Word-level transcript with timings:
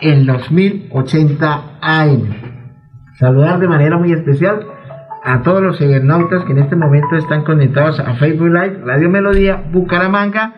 en 0.00 0.26
los 0.26 0.50
1080 0.50 1.78
AM. 1.80 2.22
Saludar 3.18 3.58
de 3.58 3.68
manera 3.68 3.98
muy 3.98 4.12
especial 4.12 4.66
a 5.24 5.42
todos 5.42 5.62
los 5.62 5.78
cibernautas 5.78 6.44
que 6.44 6.52
en 6.52 6.58
este 6.58 6.76
momento 6.76 7.16
están 7.16 7.44
conectados 7.44 7.98
a 8.00 8.14
Facebook 8.14 8.48
Live, 8.48 8.80
Radio 8.84 9.10
Melodía, 9.10 9.62
Bucaramanga. 9.72 10.54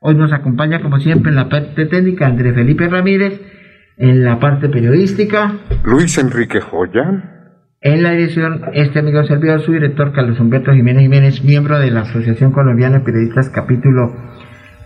Hoy 0.00 0.14
nos 0.14 0.32
acompaña, 0.32 0.82
como 0.82 0.98
siempre, 0.98 1.30
en 1.30 1.36
la 1.36 1.48
parte 1.48 1.86
técnica 1.86 2.26
Andrés 2.26 2.54
Felipe 2.54 2.88
Ramírez, 2.88 3.40
en 3.96 4.24
la 4.24 4.38
parte 4.38 4.68
periodística. 4.68 5.52
Luis 5.84 6.18
Enrique 6.18 6.60
Joya. 6.60 7.32
En 7.80 8.02
la 8.02 8.12
dirección, 8.12 8.62
este 8.74 9.00
amigo 9.00 9.24
servidor, 9.24 9.60
su 9.62 9.72
director 9.72 10.12
Carlos 10.12 10.38
Humberto 10.38 10.72
Jiménez 10.72 11.02
Jiménez, 11.02 11.42
miembro 11.42 11.78
de 11.78 11.90
la 11.90 12.02
Asociación 12.02 12.52
Colombiana 12.52 12.98
de 12.98 13.04
Periodistas, 13.04 13.48
capítulo 13.48 14.14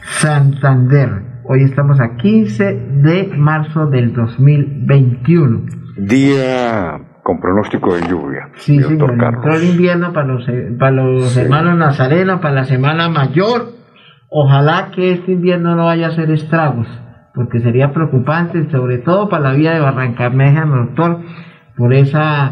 Santander. 0.02 1.35
Hoy 1.48 1.62
estamos 1.62 2.00
a 2.00 2.16
15 2.16 2.64
de 3.02 3.30
marzo 3.36 3.87
del 3.87 4.12
2021. 4.12 5.60
Día 5.96 7.00
con 7.23 7.38
pronóstico 7.38 7.95
de 7.95 8.09
lluvia. 8.09 8.48
Sí, 8.56 8.82
sí, 8.82 8.95
entró 8.95 9.54
el 9.54 9.64
invierno 9.64 10.12
para 10.12 10.26
los, 10.26 10.45
para 10.76 10.90
los 10.90 11.37
hermanos 11.37 11.79
Nazareno, 11.79 12.40
para 12.40 12.54
la 12.54 12.65
Semana 12.65 13.09
Mayor. 13.09 13.66
Ojalá 14.29 14.90
que 14.93 15.12
este 15.12 15.32
invierno 15.32 15.76
no 15.76 15.85
vaya 15.85 16.07
a 16.07 16.10
hacer 16.10 16.32
estragos, 16.32 16.88
porque 17.32 17.60
sería 17.60 17.92
preocupante, 17.92 18.68
sobre 18.70 18.98
todo 18.98 19.29
para 19.29 19.51
la 19.51 19.52
vía 19.52 19.73
de 19.73 19.80
Barrancameja, 19.80 20.65
doctor, 20.65 21.20
por 21.76 21.95
esa 21.95 22.51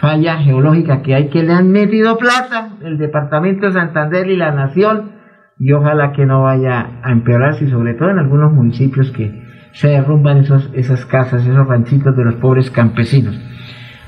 falla 0.00 0.36
geológica 0.36 1.00
que 1.00 1.14
hay 1.14 1.30
que 1.30 1.42
le 1.42 1.54
han 1.54 1.70
metido 1.72 2.18
plata 2.18 2.72
el 2.82 2.98
Departamento 2.98 3.66
de 3.66 3.72
Santander 3.72 4.28
y 4.28 4.36
la 4.36 4.52
Nación 4.52 5.21
y 5.58 5.72
ojalá 5.72 6.12
que 6.12 6.26
no 6.26 6.42
vaya 6.42 7.00
a 7.02 7.12
empeorarse 7.12 7.64
y 7.64 7.70
sobre 7.70 7.94
todo 7.94 8.10
en 8.10 8.18
algunos 8.18 8.52
municipios 8.52 9.10
que 9.10 9.42
se 9.72 9.88
derrumban 9.88 10.38
esos, 10.38 10.70
esas 10.74 11.04
casas, 11.06 11.46
esos 11.46 11.66
ranchitos 11.66 12.16
de 12.16 12.24
los 12.24 12.34
pobres 12.34 12.70
campesinos. 12.70 13.38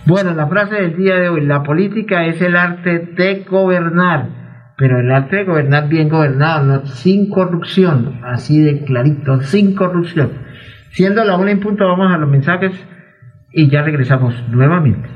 Bueno, 0.07 0.35
la 0.35 0.47
frase 0.47 0.75
del 0.75 0.97
día 0.97 1.17
de 1.17 1.31
hoy, 1.31 1.47
la 1.47 1.63
política 1.63 2.27
es 2.27 2.41
el 2.43 2.57
arte 2.57 2.99
de 2.99 3.45
gobernar, 3.49 4.29
pero 4.77 4.99
el 4.99 5.11
arte 5.11 5.37
de 5.37 5.45
gobernar 5.45 5.89
bien 5.89 6.11
gobernado, 6.11 6.85
sin 6.87 7.31
corrupción, 7.31 8.21
así 8.23 8.61
de 8.61 8.85
clarito, 8.85 9.41
sin 9.41 9.75
corrupción. 9.75 10.33
Siendo 10.91 11.25
la 11.25 11.37
una 11.37 11.53
en 11.53 11.61
punto, 11.61 11.87
vamos 11.87 12.13
a 12.13 12.19
los 12.19 12.29
mensajes 12.29 12.73
y 13.51 13.69
ya 13.71 13.83
regresamos 13.83 14.35
nuevamente. 14.51 15.09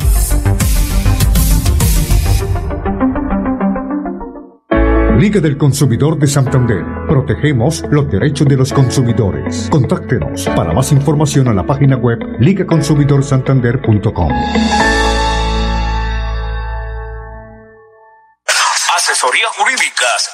Liga 5.19 5.41
del 5.41 5.57
Consumidor 5.57 6.19
de 6.19 6.27
Santander. 6.27 7.00
Protegemos 7.11 7.85
los 7.91 8.09
derechos 8.09 8.47
de 8.47 8.57
los 8.57 8.73
consumidores. 8.73 9.69
Contáctenos 9.69 10.49
para 10.55 10.73
más 10.73 10.93
información 10.93 11.49
a 11.49 11.53
la 11.53 11.67
página 11.67 11.97
web 11.97 12.21
ligaconsumidorsantander.com. 12.39 14.29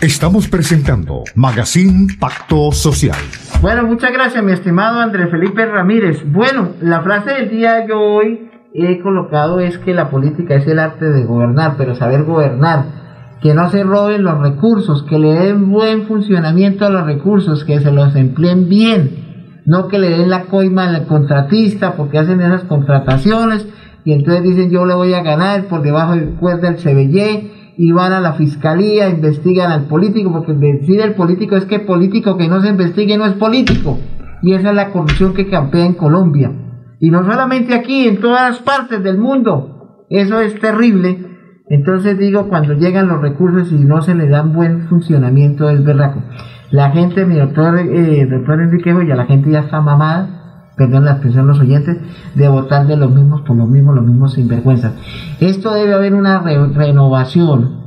Estamos 0.00 0.48
presentando 0.48 1.24
Magazine 1.36 2.08
Pacto 2.18 2.72
Social. 2.72 3.16
Bueno, 3.62 3.84
muchas 3.84 4.12
gracias, 4.12 4.42
mi 4.44 4.52
estimado 4.52 5.00
Andrés 5.00 5.30
Felipe 5.30 5.64
Ramírez. 5.64 6.18
Bueno, 6.26 6.74
la 6.82 7.02
frase 7.02 7.30
del 7.30 7.48
día 7.48 7.86
yo 7.86 7.98
hoy 8.00 8.50
he 8.74 9.00
colocado 9.00 9.60
es 9.60 9.78
que 9.78 9.94
la 9.94 10.10
política 10.10 10.56
es 10.56 10.66
el 10.66 10.78
arte 10.80 11.06
de 11.06 11.24
gobernar, 11.24 11.76
pero 11.78 11.94
saber 11.94 12.24
gobernar, 12.24 13.05
que 13.40 13.54
no 13.54 13.70
se 13.70 13.82
roben 13.82 14.22
los 14.22 14.38
recursos, 14.38 15.02
que 15.02 15.18
le 15.18 15.34
den 15.34 15.70
buen 15.70 16.06
funcionamiento 16.06 16.86
a 16.86 16.90
los 16.90 17.04
recursos, 17.04 17.64
que 17.64 17.80
se 17.80 17.92
los 17.92 18.14
empleen 18.16 18.68
bien, 18.68 19.62
no 19.66 19.88
que 19.88 19.98
le 19.98 20.10
den 20.10 20.30
la 20.30 20.44
coima 20.44 20.88
al 20.88 21.06
contratista 21.06 21.96
porque 21.96 22.18
hacen 22.18 22.40
esas 22.40 22.64
contrataciones 22.64 23.66
y 24.04 24.12
entonces 24.12 24.44
dicen 24.44 24.70
yo 24.70 24.86
le 24.86 24.94
voy 24.94 25.12
a 25.14 25.22
ganar 25.22 25.64
por 25.64 25.82
debajo 25.82 26.14
del 26.14 26.36
juez 26.36 26.60
del 26.60 26.76
CBY 26.76 27.74
y 27.76 27.92
van 27.92 28.12
a 28.12 28.20
la 28.20 28.32
fiscalía, 28.32 29.08
investigan 29.10 29.70
al 29.70 29.84
político, 29.84 30.32
porque 30.32 30.54
decide 30.54 31.04
el 31.04 31.14
político 31.14 31.56
es 31.56 31.66
que 31.66 31.80
político 31.80 32.36
que 32.36 32.48
no 32.48 32.62
se 32.62 32.70
investigue 32.70 33.18
no 33.18 33.26
es 33.26 33.34
político. 33.34 33.98
Y 34.42 34.54
esa 34.54 34.70
es 34.70 34.76
la 34.76 34.92
corrupción 34.92 35.34
que 35.34 35.48
campea 35.48 35.84
en 35.84 35.94
Colombia. 35.94 36.52
Y 37.00 37.10
no 37.10 37.24
solamente 37.24 37.74
aquí, 37.74 38.08
en 38.08 38.20
todas 38.20 38.58
partes 38.60 39.02
del 39.02 39.18
mundo. 39.18 40.04
Eso 40.08 40.40
es 40.40 40.58
terrible. 40.58 41.35
Entonces 41.68 42.16
digo, 42.16 42.48
cuando 42.48 42.74
llegan 42.74 43.08
los 43.08 43.20
recursos 43.20 43.72
y 43.72 43.84
no 43.84 44.00
se 44.00 44.14
le 44.14 44.28
dan 44.28 44.52
buen 44.52 44.86
funcionamiento, 44.88 45.68
es 45.68 45.82
verdaco. 45.82 46.22
La 46.70 46.90
gente, 46.90 47.26
mi 47.26 47.36
doctor, 47.36 47.78
eh, 47.78 48.26
doctor 48.26 48.60
Enrique 48.60 48.92
Joya, 48.92 49.16
la 49.16 49.26
gente 49.26 49.50
ya 49.50 49.60
está 49.60 49.80
mamada, 49.80 50.72
perdón 50.76 51.04
la 51.04 51.12
expresión 51.12 51.48
los 51.48 51.58
oyentes, 51.58 51.98
de 52.34 52.48
votar 52.48 52.86
de 52.86 52.96
los 52.96 53.12
mismos 53.12 53.42
por 53.42 53.56
los 53.56 53.68
mismos, 53.68 53.96
los 53.96 54.04
mismos 54.04 54.34
sinvergüenzas. 54.34 54.92
Esto 55.40 55.72
debe 55.72 55.94
haber 55.94 56.14
una 56.14 56.40
renovación. 56.40 57.84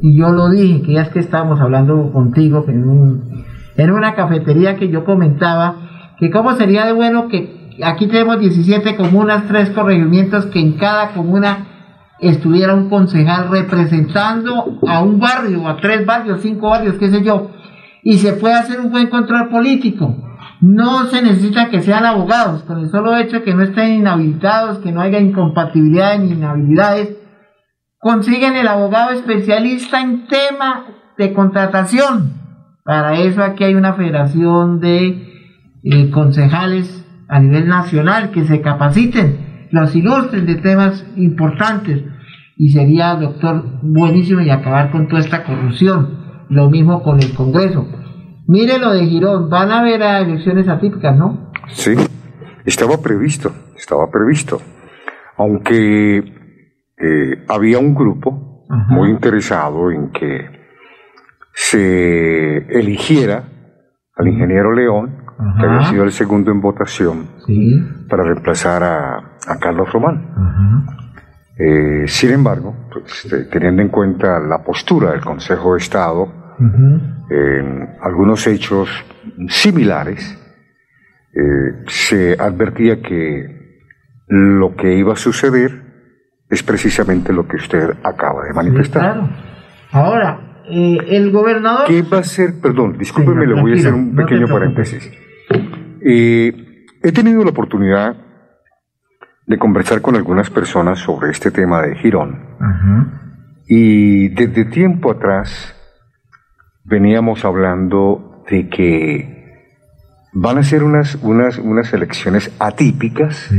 Y 0.00 0.16
yo 0.16 0.30
lo 0.30 0.48
dije, 0.48 0.82
que 0.82 0.92
ya 0.92 1.02
es 1.02 1.08
que 1.08 1.18
estábamos 1.18 1.60
hablando 1.60 2.12
contigo 2.12 2.64
en, 2.68 2.88
un, 2.88 3.44
en 3.76 3.90
una 3.90 4.14
cafetería 4.14 4.76
que 4.76 4.90
yo 4.90 5.04
comentaba, 5.04 5.74
que 6.20 6.30
cómo 6.30 6.52
sería 6.52 6.86
de 6.86 6.92
bueno 6.92 7.26
que 7.26 7.76
aquí 7.82 8.06
tenemos 8.06 8.38
17 8.38 8.94
comunas, 8.94 9.44
tres 9.48 9.70
corregimientos, 9.70 10.46
que 10.46 10.60
en 10.60 10.74
cada 10.74 11.14
comuna 11.14 11.77
estuviera 12.20 12.74
un 12.74 12.88
concejal 12.88 13.50
representando 13.50 14.78
a 14.86 15.02
un 15.02 15.18
barrio, 15.18 15.68
a 15.68 15.76
tres 15.76 16.04
barrios, 16.04 16.40
cinco 16.42 16.70
barrios, 16.70 16.96
qué 16.96 17.10
sé 17.10 17.22
yo, 17.22 17.50
y 18.02 18.18
se 18.18 18.32
puede 18.34 18.54
hacer 18.54 18.80
un 18.80 18.90
buen 18.90 19.08
control 19.08 19.48
político. 19.48 20.16
No 20.60 21.06
se 21.06 21.22
necesita 21.22 21.68
que 21.68 21.82
sean 21.82 22.04
abogados, 22.04 22.64
con 22.64 22.78
el 22.78 22.90
solo 22.90 23.16
hecho 23.16 23.36
de 23.36 23.42
que 23.44 23.54
no 23.54 23.62
estén 23.62 23.94
inhabilitados, 23.94 24.78
que 24.78 24.90
no 24.90 25.00
haya 25.00 25.20
incompatibilidades 25.20 26.20
ni 26.20 26.32
inhabilidades, 26.32 27.16
consiguen 27.98 28.56
el 28.56 28.66
abogado 28.66 29.10
especialista 29.10 30.00
en 30.00 30.26
tema 30.26 30.86
de 31.16 31.32
contratación. 31.32 32.32
Para 32.84 33.14
eso 33.18 33.42
aquí 33.42 33.64
hay 33.64 33.74
una 33.74 33.94
federación 33.94 34.80
de 34.80 35.28
eh, 35.84 36.10
concejales 36.10 37.04
a 37.28 37.38
nivel 37.38 37.68
nacional, 37.68 38.30
que 38.30 38.44
se 38.46 38.60
capaciten, 38.60 39.47
los 39.70 39.94
ilustres 39.94 40.46
de 40.46 40.56
temas 40.56 41.06
importantes 41.16 42.04
y 42.56 42.70
sería, 42.70 43.14
doctor, 43.14 43.62
buenísimo 43.82 44.40
y 44.40 44.50
acabar 44.50 44.90
con 44.90 45.08
toda 45.08 45.20
esta 45.20 45.44
corrupción. 45.44 46.46
Lo 46.48 46.68
mismo 46.70 47.02
con 47.02 47.20
el 47.20 47.34
Congreso. 47.34 47.86
Mire 48.46 48.78
lo 48.78 48.92
de 48.92 49.06
Girón, 49.06 49.50
van 49.50 49.70
a 49.70 49.80
haber 49.80 50.00
elecciones 50.00 50.68
atípicas, 50.68 51.16
¿no? 51.16 51.52
Sí, 51.68 51.94
estaba 52.64 53.00
previsto, 53.02 53.52
estaba 53.76 54.10
previsto. 54.10 54.58
Aunque 55.36 56.18
eh, 56.96 57.44
había 57.48 57.78
un 57.78 57.94
grupo 57.94 58.64
muy 58.88 59.10
interesado 59.10 59.90
en 59.90 60.10
que 60.10 60.58
se 61.52 62.56
eligiera 62.78 63.44
al 64.16 64.28
ingeniero 64.28 64.72
León 64.72 65.28
que 65.58 65.66
había 65.66 65.82
sido 65.82 66.04
el 66.04 66.10
segundo 66.10 66.50
en 66.50 66.60
votación 66.60 67.28
para 68.08 68.24
reemplazar 68.24 68.82
a, 68.82 69.27
Carlos 69.56 69.90
Román. 69.92 70.86
Eh, 71.56 72.04
sin 72.06 72.30
embargo, 72.30 72.74
pues, 72.92 73.26
teniendo 73.50 73.82
en 73.82 73.88
cuenta 73.88 74.38
la 74.38 74.62
postura 74.62 75.12
del 75.12 75.20
Consejo 75.20 75.74
de 75.74 75.78
Estado 75.78 76.32
en 77.30 77.88
algunos 78.02 78.46
hechos 78.46 78.88
similares, 79.48 80.38
eh, 81.34 81.84
se 81.86 82.36
advertía 82.38 83.00
que 83.00 83.58
lo 84.28 84.74
que 84.74 84.94
iba 84.94 85.12
a 85.12 85.16
suceder 85.16 85.82
es 86.50 86.62
precisamente 86.62 87.32
lo 87.32 87.46
que 87.46 87.56
usted 87.56 87.90
acaba 88.02 88.44
de 88.44 88.52
manifestar. 88.54 89.22
Ahora, 89.92 90.62
eh, 90.68 90.98
el 91.08 91.30
gobernador... 91.30 91.86
¿Qué 91.86 92.02
va 92.02 92.18
a 92.18 92.24
ser? 92.24 92.60
Perdón, 92.60 92.98
discúlpeme, 92.98 93.46
le 93.46 93.60
voy 93.60 93.72
a 93.72 93.74
hacer 93.76 93.94
un 93.94 94.14
pequeño 94.14 94.48
paréntesis. 94.48 95.10
Eh, 96.00 96.86
he 97.02 97.12
tenido 97.12 97.44
la 97.44 97.50
oportunidad 97.50 98.16
de 99.48 99.58
conversar 99.58 100.00
con 100.00 100.14
algunas 100.14 100.50
personas 100.50 101.00
sobre 101.00 101.30
este 101.30 101.50
tema 101.50 101.82
de 101.82 101.96
Girón. 101.96 102.38
Y 103.66 104.28
desde 104.28 104.64
tiempo 104.66 105.10
atrás 105.10 105.74
veníamos 106.84 107.44
hablando 107.44 108.44
de 108.50 108.68
que 108.68 109.74
van 110.32 110.58
a 110.58 110.62
ser 110.62 110.84
unas, 110.84 111.16
unas, 111.16 111.58
unas 111.58 111.92
elecciones 111.92 112.54
atípicas, 112.60 113.50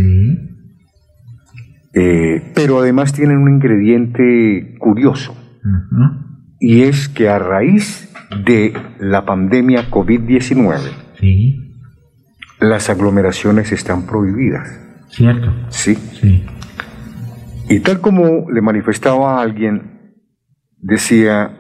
eh, 1.94 2.52
pero 2.56 2.80
además 2.80 3.12
tienen 3.12 3.40
un 3.40 3.56
ingrediente 3.56 4.78
curioso. 4.80 5.36
Y 6.60 6.84
es 6.84 7.10
que 7.10 7.30
a 7.30 7.40
raíz 7.40 8.14
de 8.46 8.74
la 9.00 9.26
pandemia 9.26 9.90
COVID-19, 9.90 10.80
sí 11.20 11.66
las 12.60 12.90
aglomeraciones 12.90 13.72
están 13.72 14.06
prohibidas. 14.06 14.89
¿Cierto? 15.10 15.52
Sí. 15.70 15.96
sí. 15.96 16.46
Y 17.70 17.80
tal 17.82 18.02
como 18.02 18.50
le 18.50 18.62
manifestaba 18.62 19.38
a 19.38 19.42
alguien, 19.42 20.16
decía, 20.78 21.56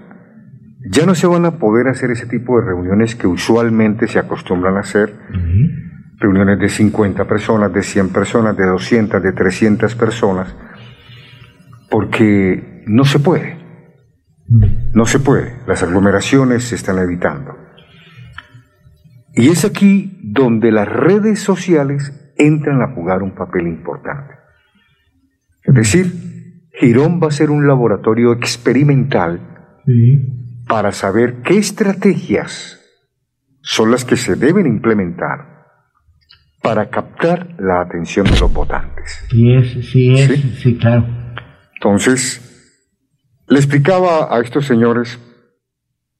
ya 0.91 1.05
no 1.05 1.13
se 1.13 1.27
van 1.27 1.45
a 1.45 1.59
poder 1.59 1.87
hacer 1.87 2.11
ese 2.11 2.25
tipo 2.25 2.59
de 2.59 2.65
reuniones 2.65 3.15
que 3.15 3.27
usualmente 3.27 4.07
se 4.07 4.17
acostumbran 4.17 4.77
a 4.77 4.79
hacer, 4.79 5.13
reuniones 6.17 6.59
de 6.59 6.69
50 6.69 7.27
personas, 7.27 7.73
de 7.73 7.83
100 7.83 8.09
personas, 8.09 8.57
de 8.57 8.65
200, 8.65 9.21
de 9.21 9.33
300 9.33 9.95
personas, 9.95 10.55
porque 11.89 12.83
no 12.87 13.05
se 13.05 13.19
puede. 13.19 13.57
No 14.93 15.05
se 15.05 15.19
puede. 15.19 15.59
Las 15.67 15.83
aglomeraciones 15.83 16.63
se 16.63 16.75
están 16.75 16.97
evitando. 16.97 17.55
Y 19.33 19.49
es 19.49 19.63
aquí 19.63 20.19
donde 20.23 20.71
las 20.71 20.87
redes 20.87 21.39
sociales 21.39 22.28
entran 22.39 22.81
a 22.81 22.95
jugar 22.95 23.21
un 23.21 23.35
papel 23.35 23.67
importante. 23.67 24.33
Es 25.63 25.75
decir, 25.75 26.69
Girón 26.79 27.19
va 27.21 27.27
a 27.27 27.31
ser 27.31 27.51
un 27.51 27.67
laboratorio 27.67 28.33
experimental 28.33 29.39
para 30.67 30.91
saber 30.91 31.41
qué 31.43 31.57
estrategias 31.57 32.79
son 33.61 33.91
las 33.91 34.05
que 34.05 34.15
se 34.15 34.35
deben 34.35 34.65
implementar 34.65 35.49
para 36.61 36.89
captar 36.89 37.55
la 37.59 37.81
atención 37.81 38.25
de 38.25 38.39
los 38.39 38.51
votantes. 38.51 39.25
Sí, 39.29 39.53
es, 39.53 39.89
sí, 39.89 40.13
es, 40.13 40.59
sí 40.59 40.77
claro. 40.77 41.05
Entonces, 41.75 42.45
le 43.47 43.57
explicaba 43.57 44.35
a 44.35 44.39
estos 44.41 44.65
señores 44.65 45.19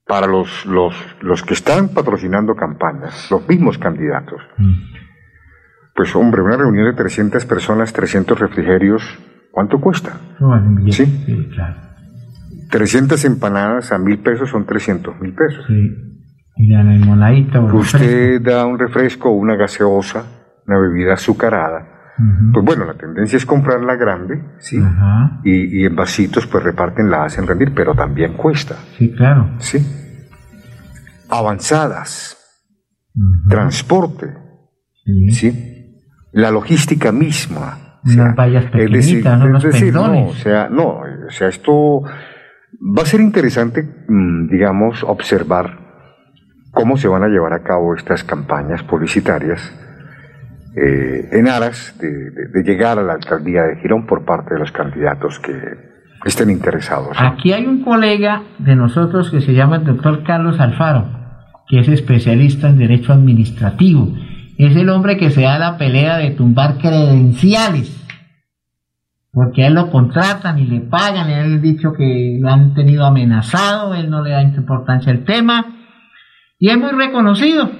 para 0.06 0.28
los, 0.28 0.66
los, 0.66 0.96
los 1.22 1.44
que 1.44 1.54
están 1.54 1.90
patrocinando 1.90 2.56
campañas, 2.56 3.30
los 3.30 3.48
mismos 3.48 3.78
candidatos. 3.78 4.42
Mm. 4.58 4.74
Pues 6.00 6.16
hombre, 6.16 6.42
una 6.42 6.56
reunión 6.56 6.86
de 6.86 6.94
300 6.94 7.46
personas, 7.46 7.92
300 7.92 8.40
refrigerios, 8.40 9.04
¿cuánto 9.52 9.82
cuesta? 9.82 10.14
¿Sí? 10.92 11.06
sí, 11.26 11.50
claro. 11.54 11.76
300 12.72 13.26
empanadas 13.26 13.92
a 13.92 13.98
mil 13.98 14.20
pesos 14.20 14.50
son 14.50 14.66
300 14.66 15.20
mil 15.20 15.34
pesos. 15.34 15.66
Sí. 15.68 15.90
Y 16.56 16.70
la 16.70 16.84
limonadita. 16.84 17.60
Usted 17.60 18.42
da 18.42 18.66
un 18.66 18.80
refresco 18.80 19.30
o 19.30 19.34
una 19.34 19.58
gaseosa, 19.58 20.24
una 20.66 20.80
bebida 20.80 21.16
azucarada. 21.16 22.14
Pues 22.54 22.66
bueno, 22.66 22.86
la 22.86 22.94
tendencia 22.94 23.36
es 23.36 23.46
comprarla 23.46 23.98
grande, 23.98 24.42
¿sí? 24.60 24.82
Y, 25.44 25.82
y, 25.82 25.86
en 25.86 25.98
vasitos 25.98 26.48
pues 26.48 26.64
reparten, 26.64 27.10
la 27.10 27.26
hacen 27.26 27.46
rendir, 27.46 27.74
pero 27.76 27.94
también 27.94 28.38
cuesta. 28.38 28.76
Sí, 28.98 29.12
claro. 29.12 29.50
Sí 29.58 29.80
avanzadas, 31.30 32.38
transporte, 33.48 34.28
sí. 35.32 35.79
La 36.32 36.52
logística 36.52 37.12
misma. 37.12 38.00
Unas 38.06 38.36
vallas 38.36 38.66
pequeñitas, 38.66 39.44
es 39.44 39.64
decir, 39.64 39.94
no, 39.94 40.28
o 40.28 40.34
sea, 40.34 40.70
no, 40.70 41.02
o 41.28 41.32
sea, 41.32 41.50
esto 41.50 42.02
va 42.04 43.02
a 43.04 43.06
ser 43.06 43.20
interesante, 43.20 43.84
mm, 44.08 44.48
digamos, 44.48 45.04
observar 45.04 45.80
cómo 46.72 46.98
se 46.98 47.08
van 47.08 47.24
a 47.24 47.28
llevar 47.28 47.54
a 47.54 47.64
cabo 47.64 47.96
estas 47.96 48.24
campañas 48.24 48.84
publicitarias 48.84 49.74
eh, 50.76 51.30
en 51.32 51.48
aras 51.50 51.98
de, 52.00 52.64
llegar 52.64 53.00
a 53.00 53.04
la 53.04 53.14
alcaldía 53.14 53.64
de 53.64 53.78
Girón 53.82 54.06
por 54.06 54.24
parte 54.24 54.54
de 54.54 54.60
los 54.60 54.72
candidatos 54.72 55.40
que, 55.40 55.90
estén 56.26 56.50
interesados. 56.50 57.16
Aquí 57.18 57.54
hay 57.54 57.66
un 57.66 57.82
colega 57.82 58.44
de 58.58 58.76
nosotros 58.76 59.32
que 59.32 59.40
se 59.40 59.54
llama 59.54 59.78
el 59.78 59.86
doctor 59.86 60.24
Carlos 60.26 60.60
Alfaro, 60.60 61.06
que 61.70 61.80
es 61.80 61.88
especialista 61.88 62.68
en 62.68 62.78
derecho 62.78 63.14
administrativo. 63.14 64.14
Es 64.60 64.76
el 64.76 64.90
hombre 64.90 65.18
que 65.18 65.32
se 65.32 65.42
da 65.42 65.58
la 65.58 65.80
pelea 65.80 66.18
de 66.18 66.30
tumbar 66.30 66.78
credenciales 66.78 68.00
porque 69.32 69.64
a 69.64 69.68
él 69.68 69.76
lo 69.76 69.92
contratan 69.92 70.60
y 70.60 70.66
le 70.66 70.82
pagan, 70.82 71.30
él 71.30 71.56
ha 71.56 71.62
dicho 71.62 71.94
que 71.94 72.40
lo 72.42 72.50
han 72.50 72.74
tenido 72.74 73.06
amenazado, 73.06 73.94
él 73.94 74.10
no 74.10 74.24
le 74.24 74.32
da 74.32 74.42
importancia 74.42 75.12
al 75.12 75.24
tema, 75.24 75.66
y 76.58 76.70
es 76.70 76.78
muy 76.78 76.92
reconocido. 76.92 77.72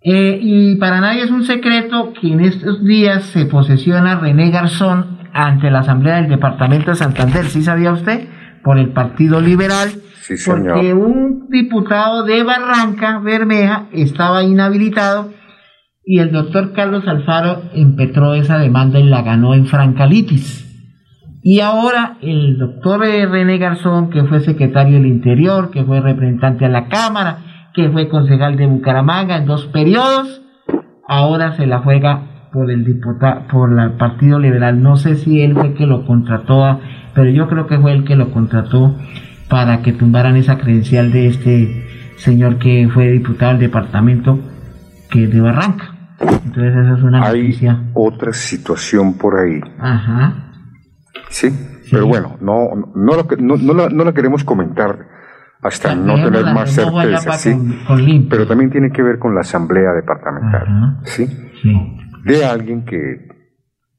Eh, 0.00 0.38
y 0.40 0.76
para 0.76 1.00
nadie 1.00 1.22
es 1.22 1.30
un 1.30 1.44
secreto 1.44 2.12
que 2.12 2.32
en 2.32 2.40
estos 2.40 2.84
días 2.84 3.24
se 3.24 3.46
posesiona 3.46 4.18
René 4.18 4.50
Garzón 4.50 5.18
ante 5.32 5.70
la 5.70 5.80
Asamblea 5.80 6.16
del 6.16 6.28
Departamento 6.28 6.90
de 6.90 6.96
Santander, 6.96 7.46
¿sí 7.46 7.62
sabía 7.62 7.92
usted? 7.92 8.28
Por 8.62 8.78
el 8.78 8.90
Partido 8.90 9.40
Liberal, 9.40 9.90
porque 10.46 10.94
un 10.94 11.48
diputado 11.48 12.24
de 12.24 12.42
Barranca 12.42 13.18
Bermeja 13.18 13.86
estaba 13.92 14.42
inhabilitado 14.42 15.30
y 16.04 16.20
el 16.20 16.32
doctor 16.32 16.72
Carlos 16.72 17.06
Alfaro 17.06 17.62
empetró 17.74 18.34
esa 18.34 18.58
demanda 18.58 18.98
y 18.98 19.04
la 19.04 19.22
ganó 19.22 19.54
en 19.54 19.66
Francalitis. 19.66 20.64
Y 21.42 21.60
ahora 21.60 22.18
el 22.20 22.58
doctor 22.58 23.00
René 23.00 23.58
Garzón, 23.58 24.10
que 24.10 24.24
fue 24.24 24.40
secretario 24.40 24.94
del 24.94 25.06
Interior, 25.06 25.70
que 25.70 25.84
fue 25.84 26.00
representante 26.00 26.64
a 26.64 26.68
la 26.68 26.88
Cámara, 26.88 27.70
que 27.74 27.90
fue 27.90 28.08
concejal 28.08 28.56
de 28.56 28.66
Bucaramanga 28.66 29.36
en 29.36 29.46
dos 29.46 29.66
periodos, 29.66 30.42
ahora 31.06 31.56
se 31.56 31.66
la 31.66 31.80
juega 31.80 32.48
por 32.52 32.70
el 32.70 32.84
diputado, 32.84 33.46
por 33.50 33.78
el 33.78 33.92
Partido 33.92 34.38
Liberal. 34.38 34.82
No 34.82 34.96
sé 34.96 35.14
si 35.14 35.42
él 35.42 35.54
fue 35.54 35.68
el 35.68 35.74
que 35.74 35.86
lo 35.86 36.06
contrató, 36.06 36.80
pero 37.14 37.30
yo 37.30 37.48
creo 37.48 37.66
que 37.66 37.78
fue 37.78 37.92
el 37.92 38.04
que 38.04 38.16
lo 38.16 38.30
contrató 38.30 38.96
para 39.48 39.82
que 39.82 39.92
tumbaran 39.92 40.36
esa 40.36 40.58
credencial 40.58 41.10
de 41.12 41.28
este 41.28 41.86
señor 42.16 42.58
que 42.58 42.88
fue 42.92 43.08
diputado 43.10 43.52
del 43.52 43.60
departamento 43.60 44.38
que 45.10 45.26
de 45.26 45.40
Barranca. 45.40 46.16
Entonces 46.20 46.76
esa 46.76 46.94
es 46.96 47.02
una 47.02 47.26
Hay 47.26 47.58
otra 47.94 48.32
situación 48.32 49.16
por 49.16 49.38
ahí. 49.38 49.60
Ajá. 49.78 50.52
¿Sí? 51.28 51.48
Pero 51.90 52.06
bueno, 52.06 52.36
no, 52.40 52.68
no, 52.94 53.16
lo, 53.16 53.26
no, 53.38 53.56
no, 53.56 53.74
la, 53.74 53.88
no 53.88 54.04
la 54.04 54.12
queremos 54.12 54.44
comentar 54.44 55.06
hasta 55.62 55.94
no 55.94 56.14
tener 56.14 56.44
más 56.54 56.70
certeza, 56.70 57.32
¿sí? 57.32 58.26
Pero 58.30 58.46
también 58.46 58.70
tiene 58.70 58.90
que 58.90 59.02
ver 59.02 59.18
con 59.18 59.34
la 59.34 59.40
asamblea 59.40 59.92
departamental, 59.92 61.00
¿sí? 61.04 61.26
¿sí? 61.62 61.96
De 62.24 62.44
alguien 62.44 62.84
que 62.84 63.26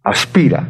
aspira 0.03 0.67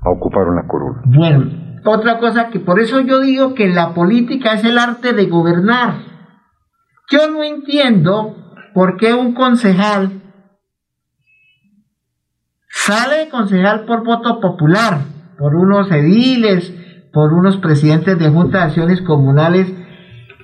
a 0.00 0.10
ocupar 0.10 0.48
una 0.48 0.62
curul. 0.66 1.00
Bueno, 1.04 1.71
otra 1.84 2.18
cosa 2.18 2.48
que 2.48 2.60
por 2.60 2.80
eso 2.80 3.00
yo 3.00 3.20
digo 3.20 3.54
que 3.54 3.68
la 3.68 3.94
política 3.94 4.54
es 4.54 4.64
el 4.64 4.78
arte 4.78 5.12
de 5.12 5.26
gobernar. 5.26 5.94
Yo 7.10 7.30
no 7.30 7.42
entiendo 7.42 8.36
por 8.74 8.96
qué 8.96 9.12
un 9.12 9.34
concejal 9.34 10.22
Sale 12.74 13.28
concejal 13.30 13.84
por 13.84 14.02
voto 14.02 14.40
popular, 14.40 15.02
por 15.38 15.54
unos 15.54 15.88
ediles, 15.92 16.74
por 17.12 17.32
unos 17.32 17.58
presidentes 17.58 18.18
de 18.18 18.30
juntas 18.30 18.60
de 18.60 18.66
acciones 18.66 19.02
comunales, 19.02 19.72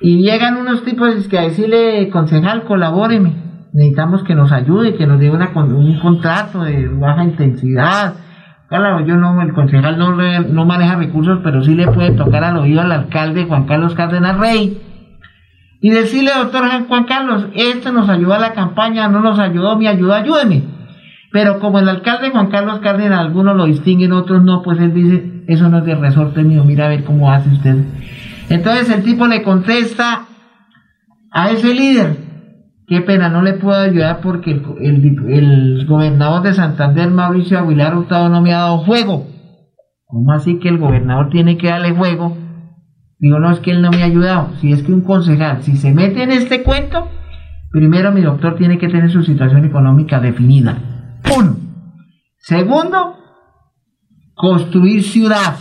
y 0.00 0.23
llegan 0.23 0.59
unos 0.59 0.85
tipos 0.85 1.26
que 1.26 1.38
a 1.38 1.42
decirle, 1.42 2.11
concejal, 2.11 2.64
colabóreme, 2.64 3.68
necesitamos 3.73 4.23
que 4.23 4.37
nos 4.37 4.52
ayude, 4.52 4.95
que 4.95 5.07
nos 5.07 5.18
dé 5.18 5.30
una, 5.30 5.50
un 5.52 5.99
contrato 5.99 6.62
de 6.62 6.87
baja 6.87 7.25
intensidad. 7.25 8.14
Claro, 8.68 9.00
yo 9.06 9.16
no, 9.16 9.40
el 9.40 9.54
concejal 9.54 9.98
no, 9.98 10.14
no 10.14 10.64
maneja 10.66 10.96
recursos, 10.96 11.40
pero 11.42 11.62
sí 11.62 11.75
le 11.75 11.87
puede 11.87 12.12
tocar 12.12 12.44
al 12.44 12.58
oído 12.58 12.82
al 12.82 12.92
alcalde 12.92 13.44
Juan 13.44 13.64
Carlos 13.64 13.94
Cárdenas 13.94 14.37
Rey 14.37 14.78
y 15.80 15.90
decirle, 15.90 16.32
doctor 16.37 16.68
Juan 16.87 17.04
Carlos, 17.04 17.46
esto 17.54 17.92
nos 17.92 18.08
ayudó 18.08 18.34
a 18.34 18.38
la 18.38 18.52
campaña, 18.52 19.08
no 19.08 19.20
nos 19.20 19.38
ayudó, 19.38 19.78
me 19.78 19.88
ayudó, 19.88 20.12
ayúdeme. 20.12 20.64
Pero 21.30 21.60
como 21.60 21.78
el 21.78 21.88
alcalde 21.88 22.30
Juan 22.30 22.48
Carlos 22.48 22.80
Cárdenas, 22.80 23.20
algunos 23.20 23.56
lo 23.56 23.66
distinguen, 23.66 24.12
otros 24.12 24.42
no, 24.42 24.62
pues 24.62 24.80
él 24.80 24.92
dice, 24.92 25.44
eso 25.46 25.68
no 25.68 25.78
es 25.78 25.84
de 25.84 25.94
resorte 25.94 26.42
mío, 26.42 26.64
mira 26.64 26.87
a 26.87 26.88
ver 26.88 27.04
cómo 27.04 27.30
hace 27.30 27.48
usted. 27.50 27.76
Entonces 28.50 28.90
el 28.90 29.02
tipo 29.02 29.26
le 29.26 29.42
contesta 29.42 30.22
a 31.30 31.50
ese 31.50 31.75
líder, 31.75 32.16
qué 32.88 33.02
pena, 33.02 33.28
no 33.28 33.42
le 33.42 33.52
puedo 33.54 33.78
ayudar 33.78 34.21
porque 34.21 34.50
el, 34.50 35.87
gobernador 35.87 36.42
de 36.42 36.54
Santander, 36.54 37.11
Mauricio 37.11 37.59
Aguilar 37.59 37.97
Hurtado, 37.97 38.28
no 38.30 38.40
me 38.40 38.54
ha 38.54 38.59
dado 38.59 38.85
fuego. 38.85 39.26
¿Cómo 40.07 40.33
así 40.33 40.59
que 40.59 40.71
el 40.71 40.78
gobernador 40.78 41.28
tiene 41.28 41.59
que 41.59 41.68
darle 41.68 41.95
fuego? 41.95 42.37
Digo, 43.18 43.38
no, 43.38 43.50
es 43.50 43.61
que 43.61 43.73
él 43.73 43.83
no 43.83 43.90
me 43.90 44.02
ha 44.02 44.07
ayudado. 44.07 44.54
Si 44.61 44.73
es 44.73 44.83
que 44.83 44.92
un 44.92 45.02
concejal, 45.02 45.62
si 45.62 45.76
se 45.76 45.92
mete 45.92 46.23
en 46.23 46.30
este 46.30 46.62
cuento, 46.62 47.09
primero 47.71 48.11
mi 48.11 48.23
doctor 48.23 48.57
tiene 48.57 48.78
que 48.78 48.88
tener 48.88 49.11
su 49.11 49.23
situación 49.23 49.66
económica 49.66 50.18
definida. 50.21 50.78
Uno. 51.37 51.57
Segundo, 52.38 53.16
construir 54.35 55.02
ciudad. 55.02 55.57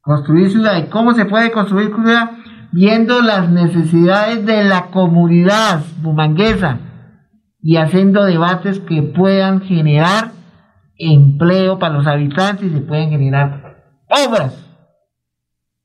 Construir 0.00 0.48
ciudad. 0.50 0.78
¿Y 0.78 0.88
cómo 0.88 1.12
se 1.12 1.26
puede 1.26 1.50
construir 1.50 1.94
ciudad? 1.94 2.30
Viendo 2.72 3.22
las 3.22 3.48
necesidades 3.50 4.44
de 4.44 4.64
la 4.64 4.86
comunidad 4.90 5.82
bumanguesa 6.02 6.78
y 7.60 7.76
haciendo 7.76 8.24
debates 8.24 8.80
que 8.80 9.02
puedan 9.02 9.62
generar 9.62 10.32
empleo 10.98 11.78
para 11.78 11.94
los 11.94 12.06
habitantes 12.06 12.66
y 12.66 12.74
se 12.74 12.80
pueden 12.80 13.10
generar 13.10 13.78
obras. 14.08 14.64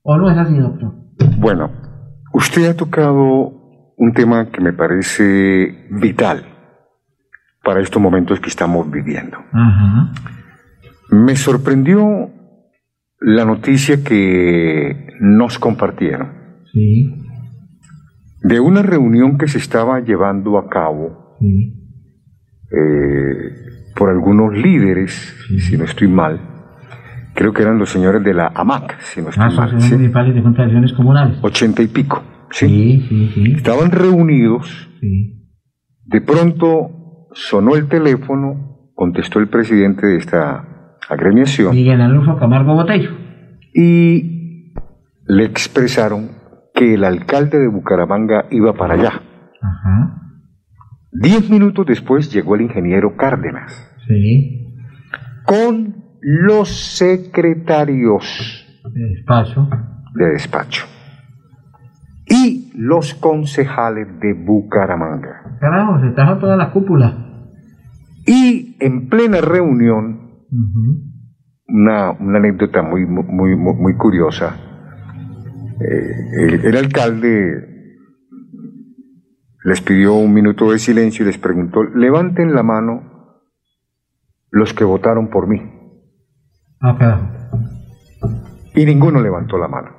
¿O 0.02 0.18
no 0.18 0.30
es 0.30 0.38
así, 0.38 0.58
doctor? 0.58 0.94
Bueno, 1.38 1.72
usted 2.34 2.70
ha 2.70 2.76
tocado 2.76 3.54
un 3.96 4.14
tema 4.14 4.52
que 4.52 4.60
me 4.60 4.74
parece 4.74 5.88
vital 5.90 6.46
para 7.64 7.80
estos 7.80 8.02
momentos 8.02 8.42
que 8.42 8.50
estamos 8.50 8.90
viviendo. 8.92 9.38
Me 11.10 11.36
sorprendió 11.38 12.30
la 13.20 13.46
noticia 13.46 14.04
que 14.04 15.08
nos 15.22 15.58
compartieron 15.58 16.43
de 16.74 18.60
una 18.60 18.82
reunión 18.82 19.38
que 19.38 19.48
se 19.48 19.58
estaba 19.58 20.00
llevando 20.00 20.58
a 20.58 20.68
cabo 20.68 21.38
eh, 21.42 23.52
por 23.96 24.10
algunos 24.10 24.58
líderes, 24.58 25.36
si 25.60 25.78
no 25.78 25.86
estoy 25.86 26.08
mal, 26.08 26.42
creo 27.36 27.54
que 27.54 27.62
eran 27.62 27.78
los 27.78 27.90
señores 27.90 28.24
de 28.24 28.34
la 28.34 28.48
AMAC, 28.48 29.00
si 29.02 29.22
no 29.22 29.30
estoy 29.30 29.46
ah, 29.46 29.56
mal. 29.56 29.74
municipales 29.74 30.36
de 30.36 30.96
comunales. 30.96 31.38
Ochenta 31.42 31.82
y 31.82 31.88
pico. 31.88 32.24
¿sí? 32.52 33.54
Estaban 33.56 33.92
reunidos. 33.92 34.90
De 36.06 36.22
pronto 36.22 37.30
sonó 37.34 37.76
el 37.76 37.88
teléfono, 37.88 38.90
contestó 38.94 39.40
el 39.40 39.48
presidente 39.48 40.08
de 40.08 40.18
esta 40.18 40.98
agremiación. 41.10 41.76
Miguel 41.76 42.02
Alonso 42.02 42.38
Camargo 42.38 42.76
Botello. 42.76 43.12
Y 43.74 44.74
le 45.26 45.46
expresaron 45.46 46.43
que 46.74 46.96
el 46.96 47.04
alcalde 47.04 47.60
de 47.60 47.68
Bucaramanga 47.68 48.46
iba 48.50 48.74
para 48.74 48.96
allá. 48.96 49.22
Diez 51.12 51.50
minutos 51.50 51.86
después 51.86 52.32
llegó 52.34 52.56
el 52.56 52.62
ingeniero 52.62 53.16
Cárdenas. 53.16 53.72
Sí. 54.08 54.76
Con 55.46 55.96
los 56.22 56.98
secretarios. 56.98 58.66
De 58.92 59.04
despacho. 59.10 59.70
De 60.16 60.26
despacho. 60.32 60.86
Y 62.28 62.72
los 62.76 63.14
concejales 63.14 64.08
de 64.20 64.34
Bucaramanga. 64.34 65.58
Carajo, 65.60 66.00
se 66.02 66.10
trajo 66.12 66.40
toda 66.40 66.58
la 66.58 66.72
cúpula. 66.72 67.16
Y 68.26 68.78
en 68.80 69.10
plena 69.10 69.40
reunión, 69.42 70.46
una, 71.68 72.10
anécdota 72.10 72.82
muy, 72.82 73.06
muy, 73.06 73.56
muy 73.56 73.98
curiosa, 73.98 74.73
eh, 75.84 76.60
el, 76.64 76.78
alcalde 76.78 78.00
les 79.64 79.82
pidió 79.82 80.14
un 80.14 80.34
minuto 80.34 80.72
de 80.72 80.80
silencio 80.80 81.24
y 81.24 81.28
les 81.28 81.38
preguntó, 81.38 81.84
levanten 81.84 82.54
la 82.54 82.64
mano 82.64 83.42
los 84.52 84.74
que 84.74 84.84
votaron 84.84 85.30
por 85.30 85.48
mí. 85.48 85.62
Ah, 86.82 87.50
y 88.76 88.86
ninguno 88.86 89.22
levantó 89.22 89.58
la 89.58 89.68
mano. 89.68 89.90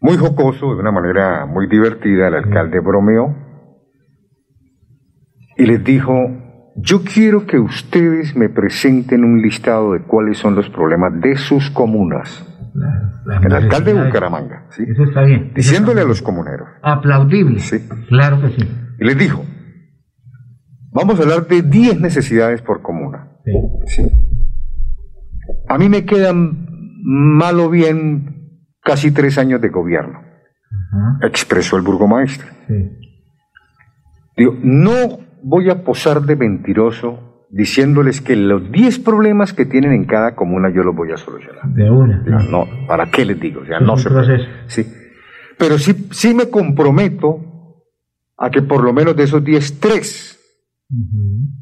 Muy 0.00 0.16
jocoso, 0.16 0.74
de 0.74 0.80
una 0.80 0.92
manera 0.92 1.46
muy 1.46 1.66
divertida, 1.66 2.28
el 2.28 2.34
alcalde 2.34 2.80
bromeó 2.80 3.34
y 5.56 5.66
les 5.66 5.82
dijo, 5.82 6.12
yo 6.76 7.02
quiero 7.04 7.46
que 7.46 7.58
ustedes 7.58 8.36
me 8.36 8.48
presenten 8.48 9.24
un 9.24 9.40
listado 9.40 9.92
de 9.92 10.02
cuáles 10.02 10.38
son 10.38 10.56
los 10.56 10.68
problemas 10.68 11.20
de 11.20 11.36
sus 11.36 11.70
comunas. 11.70 12.53
El 12.74 13.52
alcalde 13.52 13.94
de 13.94 14.04
Bucaramanga, 14.04 14.66
¿sí? 14.70 14.84
Eso 14.88 15.04
está 15.04 15.22
bien. 15.22 15.52
Diciéndole 15.54 16.00
a 16.00 16.04
los 16.04 16.22
comuneros. 16.22 16.68
Aplaudible. 16.82 17.60
Sí. 17.60 17.86
Claro 18.08 18.40
que 18.40 18.50
sí. 18.50 18.68
Y 18.98 19.04
les 19.04 19.16
dijo, 19.16 19.44
vamos 20.92 21.18
a 21.18 21.22
hablar 21.22 21.46
de 21.46 21.62
10 21.62 22.00
necesidades 22.00 22.62
por 22.62 22.82
comuna. 22.82 23.28
Sí. 23.86 24.02
¿sí? 24.02 24.24
a 25.68 25.78
mí 25.78 25.88
me 25.88 26.04
quedan 26.04 26.66
mal 27.02 27.60
o 27.60 27.70
bien 27.70 28.60
casi 28.82 29.12
tres 29.12 29.38
años 29.38 29.60
de 29.60 29.68
gobierno, 29.68 30.20
expresó 31.22 31.76
el 31.76 31.82
burgomaestre. 31.82 32.48
Digo, 34.36 34.56
no 34.62 35.18
voy 35.42 35.70
a 35.70 35.84
posar 35.84 36.22
de 36.22 36.36
mentiroso 36.36 37.33
diciéndoles 37.54 38.20
que 38.20 38.34
los 38.34 38.70
10 38.72 38.98
problemas 38.98 39.52
que 39.52 39.64
tienen 39.64 39.92
en 39.92 40.06
cada 40.06 40.34
comuna 40.34 40.70
yo 40.74 40.82
los 40.82 40.94
voy 40.94 41.12
a 41.12 41.16
solucionar. 41.16 41.62
De 41.68 41.88
una. 41.88 42.20
no, 42.50 42.66
¿para 42.88 43.10
qué 43.10 43.24
les 43.24 43.38
digo? 43.38 43.60
O 43.60 43.66
sea, 43.66 43.78
no 43.78 43.96
se 43.96 44.10
Sí. 44.66 44.84
Pero 45.56 45.78
sí, 45.78 46.08
sí 46.10 46.34
me 46.34 46.50
comprometo 46.50 47.84
a 48.36 48.50
que 48.50 48.62
por 48.62 48.82
lo 48.82 48.92
menos 48.92 49.16
de 49.16 49.22
esos 49.22 49.44
10, 49.44 49.78
3, 49.78 50.40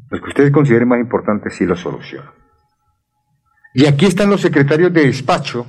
los 0.09 0.21
que 0.21 0.27
ustedes 0.29 0.51
consideren 0.51 0.87
más 0.87 0.99
importantes, 0.99 1.53
sí 1.53 1.65
los 1.65 1.79
soluciono. 1.79 2.31
Y 3.75 3.85
aquí 3.85 4.07
están 4.07 4.31
los 4.31 4.41
secretarios 4.41 4.91
de 4.91 5.05
despacho, 5.05 5.67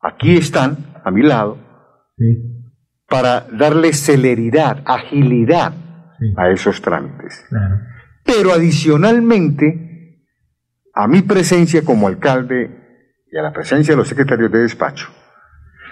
aquí 0.00 0.36
están, 0.36 0.76
a 1.02 1.10
mi 1.10 1.22
lado, 1.22 1.56
para 3.08 3.46
darle 3.50 3.94
celeridad, 3.94 4.82
agilidad 4.84 5.72
a 6.36 6.50
esos 6.50 6.82
trámites. 6.82 7.46
Pero 8.28 8.52
adicionalmente, 8.52 10.22
a 10.92 11.08
mi 11.08 11.22
presencia 11.22 11.82
como 11.82 12.08
alcalde 12.08 12.70
y 13.32 13.38
a 13.38 13.42
la 13.42 13.54
presencia 13.54 13.92
de 13.92 13.96
los 13.96 14.08
secretarios 14.08 14.52
de 14.52 14.58
despacho, 14.58 15.08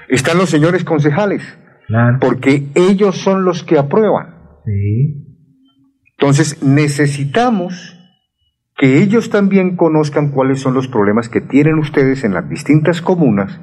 están 0.09 0.37
los 0.37 0.51
señores 0.51 0.85
concejales, 0.85 1.43
porque 2.21 2.69
ellos 2.75 3.17
son 3.17 3.45
los 3.45 3.65
que 3.65 3.79
aprueban. 3.79 4.37
Entonces 6.19 6.63
necesitamos 6.63 7.95
que 8.77 9.03
ellos 9.03 9.31
también 9.31 9.77
conozcan 9.77 10.31
cuáles 10.31 10.61
son 10.61 10.75
los 10.75 10.89
problemas 10.89 11.31
que 11.31 11.41
tienen 11.41 11.79
ustedes 11.79 12.23
en 12.23 12.35
las 12.35 12.49
distintas 12.51 13.01
comunas 13.01 13.59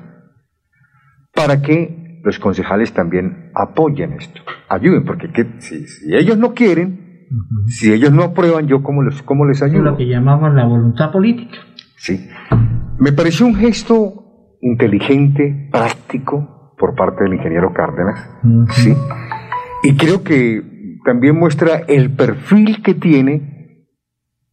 para 1.35 1.61
que 1.61 2.21
los 2.23 2.39
concejales 2.39 2.93
también 2.93 3.51
apoyen 3.53 4.13
esto, 4.13 4.41
ayuden, 4.69 5.03
porque 5.03 5.29
si, 5.59 5.85
ellos 6.11 6.37
no 6.37 6.53
quieren, 6.53 7.02
si 7.67 7.91
ellos 7.91 8.11
no 8.11 8.23
aprueban, 8.23 8.67
yo 8.67 8.83
cómo 8.83 9.03
les, 9.03 9.21
cómo 9.23 9.45
les 9.45 9.61
ayudo. 9.61 9.83
Lo 9.83 9.97
que 9.97 10.07
llamamos 10.07 10.53
la 10.53 10.65
voluntad 10.65 11.11
política. 11.11 11.57
Sí. 11.97 12.27
Me 12.99 13.11
pareció 13.11 13.45
un 13.45 13.55
gesto 13.55 14.57
inteligente, 14.61 15.69
práctico, 15.71 16.73
por 16.77 16.95
parte 16.95 17.23
del 17.23 17.33
ingeniero 17.33 17.73
Cárdenas, 17.73 18.29
sí. 18.71 18.93
Y 19.83 19.95
creo 19.95 20.23
que 20.23 20.97
también 21.05 21.37
muestra 21.37 21.81
el 21.87 22.11
perfil 22.11 22.81
que 22.81 22.93
tiene 22.93 23.87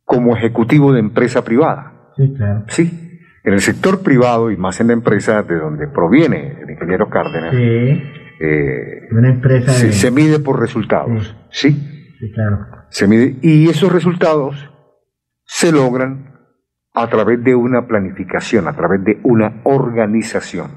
como 0.05 0.37
ejecutivo 0.37 0.93
de 0.93 1.01
empresa 1.01 1.45
privada. 1.45 2.13
Sí, 2.17 2.33
claro. 2.35 2.65
Sí 2.69 3.09
en 3.45 3.55
el 3.55 3.61
sector 3.61 4.03
privado 4.03 4.51
y 4.51 4.57
más 4.57 4.81
en 4.81 4.89
la 4.89 4.93
empresa 4.93 5.43
de 5.43 5.57
donde 5.57 5.89
proviene 5.89 6.59
el 6.63 6.71
ingeniero 6.71 7.09
Cárdenas, 7.09 7.55
eh, 7.55 9.09
una 9.11 9.31
empresa 9.31 9.73
se, 9.73 10.11
mide 10.11 10.39
por 10.39 10.61
resultados, 10.61 11.37
¿sí? 11.51 11.71
Sí, 11.71 12.00
claro. 12.35 12.67
Se 12.91 13.07
mide, 13.07 13.39
y 13.43 13.69
esos 13.69 13.93
resultados 13.93 14.71
se 15.45 15.73
logran 15.73 16.31
a 16.95 17.09
través 17.09 17.43
de 17.43 17.55
una 17.55 17.87
planificación, 17.87 18.69
a 18.69 18.75
través 18.75 19.05
de 19.05 19.21
una 19.23 19.61
organización. 19.65 20.71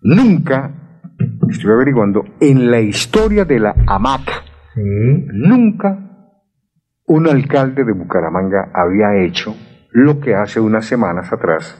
Nunca, 0.00 0.70
estoy 1.48 1.72
averiguando, 1.72 2.24
en 2.40 2.70
la 2.70 2.80
historia 2.80 3.44
de 3.44 3.60
la 3.60 3.74
AMAC, 3.86 4.30
nunca 5.32 5.98
un 7.06 7.28
alcalde 7.28 7.84
de 7.84 7.92
Bucaramanga 7.92 8.70
había 8.74 9.22
hecho 9.22 9.54
lo 9.90 10.20
que 10.20 10.34
hace 10.34 10.60
unas 10.60 10.86
semanas 10.86 11.32
atrás 11.32 11.78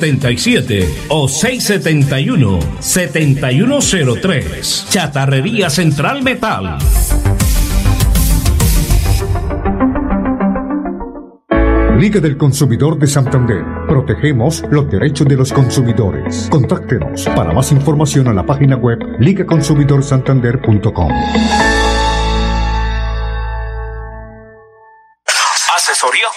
3577 0.04 1.08
o 1.08 1.28
671 1.28 2.58
7103. 2.78 4.86
Chatarrería 4.90 5.70
Central 5.70 6.22
Metal. 6.22 6.76
Liga 11.98 12.20
del 12.20 12.36
Consumidor 12.36 12.98
de 12.98 13.06
Santander. 13.06 13.64
Protegemos 13.88 14.62
los 14.70 14.90
derechos 14.90 15.26
de 15.26 15.36
los 15.36 15.50
consumidores. 15.52 16.48
Contáctenos 16.50 17.24
para 17.34 17.54
más 17.54 17.72
información 17.72 18.28
a 18.28 18.34
la 18.34 18.44
página 18.44 18.76
web 18.76 18.98
ligaconsumidorsantander.com. 19.20 21.08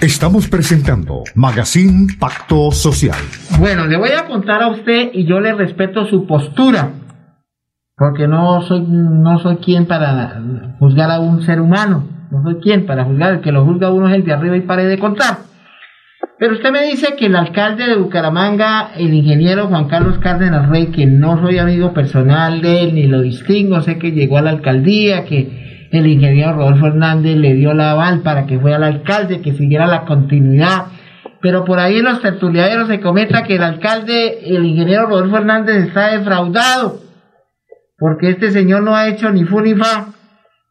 Estamos 0.00 0.48
presentando 0.48 1.24
Magazine 1.34 2.06
Pacto 2.18 2.70
Social. 2.70 3.20
Bueno, 3.58 3.86
le 3.86 3.98
voy 3.98 4.12
a 4.12 4.26
contar 4.26 4.62
a 4.62 4.68
usted 4.68 5.10
y 5.12 5.26
yo 5.26 5.40
le 5.40 5.52
respeto 5.52 6.06
su 6.06 6.26
postura, 6.26 6.90
porque 7.96 8.26
no 8.26 8.62
soy, 8.62 8.82
no 8.88 9.38
soy 9.40 9.58
quien 9.58 9.86
para 9.86 10.40
juzgar 10.78 11.10
a 11.10 11.20
un 11.20 11.42
ser 11.42 11.60
humano, 11.60 12.08
no 12.30 12.42
soy 12.42 12.62
quien 12.62 12.86
para 12.86 13.04
juzgar, 13.04 13.34
el 13.34 13.42
que 13.42 13.52
lo 13.52 13.66
juzga 13.66 13.92
uno 13.92 14.08
es 14.08 14.14
el 14.14 14.24
de 14.24 14.32
arriba 14.32 14.56
y 14.56 14.62
pare 14.62 14.86
de 14.86 14.98
contar. 14.98 15.49
Pero 16.40 16.54
usted 16.54 16.70
me 16.70 16.84
dice 16.84 17.16
que 17.18 17.26
el 17.26 17.36
alcalde 17.36 17.86
de 17.86 17.96
Bucaramanga, 17.96 18.92
el 18.96 19.12
ingeniero 19.12 19.66
Juan 19.66 19.88
Carlos 19.88 20.18
Cárdenas 20.20 20.70
Rey, 20.70 20.86
que 20.86 21.04
no 21.04 21.38
soy 21.42 21.58
amigo 21.58 21.92
personal 21.92 22.62
de 22.62 22.80
él 22.80 22.94
ni 22.94 23.02
lo 23.02 23.20
distingo, 23.20 23.82
sé 23.82 23.98
que 23.98 24.12
llegó 24.12 24.38
a 24.38 24.42
la 24.42 24.48
alcaldía, 24.48 25.26
que 25.26 25.88
el 25.92 26.06
ingeniero 26.06 26.54
Rodolfo 26.54 26.86
Hernández 26.86 27.36
le 27.36 27.52
dio 27.52 27.74
la 27.74 27.90
aval 27.90 28.22
para 28.22 28.46
que 28.46 28.58
fuera 28.58 28.78
el 28.78 28.84
alcalde, 28.84 29.42
que 29.42 29.52
siguiera 29.52 29.86
la 29.86 30.06
continuidad. 30.06 30.86
Pero 31.42 31.66
por 31.66 31.78
ahí 31.78 31.98
en 31.98 32.04
los 32.04 32.22
tertuliaderos 32.22 32.88
se 32.88 33.00
comenta 33.00 33.42
que 33.42 33.56
el 33.56 33.62
alcalde, 33.62 34.38
el 34.46 34.64
ingeniero 34.64 35.08
Rodolfo 35.08 35.36
Hernández, 35.36 35.88
está 35.88 36.16
defraudado, 36.16 37.00
porque 37.98 38.30
este 38.30 38.50
señor 38.50 38.82
no 38.82 38.96
ha 38.96 39.08
hecho 39.08 39.30
ni 39.30 39.44
fu 39.44 39.60
ni 39.60 39.74
fa. 39.74 40.06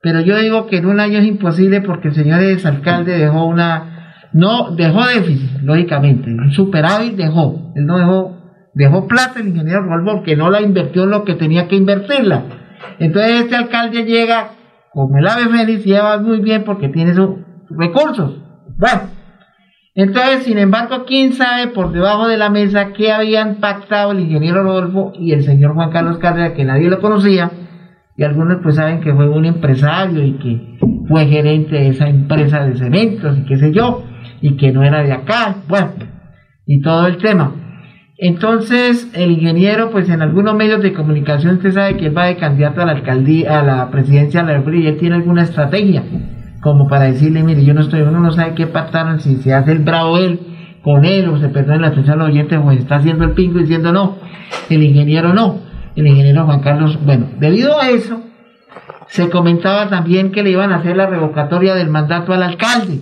Pero 0.02 0.22
yo 0.22 0.36
digo 0.40 0.66
que 0.66 0.78
en 0.78 0.88
un 0.88 1.00
año 1.00 1.20
es 1.20 1.26
imposible 1.26 1.82
porque 1.82 2.08
el 2.08 2.16
señor 2.16 2.42
alcalde 2.66 3.20
dejó 3.20 3.46
una 3.46 3.99
no 4.34 4.72
dejó 4.72 5.06
déficit, 5.08 5.62
lógicamente, 5.64 6.30
un 6.32 6.52
superávit 6.52 7.16
dejó, 7.16 7.72
él 7.76 7.86
no 7.86 7.98
dejó, 7.98 8.38
dejó 8.74 9.08
plata 9.08 9.40
el 9.40 9.50
ingeniero 9.50 9.84
Rolbo 9.84 10.24
que 10.24 10.36
no 10.36 10.50
la 10.50 10.62
invirtió 10.62 11.04
en 11.04 11.12
lo 11.12 11.24
que 11.24 11.36
tenía 11.36 11.68
que 11.68 11.76
invertirla. 11.76 12.44
Entonces 13.00 13.42
este 13.42 13.56
alcalde 13.56 14.06
llega 14.06 14.52
como 14.94 15.18
el 15.18 15.28
ave 15.28 15.48
fénix 15.48 15.86
y 15.86 15.90
lleva 15.90 16.20
muy 16.20 16.40
bien 16.40 16.64
porque 16.64 16.90
tiene 16.90 17.14
sus 17.14 17.30
recursos. 17.70 18.38
Bueno, 18.78 19.02
entonces, 19.96 20.44
sin 20.44 20.58
embargo, 20.58 21.04
quién 21.06 21.34
sabe 21.34 21.68
por 21.68 21.92
debajo 21.92 22.28
de 22.28 22.38
la 22.38 22.50
mesa 22.50 22.94
qué 22.94 23.12
habían 23.12 23.56
pactado 23.56 24.12
el 24.12 24.22
ingeniero 24.22 24.64
Rodolfo 24.64 25.12
y 25.14 25.34
el 25.34 25.44
señor 25.44 25.74
Juan 25.74 25.92
Carlos 25.92 26.20
Cárdenas, 26.20 26.54
que 26.54 26.64
nadie 26.64 26.90
lo 26.90 27.02
conocía, 27.02 27.52
y 28.16 28.24
algunos 28.24 28.60
pues 28.62 28.76
saben 28.76 29.02
que 29.02 29.14
fue 29.14 29.28
un 29.28 29.46
empresario 29.46 30.24
y 30.24 30.34
que 30.34 30.78
fue 31.08 31.26
gerente 31.26 31.76
de 31.76 31.90
esa 31.90 32.08
empresa 32.08 32.64
de 32.66 32.76
cementos 32.76 33.38
y 33.38 33.46
qué 33.46 33.58
sé 33.58 33.72
yo 33.74 34.04
y 34.42 34.58
que 34.58 34.72
no 34.72 34.84
era 34.84 35.04
de 35.04 35.12
acá, 35.12 35.58
bueno, 35.68 35.92
y 36.66 36.82
todo 36.82 37.08
el 37.08 37.18
tema. 37.18 37.54
Entonces, 38.22 39.10
el 39.14 39.32
ingeniero, 39.32 39.92
pues 39.92 40.10
en 40.10 40.22
algunos 40.22 40.54
medios 40.54 40.82
de 40.82 40.92
comunicación, 40.92 41.56
usted 41.56 41.72
sabe 41.72 41.96
que 41.96 42.08
él 42.08 42.18
va 42.18 42.26
de 42.26 42.36
candidato 42.36 42.82
a 42.82 42.86
la 42.86 42.92
alcaldía, 42.92 43.62
a 43.62 43.64
la 43.64 43.90
presidencia 43.92 44.42
de 44.42 44.48
la 44.48 44.58
República, 44.58 44.84
y 44.84 44.88
él 44.88 44.98
tiene 44.98 45.16
alguna 45.16 45.44
estrategia, 45.44 46.04
como 46.62 46.90
para 46.90 47.06
decirle, 47.06 47.44
mire, 47.44 47.64
yo 47.64 47.74
no 47.74 47.80
estoy, 47.80 48.02
uno 48.02 48.20
no 48.20 48.32
sabe 48.32 48.56
qué 48.56 48.68
pactaron, 48.68 49.22
si 49.22 49.38
se 49.38 49.54
hace 49.54 49.72
el 49.72 49.80
bravo 49.80 50.18
él, 50.18 50.42
con 50.84 51.06
él, 51.06 51.30
o 51.30 51.38
se 51.38 51.48
perdona 51.48 51.80
la 51.80 51.88
atención 51.88 52.20
a 52.20 52.24
los 52.24 52.30
oyentes, 52.30 52.60
o 52.62 52.72
está 52.72 52.96
haciendo 52.98 53.24
el 53.24 53.32
pingo 53.32 53.60
diciendo 53.60 53.94
no, 53.94 54.18
el 54.70 54.84
ingeniero 54.84 55.34
no, 55.34 55.62
el 55.96 56.06
ingeniero 56.06 56.46
Juan 56.46 56.60
Carlos, 56.60 57.00
bueno, 57.06 57.28
debido 57.40 57.80
a 57.80 57.90
eso, 57.90 58.22
se 59.08 59.30
comentaba 59.30 59.88
también 59.88 60.32
que 60.32 60.44
le 60.44 60.52
iban 60.52 60.74
a 60.74 60.78
hacer 60.78 60.98
la 60.98 61.08
revocatoria 61.08 61.74
del 61.74 61.90
mandato 61.90 62.34
al 62.34 62.44
alcalde, 62.44 63.00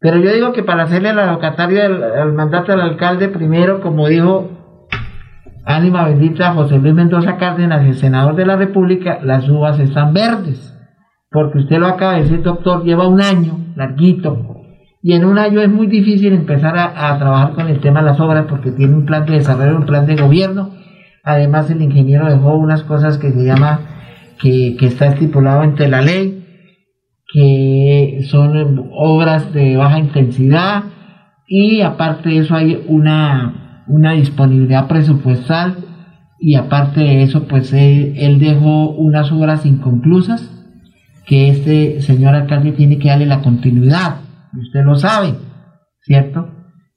pero 0.00 0.18
yo 0.18 0.32
digo 0.32 0.52
que 0.52 0.62
para 0.62 0.84
hacerle 0.84 1.12
la 1.12 1.30
locataria 1.32 1.84
al, 1.84 2.32
mandato 2.32 2.72
del 2.72 2.80
alcalde, 2.80 3.28
primero, 3.28 3.80
como 3.80 4.08
dijo 4.08 4.88
ánima 5.66 6.06
bendita 6.06 6.54
José 6.54 6.78
Luis 6.78 6.94
Mendoza 6.94 7.36
Cárdenas, 7.36 7.84
el 7.84 7.96
senador 7.96 8.34
de 8.34 8.46
la 8.46 8.56
República, 8.56 9.20
las 9.22 9.48
uvas 9.48 9.78
están 9.78 10.14
verdes. 10.14 10.74
Porque 11.30 11.58
usted 11.58 11.78
lo 11.78 11.86
acaba 11.86 12.14
de 12.14 12.22
decir, 12.22 12.42
doctor, 12.42 12.82
lleva 12.82 13.06
un 13.06 13.20
año, 13.20 13.58
larguito, 13.76 14.56
y 15.02 15.12
en 15.12 15.24
un 15.24 15.38
año 15.38 15.60
es 15.60 15.70
muy 15.70 15.86
difícil 15.86 16.32
empezar 16.32 16.76
a, 16.76 17.18
trabajar 17.18 17.52
con 17.52 17.68
el 17.68 17.80
tema 17.80 18.00
de 18.00 18.06
las 18.06 18.20
obras 18.20 18.46
porque 18.48 18.70
tiene 18.70 18.94
un 18.94 19.06
plan 19.06 19.24
de 19.24 19.34
desarrollo, 19.34 19.76
un 19.76 19.86
plan 19.86 20.06
de 20.06 20.16
gobierno. 20.16 20.70
Además, 21.24 21.70
el 21.70 21.80
ingeniero 21.80 22.26
dejó 22.26 22.54
unas 22.56 22.82
cosas 22.82 23.16
que 23.16 23.30
se 23.30 23.44
llama, 23.44 23.80
que, 24.38 24.76
que 24.78 24.86
está 24.86 25.06
estipulado 25.06 25.62
entre 25.62 25.88
la 25.88 26.02
ley, 26.02 26.39
que 27.32 28.20
son 28.28 28.90
obras 28.92 29.52
de 29.52 29.76
baja 29.76 29.98
intensidad 29.98 30.84
y 31.46 31.80
aparte 31.80 32.30
de 32.30 32.38
eso 32.38 32.54
hay 32.54 32.84
una, 32.88 33.84
una 33.86 34.12
disponibilidad 34.12 34.88
presupuestal 34.88 35.76
y 36.38 36.54
aparte 36.54 37.00
de 37.00 37.22
eso 37.22 37.46
pues 37.46 37.72
él, 37.72 38.38
dejó 38.38 38.90
unas 38.90 39.30
obras 39.30 39.66
inconclusas 39.66 40.50
que 41.26 41.48
este 41.48 42.00
señor 42.02 42.34
alcalde 42.34 42.72
tiene 42.72 42.98
que 42.98 43.08
darle 43.08 43.26
la 43.26 43.42
continuidad, 43.42 44.20
usted 44.58 44.84
lo 44.84 44.96
sabe, 44.96 45.34
¿cierto? 46.00 46.48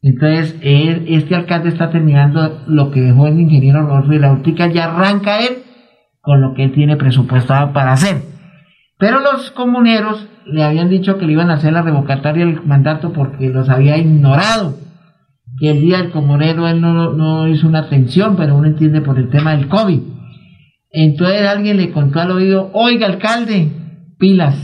Entonces, 0.02 0.58
este 0.62 1.36
alcalde 1.36 1.70
está 1.70 1.90
terminando 1.90 2.64
lo 2.68 2.92
que 2.92 3.02
dejó 3.02 3.28
el 3.28 3.40
ingeniero 3.40 3.86
Rodríguez 3.86 4.22
la 4.22 4.34
Urtica, 4.34 4.68
ya 4.68 4.86
arranca 4.86 5.40
él 5.40 5.64
con 6.22 6.42
lo 6.42 6.54
que 6.54 6.64
él 6.64 6.74
tiene 6.74 6.98
presupuestado 6.98 7.72
para 7.74 7.94
hacer. 7.94 8.33
Pero 9.04 9.20
los 9.20 9.52
comuneros 9.52 10.30
le 10.46 10.64
habían 10.64 10.88
dicho 10.88 11.18
que 11.18 11.26
le 11.26 11.34
iban 11.34 11.50
a 11.50 11.56
hacer 11.56 11.74
la 11.74 11.82
revocatoria 11.82 12.46
del 12.46 12.64
mandato 12.64 13.12
porque 13.12 13.50
los 13.50 13.68
había 13.68 13.98
ignorado. 13.98 14.78
Que 15.60 15.72
el 15.72 15.82
día 15.82 15.98
del 15.98 16.12
comunero 16.12 16.70
él 16.70 16.80
no, 16.80 17.46
hizo 17.50 17.68
una 17.68 17.80
atención, 17.80 18.38
pero 18.38 18.56
uno 18.56 18.66
entiende 18.66 19.02
por 19.02 19.20
el 19.20 19.30
tema 19.30 19.58
del 19.58 19.68
COVID. 19.68 20.00
Entonces 20.90 21.46
alguien 21.46 21.76
le 21.76 21.92
contó 21.92 22.22
al 22.22 22.32
oído, 22.32 22.72
oiga 22.72 23.08
alcalde, 23.08 23.74
pilas, 24.20 24.56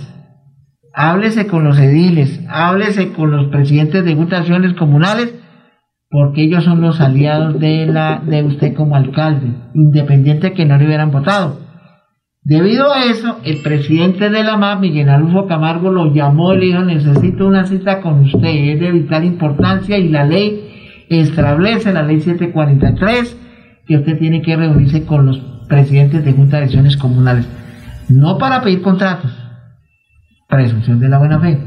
háblese 0.93 1.45
con 1.47 1.65
los 1.65 1.77
ediles, 1.77 2.39
háblese 2.47 3.11
con 3.11 3.31
los 3.31 3.47
presidentes 3.47 4.05
de 4.05 4.11
diputaciones 4.11 4.73
comunales, 4.73 5.35
porque 6.09 6.43
ellos 6.43 6.63
son 6.63 6.79
los 6.79 7.01
aliados 7.01 7.59
de, 7.59 7.87
la, 7.87 8.21
de 8.25 8.45
usted 8.45 8.73
como 8.73 8.95
alcalde, 8.95 9.51
independiente 9.73 10.53
que 10.53 10.63
no 10.63 10.77
le 10.77 10.85
hubieran 10.85 11.11
votado. 11.11 11.68
Debido 12.49 12.91
a 12.91 13.03
eso, 13.03 13.37
el 13.43 13.61
presidente 13.61 14.31
de 14.31 14.43
la 14.43 14.57
MAP, 14.57 14.79
Miguel 14.79 15.09
Alufo 15.09 15.45
Camargo, 15.45 15.91
lo 15.91 16.11
llamó 16.11 16.55
y 16.55 16.57
le 16.57 16.65
dijo, 16.65 16.79
necesito 16.79 17.45
una 17.45 17.67
cita 17.67 18.01
con 18.01 18.21
usted, 18.21 18.47
es 18.47 18.79
de 18.79 18.91
vital 18.91 19.23
importancia 19.23 19.99
y 19.99 20.09
la 20.09 20.25
ley 20.25 21.05
establece, 21.09 21.93
la 21.93 22.01
ley 22.01 22.19
743, 22.21 23.37
que 23.85 23.97
usted 23.97 24.17
tiene 24.17 24.41
que 24.41 24.55
reunirse 24.55 25.05
con 25.05 25.27
los 25.27 25.37
presidentes 25.67 26.25
de 26.25 26.33
juntas 26.33 26.53
de 26.53 26.57
elecciones 26.57 26.97
comunales, 26.97 27.47
no 28.07 28.39
para 28.39 28.61
pedir 28.63 28.81
contratos, 28.81 29.31
presunción 30.47 30.99
de 30.99 31.07
la 31.07 31.19
buena 31.19 31.39
fe, 31.39 31.59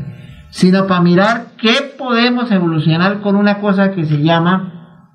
sino 0.51 0.88
para 0.88 1.01
mirar 1.01 1.45
qué 1.59 1.95
podemos 1.97 2.51
evolucionar 2.51 3.21
con 3.21 3.37
una 3.37 3.59
cosa 3.61 3.92
que 3.92 4.05
se 4.05 4.21
llama 4.21 5.07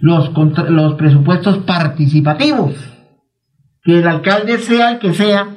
los, 0.00 0.32
los 0.68 0.94
presupuestos 0.96 1.60
participativos 1.60 2.91
que 3.82 3.98
el 3.98 4.06
alcalde 4.06 4.58
sea 4.58 4.92
el 4.92 4.98
que 4.98 5.12
sea, 5.12 5.48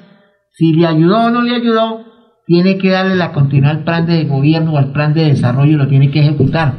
si 0.52 0.74
le 0.74 0.88
ayudó 0.88 1.26
o 1.26 1.30
no 1.30 1.42
le 1.42 1.56
ayudó, 1.56 2.06
tiene 2.46 2.78
que 2.78 2.92
darle 2.92 3.16
la 3.16 3.32
continuidad 3.32 3.78
al 3.78 3.84
plan 3.84 4.06
de 4.06 4.26
gobierno 4.26 4.74
o 4.74 4.78
al 4.78 4.92
plan 4.92 5.14
de 5.14 5.26
desarrollo, 5.26 5.78
lo 5.78 5.88
tiene 5.88 6.12
que 6.12 6.20
ejecutar, 6.20 6.74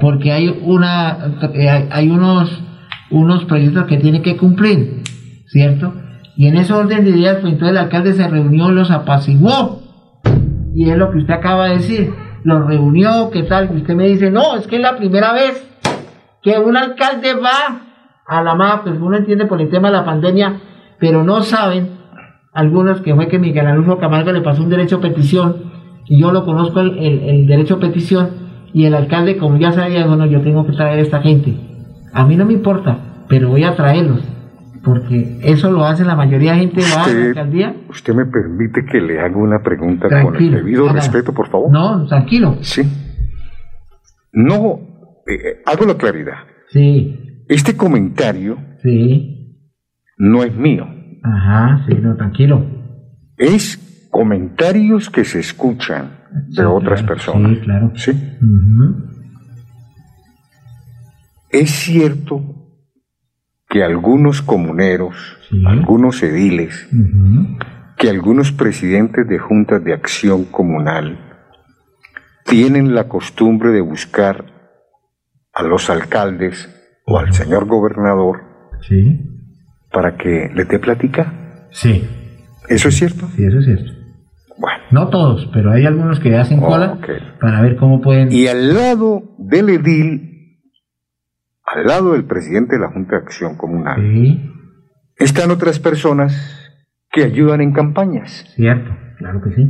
porque 0.00 0.32
hay 0.32 0.48
una 0.62 1.18
eh, 1.54 1.88
hay 1.90 2.10
unos 2.10 2.62
unos 3.10 3.44
proyectos 3.44 3.86
que 3.86 3.98
tiene 3.98 4.22
que 4.22 4.36
cumplir, 4.36 5.02
¿cierto? 5.46 5.94
Y 6.36 6.46
en 6.46 6.56
ese 6.56 6.72
orden 6.72 7.04
de 7.04 7.10
ideas, 7.10 7.38
pues 7.40 7.52
entonces 7.52 7.76
el 7.76 7.84
alcalde 7.84 8.14
se 8.14 8.26
reunió, 8.26 8.70
los 8.70 8.90
apaciguó, 8.90 9.82
y 10.74 10.88
es 10.88 10.96
lo 10.96 11.10
que 11.10 11.18
usted 11.18 11.34
acaba 11.34 11.68
de 11.68 11.76
decir, 11.76 12.14
los 12.42 12.66
reunió, 12.66 13.30
¿qué 13.30 13.42
tal? 13.42 13.70
Y 13.72 13.76
usted 13.78 13.94
me 13.94 14.08
dice, 14.08 14.30
no, 14.30 14.56
es 14.56 14.66
que 14.66 14.76
es 14.76 14.82
la 14.82 14.96
primera 14.96 15.32
vez 15.34 15.68
que 16.42 16.58
un 16.58 16.76
alcalde 16.76 17.34
va 17.34 17.82
a 18.26 18.42
la 18.42 18.54
MAP, 18.54 18.84
pues 18.84 18.98
uno 18.98 19.16
entiende 19.16 19.46
por 19.46 19.60
el 19.60 19.70
tema 19.70 19.90
de 19.90 19.96
la 19.98 20.04
pandemia, 20.04 20.60
pero 21.02 21.24
no 21.24 21.42
saben 21.42 21.88
algunos 22.52 23.00
que 23.00 23.12
fue 23.12 23.26
que 23.26 23.40
Miguel 23.40 23.66
Alonso 23.66 23.98
Camargo 23.98 24.30
le 24.30 24.40
pasó 24.40 24.62
un 24.62 24.70
derecho 24.70 24.98
a 24.98 25.00
petición, 25.00 25.72
y 26.06 26.20
yo 26.20 26.30
lo 26.30 26.44
conozco 26.44 26.78
el, 26.78 26.96
el, 26.96 27.46
derecho 27.48 27.74
a 27.74 27.80
petición, 27.80 28.30
y 28.72 28.84
el 28.84 28.94
alcalde, 28.94 29.36
como 29.36 29.58
ya 29.58 29.72
sabía, 29.72 30.06
bueno, 30.06 30.26
yo 30.26 30.42
tengo 30.42 30.64
que 30.64 30.72
traer 30.74 31.00
a 31.00 31.02
esta 31.02 31.20
gente. 31.20 31.56
A 32.12 32.24
mí 32.24 32.36
no 32.36 32.44
me 32.46 32.52
importa, 32.52 33.24
pero 33.28 33.48
voy 33.48 33.64
a 33.64 33.74
traerlos 33.74 34.20
porque 34.84 35.38
eso 35.42 35.70
lo 35.70 35.84
hace 35.84 36.04
la 36.04 36.16
mayoría 36.16 36.52
de 36.52 36.58
gente 36.58 36.82
a 36.84 37.08
la 37.08 37.26
alcaldía. 37.26 37.76
¿Usted 37.88 38.14
me 38.14 38.26
permite 38.26 38.84
que 38.84 39.00
le 39.00 39.20
haga 39.20 39.36
una 39.36 39.60
pregunta 39.62 40.08
con 40.22 40.36
el 40.36 40.50
debido 40.50 40.88
respeto, 40.92 41.32
por 41.32 41.48
favor? 41.48 41.70
No, 41.70 42.06
tranquilo. 42.06 42.58
Sí. 42.62 42.82
No, 44.32 44.80
eh, 45.26 45.34
eh, 45.34 45.62
hago 45.66 45.84
la 45.84 45.94
claridad. 45.96 46.38
Sí. 46.70 47.44
Este 47.48 47.76
comentario 47.76 48.58
sí. 48.82 49.56
no 50.16 50.42
es 50.42 50.54
mío. 50.56 50.91
Ajá, 51.22 51.84
sí, 51.86 51.94
no, 51.94 52.16
tranquilo. 52.16 52.64
Es 53.36 54.08
comentarios 54.10 55.08
que 55.08 55.24
se 55.24 55.40
escuchan 55.40 56.22
de 56.48 56.64
otras 56.64 57.02
personas. 57.02 57.52
Sí, 57.52 57.60
claro. 57.60 57.92
Sí. 57.94 58.38
Es 61.50 61.70
cierto 61.70 62.42
que 63.68 63.82
algunos 63.82 64.42
comuneros, 64.42 65.16
algunos 65.66 66.22
ediles, 66.22 66.88
que 67.96 68.10
algunos 68.10 68.52
presidentes 68.52 69.28
de 69.28 69.38
juntas 69.38 69.82
de 69.82 69.94
acción 69.94 70.44
comunal 70.44 71.18
tienen 72.44 72.94
la 72.94 73.08
costumbre 73.08 73.70
de 73.70 73.80
buscar 73.80 74.44
a 75.54 75.62
los 75.62 75.88
alcaldes 75.88 76.68
o 77.06 77.18
al 77.18 77.32
señor 77.32 77.66
gobernador 77.66 78.42
para 79.92 80.16
que 80.16 80.50
le 80.54 80.64
dé 80.64 80.78
plática. 80.78 81.66
Sí. 81.70 82.08
¿Eso 82.68 82.88
es 82.88 82.96
cierto? 82.96 83.26
Sí, 83.36 83.44
eso 83.44 83.58
es 83.58 83.64
cierto. 83.64 83.92
Bueno. 84.58 84.82
No 84.90 85.08
todos, 85.08 85.48
pero 85.52 85.72
hay 85.72 85.86
algunos 85.86 86.20
que 86.20 86.36
hacen 86.36 86.60
cola 86.60 86.98
para 87.40 87.60
ver 87.62 87.76
cómo 87.76 88.00
pueden... 88.00 88.30
Y 88.30 88.46
al 88.46 88.74
lado 88.74 89.22
del 89.38 89.70
edil 89.70 90.32
al 91.74 91.86
lado 91.86 92.12
del 92.12 92.24
presidente 92.24 92.76
de 92.76 92.82
la 92.82 92.90
Junta 92.90 93.16
de 93.16 93.22
Acción 93.22 93.56
Comunal, 93.56 94.00
están 95.16 95.50
otras 95.50 95.78
personas 95.78 96.58
que 97.10 97.24
ayudan 97.24 97.60
en 97.60 97.72
campañas. 97.72 98.44
Cierto, 98.54 98.90
claro 99.18 99.40
que 99.42 99.54
sí. 99.54 99.62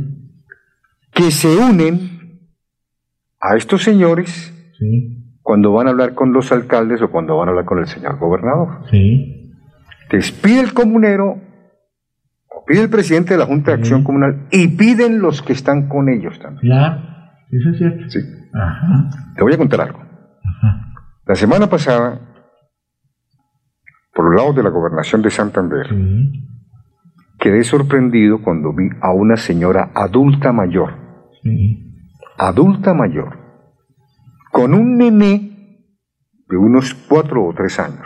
Que 1.11 1.31
se 1.31 1.55
unen 1.55 2.49
a 3.39 3.55
estos 3.55 3.83
señores 3.83 4.49
cuando 5.41 5.71
van 5.71 5.87
a 5.87 5.91
hablar 5.91 6.13
con 6.13 6.33
los 6.33 6.51
alcaldes 6.51 7.01
o 7.01 7.11
cuando 7.11 7.37
van 7.37 7.47
a 7.47 7.51
hablar 7.51 7.65
con 7.65 7.79
el 7.79 7.87
señor 7.87 8.17
gobernador. 8.17 8.89
Sí. 8.89 9.42
Les 10.13 10.31
pide 10.31 10.59
el 10.59 10.75
comunero 10.75 11.41
o 12.47 12.65
pide 12.67 12.81
el 12.81 12.89
presidente 12.91 13.33
de 13.33 13.39
la 13.39 13.47
Junta 13.47 13.71
de 13.71 13.77
Acción 13.79 14.03
Comunal 14.03 14.47
y 14.51 14.67
piden 14.67 15.19
los 15.19 15.41
que 15.41 15.53
están 15.53 15.89
con 15.89 16.07
ellos 16.07 16.37
también. 16.37 16.71
Claro, 16.71 17.01
eso 17.49 17.69
es 17.71 17.77
cierto. 17.79 18.09
Sí. 18.11 18.19
Te 19.35 19.41
voy 19.41 19.53
a 19.53 19.57
contar 19.57 19.81
algo. 19.81 19.99
La 21.25 21.33
semana 21.33 21.67
pasada, 21.67 22.21
por 24.13 24.25
los 24.25 24.39
lados 24.39 24.55
de 24.55 24.61
la 24.61 24.69
gobernación 24.69 25.23
de 25.23 25.31
Santander, 25.31 25.87
quedé 27.39 27.63
sorprendido 27.63 28.43
cuando 28.43 28.71
vi 28.71 28.89
a 29.01 29.11
una 29.11 29.35
señora 29.35 29.93
adulta 29.95 30.53
mayor, 30.53 30.93
adulta 32.37 32.93
mayor, 32.93 33.39
con 34.51 34.75
un 34.75 34.95
nené 34.95 35.79
de 36.47 36.55
unos 36.55 36.93
cuatro 36.93 37.47
o 37.47 37.53
tres 37.55 37.79
años. 37.79 38.05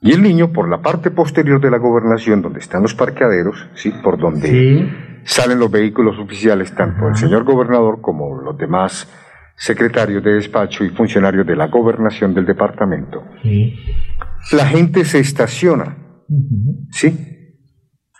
Y 0.00 0.12
el 0.12 0.22
niño 0.22 0.52
por 0.52 0.68
la 0.68 0.82
parte 0.82 1.10
posterior 1.10 1.60
de 1.60 1.70
la 1.70 1.78
gobernación, 1.78 2.42
donde 2.42 2.60
están 2.60 2.82
los 2.82 2.94
parqueaderos, 2.94 3.68
¿sí? 3.74 3.92
por 4.02 4.18
donde 4.18 5.20
salen 5.24 5.58
los 5.58 5.70
vehículos 5.70 6.18
oficiales, 6.18 6.74
tanto 6.74 7.08
el 7.08 7.16
señor 7.16 7.44
gobernador 7.44 8.00
como 8.00 8.40
los 8.40 8.56
demás 8.56 9.10
secretarios 9.56 10.22
de 10.22 10.34
despacho 10.34 10.84
y 10.84 10.90
funcionarios 10.90 11.46
de 11.46 11.56
la 11.56 11.68
gobernación 11.68 12.34
del 12.34 12.44
departamento, 12.44 13.24
la 14.52 14.66
gente 14.66 15.04
se 15.04 15.18
estaciona. 15.18 15.96
¿Sí? 16.90 17.54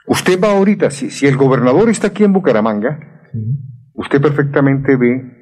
Usted 0.07 0.41
va 0.41 0.53
ahorita, 0.53 0.91
si, 0.91 1.11
si, 1.11 1.27
el 1.27 1.37
gobernador 1.37 1.91
está 1.91 2.09
aquí 2.09 2.25
en 2.25 2.33
Bucaramanga, 2.33 2.99
usted 3.93 4.21
perfectamente 4.21 4.97
ve 4.97 5.37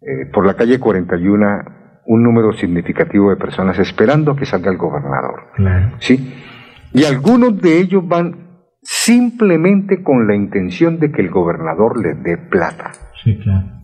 eh, 0.00 0.26
por 0.32 0.46
la 0.46 0.54
calle 0.54 0.78
41 0.78 1.77
un 2.08 2.22
número 2.22 2.52
significativo 2.52 3.30
de 3.30 3.36
personas 3.36 3.78
esperando 3.78 4.32
a 4.32 4.36
que 4.36 4.46
salga 4.46 4.70
el 4.70 4.78
gobernador. 4.78 5.52
¿Sí? 6.00 6.34
Y 6.92 7.04
algunos 7.04 7.60
de 7.60 7.78
ellos 7.78 8.06
van 8.06 8.48
simplemente 8.82 10.02
con 10.02 10.26
la 10.26 10.34
intención 10.34 10.98
de 10.98 11.12
que 11.12 11.22
el 11.22 11.30
gobernador 11.30 12.00
les 12.02 12.22
dé 12.22 12.38
plata. 12.38 12.92
Sí, 13.22 13.38
claro 13.38 13.78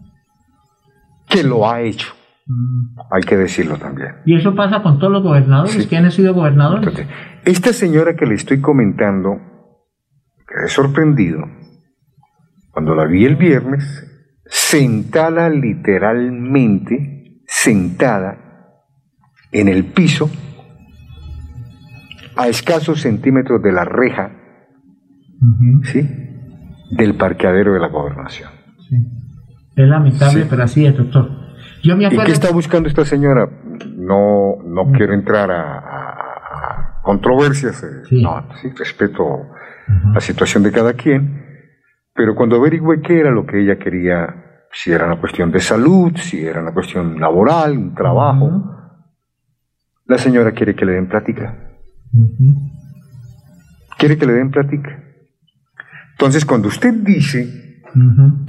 que 1.28 1.42
lo 1.42 1.68
ha 1.68 1.80
hecho. 1.80 2.12
Mm. 2.46 2.98
Hay 3.10 3.22
que 3.22 3.36
decirlo 3.36 3.76
también. 3.76 4.16
¿Y 4.24 4.36
eso 4.36 4.54
pasa 4.54 4.82
con 4.82 4.98
todos 4.98 5.12
los 5.12 5.22
gobernadores 5.22 5.86
que 5.86 5.96
han 5.96 6.10
sido 6.10 6.34
gobernadores? 6.34 7.06
esta 7.44 7.72
señora 7.72 8.14
que 8.14 8.26
le 8.26 8.34
estoy 8.34 8.60
comentando, 8.60 9.40
quedé 10.46 10.68
sorprendido, 10.68 11.44
cuando 12.70 12.94
la 12.94 13.04
vi 13.04 13.24
el 13.24 13.36
viernes, 13.36 14.10
sentada 14.46 15.48
literalmente, 15.48 17.13
sentada 17.64 18.36
en 19.50 19.68
el 19.68 19.86
piso, 19.86 20.30
a 22.36 22.48
escasos 22.48 23.00
centímetros 23.00 23.62
de 23.62 23.72
la 23.72 23.84
reja, 23.84 24.32
¿sí? 25.84 26.06
Del 26.90 27.14
parqueadero 27.14 27.72
de 27.72 27.80
la 27.80 27.88
gobernación. 27.88 28.50
Sí. 28.88 28.96
Es 29.76 29.88
lamentable, 29.88 30.46
pero 30.50 30.64
así 30.64 30.84
es, 30.84 30.94
doctor. 30.94 31.30
Yo 31.82 31.96
me 31.96 32.06
acuerdo... 32.06 32.24
¿Y 32.24 32.26
qué 32.26 32.32
está 32.32 32.52
buscando 32.52 32.88
esta 32.88 33.04
señora? 33.06 33.48
No, 33.96 34.56
no 34.62 34.84
mm. 34.84 34.92
quiero 34.92 35.14
entrar 35.14 35.50
a, 35.50 37.00
controversias. 37.02 37.82
Eh, 37.82 38.20
no, 38.22 38.46
respeto 38.76 39.24
la 40.12 40.20
situación 40.20 40.62
de 40.62 40.72
cada 40.72 40.92
quien. 40.94 41.44
Pero 42.14 42.34
cuando 42.34 42.56
averigüé 42.56 43.00
qué 43.00 43.20
era 43.20 43.30
lo 43.30 43.46
que 43.46 43.62
ella 43.62 43.78
quería, 43.78 44.43
si 44.74 44.92
era 44.92 45.06
una 45.06 45.20
cuestión 45.20 45.50
de 45.50 45.60
salud, 45.60 46.16
si 46.16 46.44
era 46.44 46.60
una 46.60 46.74
cuestión 46.74 47.18
laboral, 47.20 47.78
un 47.78 47.94
trabajo, 47.94 48.74
la 50.06 50.18
señora 50.18 50.52
quiere 50.52 50.74
que 50.74 50.84
le 50.84 50.92
den 50.92 51.08
plática. 51.08 51.56
Quiere 53.96 54.18
que 54.18 54.26
le 54.26 54.32
den 54.34 54.50
plática. 54.50 55.02
Entonces, 56.12 56.44
cuando 56.44 56.68
usted 56.68 56.92
dice 56.92 57.64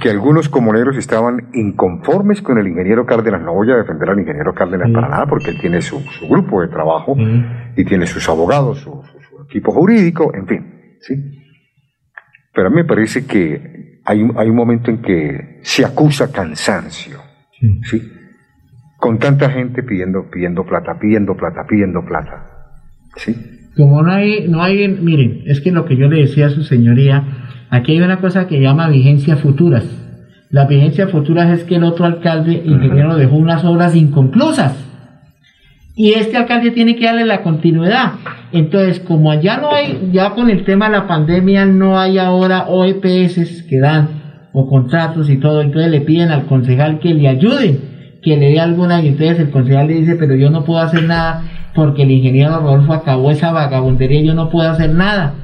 que 0.00 0.10
algunos 0.10 0.48
comuneros 0.48 0.96
estaban 0.96 1.50
inconformes 1.54 2.42
con 2.42 2.58
el 2.58 2.66
ingeniero 2.66 3.06
Cárdenas. 3.06 3.42
No 3.42 3.54
voy 3.54 3.70
a 3.70 3.76
defender 3.76 4.10
al 4.10 4.18
ingeniero 4.18 4.52
Cárdenas 4.54 4.90
para 4.90 5.08
nada, 5.08 5.26
porque 5.26 5.50
él 5.50 5.60
tiene 5.60 5.80
su, 5.82 6.02
grupo 6.28 6.62
de 6.62 6.68
trabajo 6.68 7.16
y 7.76 7.84
tiene 7.84 8.06
sus 8.06 8.28
abogados, 8.28 8.80
su, 8.80 9.02
equipo 9.48 9.72
jurídico, 9.72 10.34
en 10.34 10.46
fin. 10.46 10.96
¿sí? 11.00 11.14
Pero 12.52 12.66
a 12.66 12.70
mí 12.70 12.76
me 12.76 12.84
parece 12.84 13.24
que 13.26 13.95
hay 14.06 14.22
un, 14.22 14.32
hay 14.38 14.48
un 14.48 14.56
momento 14.56 14.90
en 14.90 15.02
que 15.02 15.58
se 15.62 15.84
acusa 15.84 16.32
cansancio. 16.32 17.18
¿sí? 17.82 18.02
Con 18.96 19.18
tanta 19.18 19.50
gente 19.50 19.82
pidiendo, 19.82 20.30
pidiendo 20.30 20.64
plata, 20.64 20.98
pidiendo 20.98 21.36
plata, 21.36 21.64
pidiendo 21.68 22.04
plata. 22.04 22.46
¿sí? 23.16 23.34
Como 23.76 24.02
no 24.02 24.12
hay, 24.12 24.48
no 24.48 24.62
hay, 24.62 24.88
miren, 24.88 25.42
es 25.46 25.60
que 25.60 25.70
lo 25.70 25.84
que 25.84 25.96
yo 25.96 26.08
le 26.08 26.22
decía 26.22 26.46
a 26.46 26.50
su 26.50 26.62
señoría, 26.62 27.46
Aquí 27.70 27.92
hay 27.92 28.00
una 28.00 28.20
cosa 28.20 28.46
que 28.46 28.60
llama 28.60 28.88
vigencia 28.88 29.36
futuras. 29.36 29.84
La 30.50 30.66
vigencia 30.66 31.08
futuras 31.08 31.58
es 31.58 31.64
que 31.64 31.76
el 31.76 31.84
otro 31.84 32.04
alcalde 32.04 32.52
ingeniero 32.64 33.16
dejó 33.16 33.36
unas 33.36 33.64
obras 33.64 33.96
inconclusas. 33.96 34.82
Y 35.96 36.12
este 36.12 36.36
alcalde 36.36 36.70
tiene 36.70 36.94
que 36.94 37.06
darle 37.06 37.24
la 37.24 37.42
continuidad. 37.42 38.12
Entonces, 38.52 39.00
como 39.00 39.32
allá 39.32 39.56
no 39.56 39.72
hay, 39.72 40.10
ya 40.12 40.30
con 40.30 40.50
el 40.50 40.64
tema 40.64 40.86
de 40.86 40.92
la 40.92 41.08
pandemia 41.08 41.64
no 41.64 41.98
hay 41.98 42.18
ahora 42.18 42.66
OEPS 42.68 43.64
que 43.68 43.80
dan, 43.80 44.50
o 44.52 44.68
contratos 44.68 45.28
y 45.28 45.38
todo, 45.38 45.62
entonces 45.62 45.90
le 45.90 46.02
piden 46.02 46.30
al 46.30 46.46
concejal 46.46 47.00
que 47.00 47.14
le 47.14 47.28
ayude, 47.28 47.80
que 48.22 48.36
le 48.36 48.50
dé 48.50 48.60
alguna, 48.60 49.02
y 49.02 49.08
entonces 49.08 49.40
el 49.40 49.50
concejal 49.50 49.88
le 49.88 49.94
dice, 49.94 50.14
pero 50.14 50.36
yo 50.36 50.50
no 50.50 50.64
puedo 50.64 50.80
hacer 50.80 51.02
nada 51.02 51.42
porque 51.74 52.02
el 52.02 52.10
ingeniero 52.10 52.60
Rodolfo 52.60 52.92
acabó 52.92 53.30
esa 53.30 53.50
vagabundería, 53.50 54.22
yo 54.22 54.34
no 54.34 54.48
puedo 54.48 54.70
hacer 54.70 54.94
nada 54.94 55.34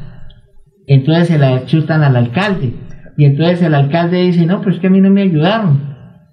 entonces 0.87 1.29
se 1.29 1.38
la 1.38 1.65
chutan 1.65 2.03
al 2.03 2.17
alcalde. 2.17 2.75
Y 3.17 3.25
entonces 3.25 3.62
el 3.62 3.75
alcalde 3.75 4.23
dice, 4.23 4.47
no, 4.47 4.62
pues 4.62 4.79
que 4.79 4.87
a 4.87 4.91
mí 4.91 5.01
no 5.01 5.11
me 5.11 5.23
ayudaron. 5.23 5.92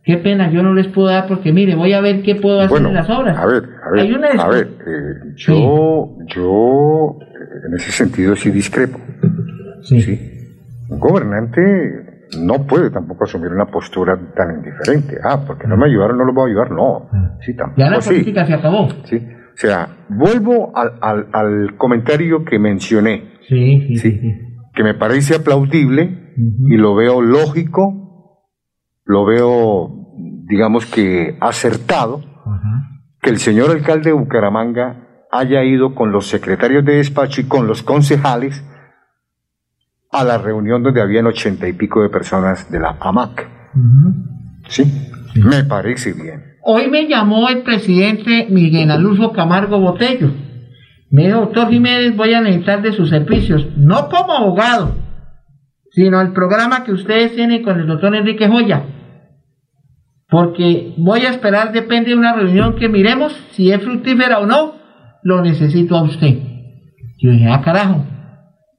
Qué 0.09 0.17
pena, 0.17 0.49
yo 0.49 0.63
no 0.63 0.73
les 0.73 0.87
puedo 0.87 1.07
dar 1.07 1.27
porque 1.27 1.53
mire, 1.53 1.75
voy 1.75 1.93
a 1.93 2.01
ver 2.01 2.23
qué 2.23 2.33
puedo 2.33 2.61
hacer 2.61 2.79
en 2.83 2.95
las 2.95 3.07
obras. 3.11 3.37
A 3.37 3.45
ver, 3.45 3.63
a 3.83 3.91
ver, 3.91 4.39
a 4.39 4.47
ver, 4.47 4.67
eh, 4.87 5.33
yo, 5.35 6.17
yo 6.25 7.19
eh, 7.21 7.67
en 7.67 7.75
ese 7.75 7.91
sentido 7.91 8.35
sí 8.35 8.49
discrepo. 8.49 8.97
Sí. 9.83 10.19
Un 10.89 10.99
gobernante 10.99 11.61
no 12.39 12.65
puede 12.65 12.89
tampoco 12.89 13.25
asumir 13.25 13.51
una 13.51 13.67
postura 13.67 14.17
tan 14.35 14.55
indiferente. 14.55 15.19
Ah, 15.23 15.43
porque 15.45 15.67
no 15.67 15.77
me 15.77 15.85
ayudaron, 15.85 16.17
no 16.17 16.25
lo 16.25 16.33
voy 16.33 16.49
a 16.49 16.53
ayudar. 16.53 16.71
No, 16.71 17.07
ah. 17.13 17.37
sí, 17.41 17.55
tampoco. 17.55 17.79
Ya 17.79 17.91
la 17.91 17.99
política 17.99 18.47
se 18.47 18.53
acabó. 18.55 18.87
Sí. 19.03 19.17
O 19.17 19.57
sea, 19.57 19.89
vuelvo 20.09 20.75
al, 20.75 20.93
al, 21.01 21.27
al 21.33 21.77
comentario 21.77 22.43
que 22.45 22.57
mencioné. 22.57 23.33
Sí, 23.47 23.95
sí, 23.97 24.19
que 24.73 24.83
me 24.83 24.95
parece 24.95 25.35
aplaudible 25.35 26.33
y 26.35 26.77
lo 26.77 26.95
veo 26.95 27.21
lógico, 27.21 27.98
lo 29.09 29.25
veo, 29.25 29.89
digamos 30.45 30.85
que 30.85 31.35
acertado, 31.41 32.21
que 33.19 33.31
el 33.31 33.39
señor 33.39 33.71
alcalde 33.71 34.11
de 34.11 34.15
Bucaramanga 34.15 35.25
haya 35.31 35.63
ido 35.63 35.95
con 35.95 36.11
los 36.11 36.27
secretarios 36.27 36.85
de 36.85 36.97
despacho 36.97 37.41
y 37.41 37.45
con 37.45 37.65
los 37.65 37.81
concejales 37.81 38.63
a 40.11 40.23
la 40.23 40.37
reunión 40.37 40.83
donde 40.83 41.01
habían 41.01 41.25
ochenta 41.25 41.67
y 41.67 41.73
pico 41.73 42.03
de 42.03 42.09
personas 42.09 42.69
de 42.71 42.79
la 42.79 42.97
AMAC. 42.99 43.49
¿Sí? 44.67 44.83
Me 45.33 45.63
parece 45.63 46.13
bien. 46.13 46.43
Hoy 46.61 46.87
me 46.87 47.07
llamó 47.07 47.49
el 47.49 47.63
presidente 47.63 48.45
Miguel 48.51 48.91
Aluso 48.91 49.33
Camargo 49.33 49.79
Botello. 49.79 50.29
Me 51.09 51.25
dijo, 51.25 51.39
doctor 51.39 51.69
Jiménez, 51.69 52.15
voy 52.15 52.35
a 52.35 52.41
necesitar 52.41 52.83
de 52.83 52.91
sus 52.91 53.09
servicios, 53.09 53.69
no 53.75 54.07
como 54.07 54.33
abogado, 54.33 54.93
sino 55.93 56.21
el 56.21 56.31
programa 56.31 56.83
que 56.83 56.91
ustedes 56.91 57.33
tienen 57.33 57.63
con 57.63 57.79
el 57.79 57.87
doctor 57.87 58.15
Enrique 58.15 58.47
Joya. 58.47 58.97
Porque 60.29 60.93
voy 60.97 61.21
a 61.21 61.29
esperar, 61.29 61.71
depende 61.71 62.11
de 62.11 62.15
una 62.15 62.33
reunión 62.33 62.75
que 62.75 62.87
miremos 62.87 63.33
si 63.51 63.71
es 63.71 63.81
fructífera 63.81 64.39
o 64.39 64.45
no, 64.45 64.75
lo 65.23 65.41
necesito 65.41 65.97
a 65.97 66.03
usted. 66.03 66.37
Yo 67.17 67.31
dije, 67.31 67.47
ah, 67.49 67.61
carajo, 67.61 68.05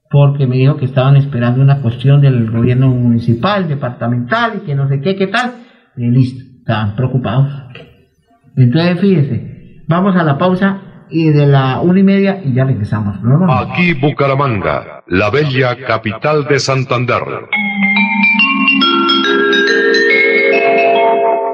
porque 0.09 0.47
me 0.47 0.57
dijo 0.57 0.77
que 0.77 0.85
estaban 0.85 1.15
esperando 1.17 1.61
una 1.61 1.81
cuestión 1.81 2.21
del 2.21 2.49
gobierno 2.49 2.87
municipal, 2.87 3.67
departamental 3.67 4.61
y 4.61 4.65
que 4.65 4.75
no 4.75 4.87
sé 4.87 5.01
qué, 5.01 5.15
qué 5.15 5.27
tal. 5.27 5.51
Y 5.97 6.09
listo, 6.09 6.43
estaban 6.59 6.95
preocupados. 6.95 7.51
Entonces, 8.55 8.99
fíjese, 8.99 9.83
vamos 9.87 10.15
a 10.15 10.23
la 10.23 10.37
pausa 10.37 10.81
y 11.09 11.29
de 11.29 11.45
la 11.45 11.81
una 11.81 11.99
y 11.99 12.03
media 12.03 12.41
y 12.43 12.53
ya 12.53 12.63
regresamos. 12.63 13.17
Aquí 13.49 13.93
Bucaramanga, 13.93 15.03
la 15.07 15.29
bella 15.29 15.75
capital 15.85 16.45
de 16.45 16.59
Santander. 16.59 17.21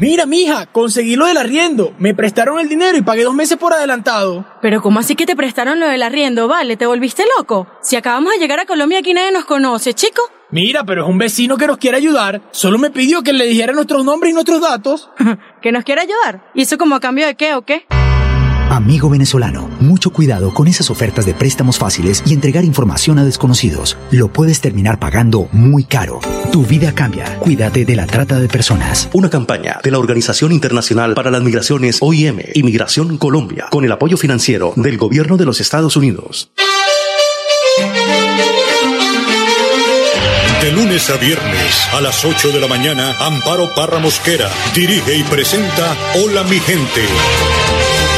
Mira, 0.00 0.24
mija, 0.24 0.64
conseguí 0.64 1.14
lo 1.14 1.26
del 1.26 1.36
arriendo. 1.36 1.92
Me 1.98 2.14
prestaron 2.14 2.58
el 2.58 2.70
dinero 2.70 2.96
y 2.96 3.02
pagué 3.02 3.22
dos 3.22 3.34
meses 3.34 3.58
por 3.58 3.74
adelantado. 3.74 4.46
Pero 4.62 4.80
¿cómo 4.80 4.98
así 4.98 5.14
que 5.14 5.26
te 5.26 5.36
prestaron 5.36 5.78
lo 5.78 5.86
del 5.86 6.02
arriendo? 6.02 6.48
Vale, 6.48 6.78
¿te 6.78 6.86
volviste 6.86 7.22
loco? 7.36 7.66
Si 7.82 7.96
acabamos 7.96 8.32
de 8.32 8.38
llegar 8.38 8.60
a 8.60 8.64
Colombia 8.64 9.00
aquí 9.00 9.12
nadie 9.12 9.30
nos 9.30 9.44
conoce, 9.44 9.92
chico. 9.92 10.22
Mira, 10.50 10.84
pero 10.84 11.02
es 11.04 11.10
un 11.10 11.18
vecino 11.18 11.58
que 11.58 11.66
nos 11.66 11.76
quiere 11.76 11.98
ayudar. 11.98 12.40
Solo 12.50 12.78
me 12.78 12.88
pidió 12.88 13.22
que 13.22 13.34
le 13.34 13.44
dijera 13.44 13.74
nuestros 13.74 14.02
nombres 14.02 14.30
y 14.30 14.34
nuestros 14.34 14.62
datos. 14.62 15.10
¿Que 15.60 15.70
nos 15.70 15.84
quiere 15.84 16.00
ayudar? 16.00 16.50
¿Y 16.54 16.62
eso 16.62 16.78
como 16.78 16.94
a 16.94 17.00
cambio 17.00 17.26
de 17.26 17.34
qué 17.34 17.54
o 17.54 17.66
qué? 17.66 17.84
Amigo 18.70 19.10
venezolano, 19.10 19.68
mucho 19.80 20.10
cuidado 20.10 20.54
con 20.54 20.68
esas 20.68 20.90
ofertas 20.90 21.26
de 21.26 21.34
préstamos 21.34 21.76
fáciles 21.76 22.22
y 22.24 22.34
entregar 22.34 22.64
información 22.64 23.18
a 23.18 23.24
desconocidos. 23.24 23.98
Lo 24.12 24.32
puedes 24.32 24.60
terminar 24.60 25.00
pagando 25.00 25.48
muy 25.50 25.82
caro. 25.82 26.20
Tu 26.52 26.64
vida 26.64 26.94
cambia. 26.94 27.36
Cuídate 27.40 27.84
de 27.84 27.96
la 27.96 28.06
trata 28.06 28.38
de 28.38 28.46
personas. 28.46 29.08
Una 29.12 29.28
campaña 29.28 29.80
de 29.82 29.90
la 29.90 29.98
Organización 29.98 30.52
Internacional 30.52 31.14
para 31.14 31.32
las 31.32 31.42
Migraciones 31.42 31.98
OIM, 32.00 32.38
Inmigración 32.54 33.18
Colombia, 33.18 33.66
con 33.72 33.84
el 33.84 33.90
apoyo 33.90 34.16
financiero 34.16 34.72
del 34.76 34.98
Gobierno 34.98 35.36
de 35.36 35.46
los 35.46 35.60
Estados 35.60 35.96
Unidos. 35.96 36.52
De 40.62 40.70
lunes 40.70 41.10
a 41.10 41.16
viernes 41.16 41.88
a 41.92 42.00
las 42.00 42.24
8 42.24 42.52
de 42.52 42.60
la 42.60 42.68
mañana, 42.68 43.16
Amparo 43.18 43.74
Parra 43.74 43.98
Mosquera 43.98 44.48
dirige 44.76 45.16
y 45.16 45.24
presenta 45.24 45.96
Hola 46.14 46.44
mi 46.44 46.60
gente 46.60 47.00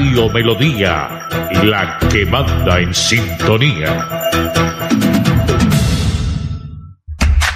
Radio 0.00 0.30
Melodía 0.30 1.28
la 1.62 1.98
que 2.10 2.24
manda 2.24 2.80
en 2.80 2.94
sintonía. 2.94 4.08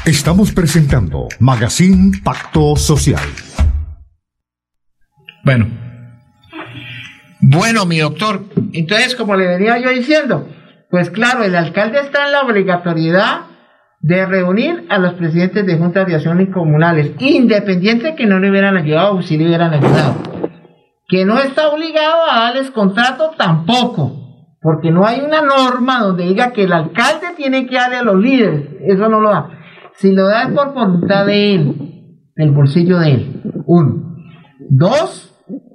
Estamos 0.04 0.52
presentando 0.52 1.28
Magazine 1.40 2.12
Pacto 2.22 2.76
Social. 2.76 3.22
Bueno. 5.42 5.68
Bueno, 7.40 7.86
mi 7.86 8.00
doctor. 8.00 8.42
Entonces, 8.74 9.14
como 9.16 9.36
le 9.36 9.46
venía 9.46 9.78
yo 9.78 9.88
diciendo, 9.88 10.46
pues 10.90 11.08
claro, 11.08 11.44
el 11.44 11.56
alcalde 11.56 12.00
está 12.00 12.26
en 12.26 12.32
la 12.32 12.42
obligatoriedad 12.42 13.46
de 14.00 14.26
reunir 14.26 14.84
a 14.90 14.98
los 14.98 15.14
presidentes 15.14 15.64
de 15.64 15.78
juntas 15.78 16.06
de 16.06 16.16
acción 16.16 16.42
y 16.42 16.50
comunales, 16.50 17.12
independiente 17.20 18.14
que 18.14 18.26
no 18.26 18.38
le 18.38 18.50
hubieran 18.50 18.76
ayudado 18.76 19.16
o 19.16 19.22
si 19.22 19.38
le 19.38 19.46
hubieran 19.46 19.72
ayudado 19.72 20.33
que 21.08 21.24
no 21.24 21.38
está 21.38 21.68
obligado 21.68 22.22
a 22.30 22.40
darles 22.40 22.70
contrato 22.70 23.32
tampoco, 23.36 24.56
porque 24.60 24.90
no 24.90 25.06
hay 25.06 25.20
una 25.20 25.42
norma 25.42 26.00
donde 26.00 26.24
diga 26.24 26.52
que 26.52 26.64
el 26.64 26.72
alcalde 26.72 27.28
tiene 27.36 27.66
que 27.66 27.76
darle 27.76 27.96
a 27.96 28.02
los 28.02 28.16
líderes, 28.16 28.68
eso 28.86 29.08
no 29.08 29.20
lo 29.20 29.30
da. 29.30 29.50
Si 29.94 30.12
lo 30.12 30.26
da 30.26 30.44
es 30.44 30.48
por 30.52 30.72
voluntad 30.72 31.26
de 31.26 31.54
él, 31.54 31.74
del 32.34 32.50
bolsillo 32.50 32.98
de 32.98 33.12
él. 33.12 33.42
Uno. 33.66 34.16
Dos, 34.70 35.30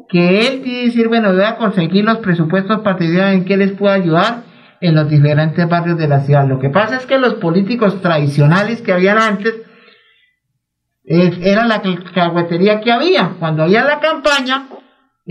que 0.09 0.39
él 0.39 0.61
tiene 0.61 0.79
que 0.79 0.85
decir, 0.85 1.07
bueno, 1.07 1.31
voy 1.31 1.43
a 1.43 1.57
conseguir 1.57 2.03
los 2.03 2.17
presupuestos 2.17 2.79
partidarios 2.81 3.41
en 3.41 3.45
que 3.45 3.57
les 3.57 3.71
pueda 3.73 3.93
ayudar 3.93 4.43
en 4.81 4.95
los 4.95 5.09
diferentes 5.09 5.67
barrios 5.69 5.97
de 5.97 6.07
la 6.07 6.21
ciudad. 6.21 6.47
Lo 6.47 6.59
que 6.59 6.69
pasa 6.69 6.97
es 6.97 7.05
que 7.05 7.19
los 7.19 7.35
políticos 7.35 8.01
tradicionales 8.01 8.81
que 8.81 8.93
habían 8.93 9.19
antes, 9.19 9.53
era 11.03 11.65
la 11.65 11.81
caguetería 12.13 12.81
que 12.81 12.91
había. 12.91 13.35
Cuando 13.39 13.63
había 13.63 13.83
la 13.83 13.99
campaña, 13.99 14.67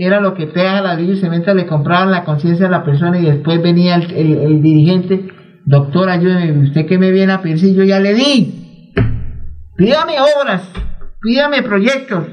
era 0.05 0.21
lo 0.21 0.33
que 0.33 0.47
pega 0.47 0.81
la 0.81 0.99
y 0.99 1.17
cemento, 1.17 1.53
le 1.53 1.65
compraban 1.65 2.09
la 2.09 2.23
conciencia 2.23 2.67
a 2.67 2.69
la 2.69 2.85
persona 2.85 3.19
y 3.19 3.25
después 3.25 3.61
venía 3.61 3.95
el, 3.95 4.61
dirigente, 4.61 5.27
doctor, 5.65 6.09
ayúdeme, 6.09 6.63
usted 6.63 6.85
que 6.85 6.97
me 6.97 7.11
viene 7.11 7.33
a 7.33 7.41
pedir 7.41 7.59
si 7.59 7.75
yo 7.75 7.83
ya 7.83 7.99
le 7.99 8.13
di. 8.13 8.93
Pídame 9.75 10.13
obras, 10.41 10.71
pídame 11.21 11.63
proyectos 11.63 12.27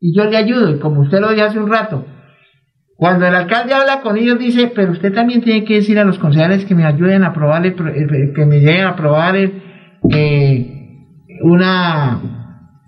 y 0.00 0.16
yo 0.16 0.24
le 0.24 0.36
ayudo, 0.38 0.70
y 0.70 0.78
como 0.78 1.02
usted 1.02 1.20
lo 1.20 1.30
dijo 1.30 1.44
hace 1.44 1.58
un 1.58 1.70
rato, 1.70 2.06
cuando 2.96 3.26
el 3.26 3.34
alcalde 3.34 3.74
habla 3.74 4.00
con 4.00 4.16
ellos 4.16 4.38
dice, 4.38 4.72
pero 4.74 4.92
usted 4.92 5.12
también 5.12 5.42
tiene 5.42 5.64
que 5.64 5.74
decir 5.74 5.98
a 5.98 6.04
los 6.04 6.18
concejales 6.18 6.64
que 6.64 6.74
me 6.74 6.86
ayuden 6.86 7.24
a 7.24 7.28
aprobar, 7.28 7.62
que 7.74 8.46
me 8.46 8.60
lleguen 8.60 8.84
a 8.84 8.90
aprobar 8.90 9.36
eh, 9.36 10.96
una, 11.42 12.18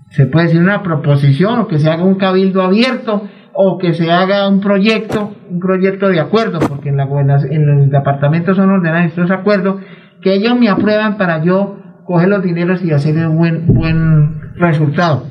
se 0.08 0.24
puede 0.24 0.46
decir 0.46 0.62
una 0.62 0.82
proposición 0.82 1.58
o 1.58 1.68
que 1.68 1.78
se 1.78 1.90
haga 1.90 2.02
un 2.02 2.14
cabildo 2.14 2.62
abierto 2.62 3.28
o 3.54 3.78
que 3.78 3.92
se 3.94 4.10
haga 4.10 4.48
un 4.48 4.60
proyecto, 4.60 5.34
un 5.50 5.60
proyecto 5.60 6.08
de 6.08 6.20
acuerdo, 6.20 6.58
porque 6.60 6.88
en, 6.88 6.96
la 6.96 7.04
en 7.04 7.68
el 7.68 7.90
departamento 7.90 8.54
son 8.54 8.70
ordenados 8.70 9.06
estos 9.06 9.30
acuerdos, 9.30 9.80
que 10.20 10.34
ellos 10.34 10.58
me 10.58 10.68
aprueban 10.68 11.16
para 11.16 11.42
yo 11.42 11.78
coger 12.04 12.28
los 12.28 12.42
dineros 12.42 12.82
y 12.82 12.92
hacer 12.92 13.26
un 13.26 13.36
buen, 13.36 13.66
buen 13.66 14.54
resultado. 14.56 15.26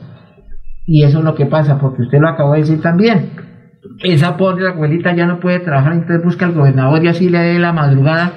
Y 0.86 1.04
eso 1.04 1.20
es 1.20 1.24
lo 1.24 1.36
que 1.36 1.46
pasa, 1.46 1.80
porque 1.80 2.04
usted 2.04 2.20
lo 2.20 2.30
acabó 2.30 2.54
de 2.54 2.60
decir 2.60 2.82
también. 2.82 3.32
Esa 4.04 4.38
pobre 4.38 4.68
abuelita 4.68 5.14
ya 5.14 5.26
no 5.26 5.40
puede 5.40 5.60
trabajar, 5.60 5.94
entonces 5.94 6.24
busca 6.24 6.46
al 6.46 6.54
gobernador 6.54 7.04
y 7.04 7.08
así 7.08 7.30
le 7.30 7.40
dé 7.40 7.60
la 7.60 7.72
madrugada, 7.72 8.32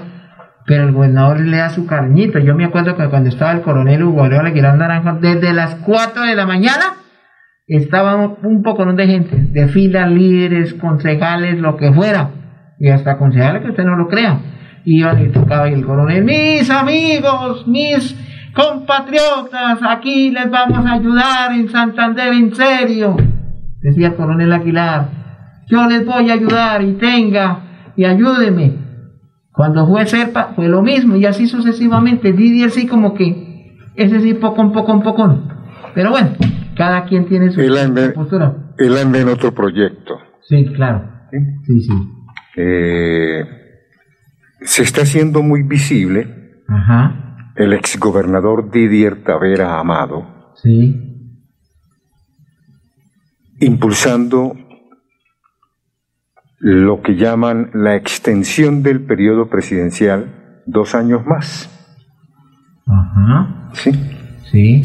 pero 0.66 0.84
el 0.84 0.92
gobernador 0.92 1.40
le 1.40 1.58
da 1.58 1.70
su 1.70 1.86
cariñito. 1.86 2.38
Yo 2.38 2.54
me 2.54 2.64
acuerdo 2.64 2.96
que 2.96 3.08
cuando 3.08 3.28
estaba 3.28 3.52
el 3.52 3.62
coronel 3.62 4.04
Hugo 4.04 4.26
Leguirán 4.26 4.78
Naranjo, 4.78 5.18
desde 5.20 5.52
las 5.52 5.74
4 5.76 6.22
de 6.22 6.34
la 6.34 6.46
mañana 6.46 7.03
estaban 7.66 8.36
un 8.42 8.62
poco 8.62 8.84
de 8.84 9.06
gente, 9.06 9.36
de 9.36 9.68
filas, 9.68 10.10
líderes, 10.10 10.74
concejales, 10.74 11.58
lo 11.58 11.76
que 11.76 11.92
fuera, 11.92 12.30
y 12.78 12.88
hasta 12.88 13.16
concejales 13.16 13.62
que 13.62 13.70
usted 13.70 13.84
no 13.84 13.96
lo 13.96 14.08
crea. 14.08 14.40
Iban 14.84 15.24
y 15.24 15.28
tocaba 15.30 15.68
el 15.68 15.84
coronel, 15.84 16.24
mis 16.24 16.70
amigos, 16.70 17.66
mis 17.66 18.14
compatriotas, 18.54 19.80
aquí 19.88 20.30
les 20.30 20.50
vamos 20.50 20.84
a 20.84 20.92
ayudar 20.92 21.52
en 21.52 21.68
Santander 21.68 22.32
en 22.34 22.54
serio, 22.54 23.16
decía 23.80 24.08
el 24.08 24.14
coronel 24.14 24.52
Aguilar, 24.52 25.08
yo 25.66 25.88
les 25.88 26.04
voy 26.04 26.30
a 26.30 26.34
ayudar 26.34 26.82
y 26.82 26.92
tenga 26.94 27.92
y 27.96 28.04
ayúdeme. 28.04 28.84
Cuando 29.52 29.86
fue 29.86 30.04
Serpa 30.04 30.52
fue 30.54 30.68
lo 30.68 30.82
mismo 30.82 31.16
y 31.16 31.26
así 31.26 31.46
sucesivamente, 31.46 32.32
Didier 32.32 32.70
sí 32.70 32.86
como 32.86 33.14
que, 33.14 33.78
ese 33.94 34.20
sí 34.20 34.34
poco 34.34 34.60
un 34.60 34.72
poco 34.72 34.92
un 34.92 35.02
poco. 35.02 35.38
Pero 35.94 36.10
bueno, 36.10 36.30
cada 36.76 37.04
quien 37.06 37.26
tiene 37.26 37.50
su, 37.50 37.60
postura. 38.14 38.74
Él 38.78 38.96
anda 38.96 39.20
en 39.20 39.28
otro 39.28 39.54
proyecto. 39.54 40.18
Sí, 40.42 40.66
claro. 40.74 41.10
Sí, 41.66 41.80
sí. 41.80 41.92
Eh, 42.56 43.44
se 44.60 44.82
está 44.82 45.02
haciendo 45.02 45.42
muy 45.42 45.62
visible 45.62 46.62
Ajá. 46.68 47.52
el 47.56 47.72
exgobernador 47.72 48.70
Didier 48.70 49.24
Tavera 49.24 49.78
Amado. 49.78 50.52
Sí. 50.62 51.00
Impulsando 53.60 54.54
lo 56.58 57.02
que 57.02 57.16
llaman 57.16 57.70
la 57.74 57.96
extensión 57.96 58.82
del 58.82 59.04
periodo 59.04 59.50
presidencial 59.50 60.62
dos 60.66 60.94
años 60.94 61.26
más. 61.26 61.70
Ajá. 62.86 63.70
Sí. 63.74 63.92
Sí. 64.50 64.82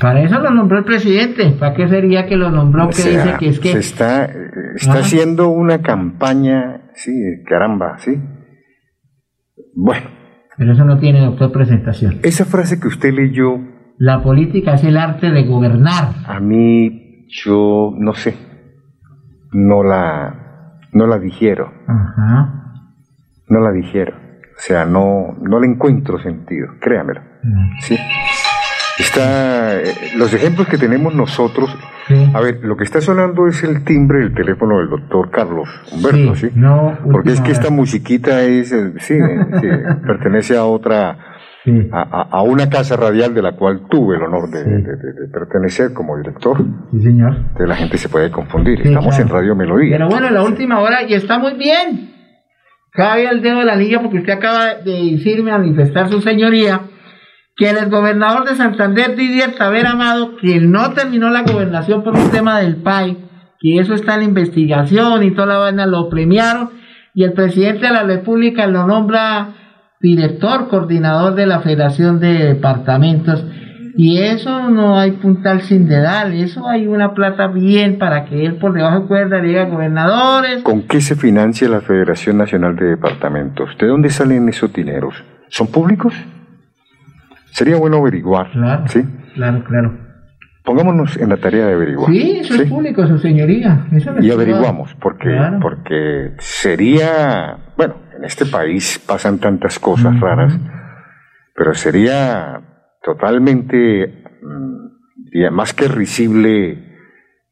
Para 0.00 0.22
eso 0.22 0.38
lo 0.40 0.50
nombró 0.50 0.78
el 0.78 0.84
presidente. 0.84 1.50
¿Para 1.58 1.74
qué 1.74 1.86
sería 1.88 2.26
que 2.26 2.36
lo 2.36 2.50
nombró? 2.50 2.88
Que 2.88 3.10
dice 3.10 3.34
que 3.38 3.48
es 3.48 3.60
que. 3.60 3.72
Se 3.72 3.78
está, 3.78 4.24
está 4.74 5.00
haciendo 5.00 5.48
una 5.50 5.82
campaña, 5.82 6.90
sí, 6.94 7.12
caramba, 7.46 7.98
sí. 7.98 8.18
Bueno. 9.74 10.08
Pero 10.56 10.72
eso 10.72 10.84
no 10.84 10.98
tiene, 10.98 11.20
doctor, 11.20 11.52
presentación. 11.52 12.20
Esa 12.22 12.44
frase 12.44 12.80
que 12.80 12.88
usted 12.88 13.12
leyó. 13.12 13.58
La 13.98 14.22
política 14.22 14.74
es 14.74 14.84
el 14.84 14.96
arte 14.96 15.30
de 15.30 15.44
gobernar. 15.44 16.14
A 16.26 16.40
mí, 16.40 17.26
yo 17.28 17.92
no 17.98 18.14
sé. 18.14 18.34
No 19.52 19.82
la, 19.82 20.78
no 20.92 21.06
la 21.06 21.18
digiero. 21.18 21.72
Ajá. 21.86 22.54
No 23.48 23.60
la 23.60 23.72
digiero. 23.72 24.14
O 24.16 24.62
sea, 24.62 24.84
no, 24.84 25.36
no 25.40 25.60
le 25.60 25.66
encuentro 25.66 26.18
sentido, 26.18 26.68
créamelo. 26.80 27.22
Sí. 27.80 27.96
Está, 29.00 29.80
eh, 29.80 29.94
los 30.16 30.32
ejemplos 30.34 30.68
que 30.68 30.76
tenemos 30.76 31.14
nosotros, 31.14 31.74
a 32.34 32.40
ver, 32.40 32.60
lo 32.62 32.76
que 32.76 32.84
está 32.84 33.00
sonando 33.00 33.46
es 33.46 33.64
el 33.64 33.82
timbre 33.84 34.18
del 34.20 34.34
teléfono 34.34 34.78
del 34.78 34.90
doctor 34.90 35.30
Carlos 35.30 35.68
Humberto, 35.90 36.34
¿sí? 36.34 36.50
No, 36.54 36.98
Porque 37.10 37.32
es 37.32 37.40
que 37.40 37.50
esta 37.50 37.70
musiquita 37.70 38.42
es, 38.42 38.72
eh, 38.72 38.92
sí, 38.98 39.14
pertenece 40.06 40.56
a 40.56 40.64
otra, 40.64 41.16
a, 41.92 42.42
una 42.42 42.68
casa 42.68 42.96
radial 42.96 43.32
de 43.32 43.40
la 43.40 43.52
cual 43.52 43.86
tuve 43.88 44.16
el 44.16 44.22
honor 44.22 44.50
de, 44.50 44.64
pertenecer 45.32 45.94
como 45.94 46.18
director. 46.18 46.58
Sí, 46.90 47.00
señor. 47.00 47.54
De 47.54 47.66
la 47.66 47.76
gente 47.76 47.96
se 47.96 48.10
puede 48.10 48.30
confundir. 48.30 48.86
Estamos 48.86 49.18
en 49.18 49.28
Radio 49.28 49.54
Melodía. 49.54 49.96
Pero 49.96 50.08
bueno, 50.08 50.28
la 50.28 50.42
última 50.42 50.78
hora 50.80 51.04
y 51.04 51.14
está 51.14 51.38
muy 51.38 51.54
bien. 51.54 52.10
Cabe 52.92 53.28
el 53.28 53.40
dedo 53.40 53.60
de 53.60 53.64
la 53.64 53.76
liga 53.76 54.02
porque 54.02 54.18
usted 54.18 54.32
acaba 54.32 54.74
de 54.74 55.12
decirme, 55.12 55.52
manifestar 55.52 56.10
su 56.10 56.20
señoría 56.20 56.82
que 57.60 57.68
el 57.68 57.90
gobernador 57.90 58.48
de 58.48 58.56
Santander, 58.56 59.14
Didier 59.16 59.54
Taber 59.54 59.86
Amado, 59.86 60.34
que 60.38 60.60
no 60.60 60.94
terminó 60.94 61.28
la 61.28 61.42
gobernación 61.42 62.02
por 62.02 62.16
un 62.16 62.30
tema 62.30 62.58
del 62.58 62.76
PAI, 62.76 63.18
que 63.60 63.78
eso 63.78 63.92
está 63.92 64.14
en 64.14 64.20
la 64.20 64.24
investigación 64.24 65.22
y 65.22 65.32
toda 65.32 65.46
la 65.46 65.58
vaina, 65.58 65.84
lo 65.84 66.08
premiaron, 66.08 66.70
y 67.12 67.24
el 67.24 67.34
presidente 67.34 67.84
de 67.84 67.92
la 67.92 68.04
República 68.04 68.66
lo 68.66 68.86
nombra 68.86 69.48
director, 70.00 70.68
coordinador 70.68 71.34
de 71.34 71.46
la 71.46 71.60
Federación 71.60 72.18
de 72.18 72.46
Departamentos, 72.46 73.44
y 73.94 74.22
eso 74.22 74.70
no 74.70 74.98
hay 74.98 75.10
puntal 75.10 75.60
sin 75.60 75.86
dedal, 75.86 76.32
eso 76.32 76.66
hay 76.66 76.86
una 76.86 77.12
plata 77.12 77.48
bien 77.48 77.98
para 77.98 78.24
que 78.24 78.46
él 78.46 78.56
por 78.56 78.72
debajo 78.72 79.00
de 79.00 79.06
cuerda 79.06 79.42
diga 79.42 79.66
gobernadores. 79.66 80.62
¿Con 80.62 80.84
qué 80.84 81.02
se 81.02 81.14
financia 81.14 81.68
la 81.68 81.82
Federación 81.82 82.38
Nacional 82.38 82.74
de 82.76 82.86
Departamentos? 82.86 83.76
¿De 83.78 83.86
dónde 83.86 84.08
salen 84.08 84.48
esos 84.48 84.72
dineros? 84.72 85.22
¿Son 85.48 85.66
públicos? 85.66 86.14
Sería 87.52 87.76
bueno 87.76 87.98
averiguar. 87.98 88.50
Claro, 88.52 88.88
¿sí? 88.88 89.02
claro, 89.34 89.64
claro. 89.64 90.10
Pongámonos 90.64 91.16
en 91.16 91.30
la 91.30 91.36
tarea 91.38 91.66
de 91.66 91.72
averiguar. 91.72 92.10
Sí, 92.10 92.38
eso 92.40 92.54
es 92.54 92.68
público, 92.68 93.06
su 93.06 93.18
señoría. 93.18 93.86
y 94.20 94.30
averiguamos, 94.30 94.94
porque, 95.00 95.36
porque 95.60 96.34
sería, 96.38 97.56
bueno, 97.76 97.96
en 98.16 98.24
este 98.24 98.44
país 98.46 99.02
pasan 99.06 99.38
tantas 99.38 99.78
cosas 99.78 100.20
raras, 100.20 100.58
pero 101.54 101.74
sería 101.74 102.60
totalmente, 103.02 104.22
mm, 104.42 105.52
más 105.52 105.72
que 105.72 105.88
risible, 105.88 106.98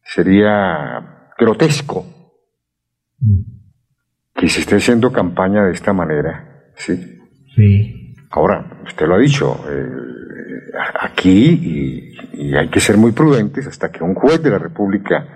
sería 0.02 1.32
grotesco 1.38 2.04
mm. 3.20 3.40
que 4.34 4.48
se 4.48 4.60
esté 4.60 4.76
haciendo 4.76 5.12
campaña 5.12 5.64
de 5.64 5.72
esta 5.72 5.92
manera, 5.94 6.72
¿sí? 6.76 7.18
Sí. 7.56 8.07
Ahora, 8.30 8.64
usted 8.84 9.06
lo 9.06 9.14
ha 9.14 9.18
dicho, 9.18 9.64
eh, 9.68 9.88
aquí 11.00 12.14
y, 12.32 12.54
hay 12.54 12.68
que 12.68 12.80
ser 12.80 12.96
muy 12.96 13.12
prudentes 13.12 13.66
hasta 13.66 13.90
que 13.90 14.04
un 14.04 14.14
juez 14.14 14.42
de 14.42 14.50
la 14.50 14.58
República 14.58 15.26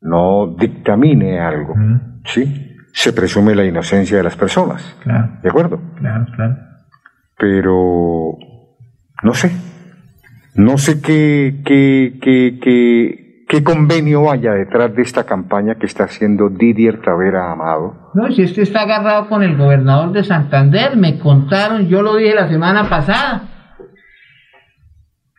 no 0.00 0.54
dictamine 0.58 1.40
algo, 1.40 1.74
¿sí? 2.24 2.76
Se 2.92 3.12
presume 3.12 3.54
la 3.54 3.64
inocencia 3.64 4.16
de 4.16 4.22
las 4.22 4.36
personas. 4.36 4.96
Claro. 5.02 5.38
¿De 5.42 5.48
acuerdo? 5.48 5.80
Claro, 5.98 6.26
claro. 6.34 6.56
Pero, 7.38 8.38
no 9.22 9.34
sé, 9.34 9.52
no 10.54 10.78
sé 10.78 11.02
qué, 11.02 11.60
qué, 11.64 12.18
qué, 12.20 12.58
qué 12.62 13.25
¿Qué 13.48 13.62
convenio 13.62 14.28
haya 14.30 14.52
detrás 14.52 14.94
de 14.96 15.02
esta 15.02 15.24
campaña 15.24 15.76
que 15.76 15.86
está 15.86 16.04
haciendo 16.04 16.48
Didier 16.48 17.00
Tavera 17.00 17.52
Amado? 17.52 18.10
No, 18.14 18.28
si 18.32 18.42
este 18.42 18.62
está 18.62 18.80
agarrado 18.80 19.28
con 19.28 19.44
el 19.44 19.56
gobernador 19.56 20.10
de 20.10 20.24
Santander, 20.24 20.96
me 20.96 21.20
contaron, 21.20 21.88
yo 21.88 22.02
lo 22.02 22.16
dije 22.16 22.34
la 22.34 22.48
semana 22.48 22.88
pasada. 22.88 23.42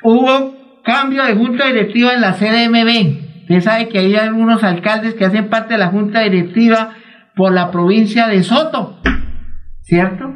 Hubo 0.04 0.82
cambio 0.86 1.26
de 1.26 1.36
junta 1.36 1.68
directiva 1.68 2.14
en 2.14 2.22
la 2.22 2.32
CDMB. 2.32 3.42
Usted 3.42 3.62
sabe 3.62 3.90
que 3.90 4.00
hay 4.00 4.16
algunos 4.16 4.64
alcaldes 4.64 5.16
que 5.16 5.26
hacen 5.26 5.50
parte 5.50 5.74
de 5.74 5.80
la 5.80 5.88
junta 5.88 6.22
directiva 6.22 6.92
por 7.36 7.52
la 7.52 7.72
provincia 7.72 8.28
de 8.28 8.42
Soto, 8.42 9.02
¿cierto? 9.82 10.34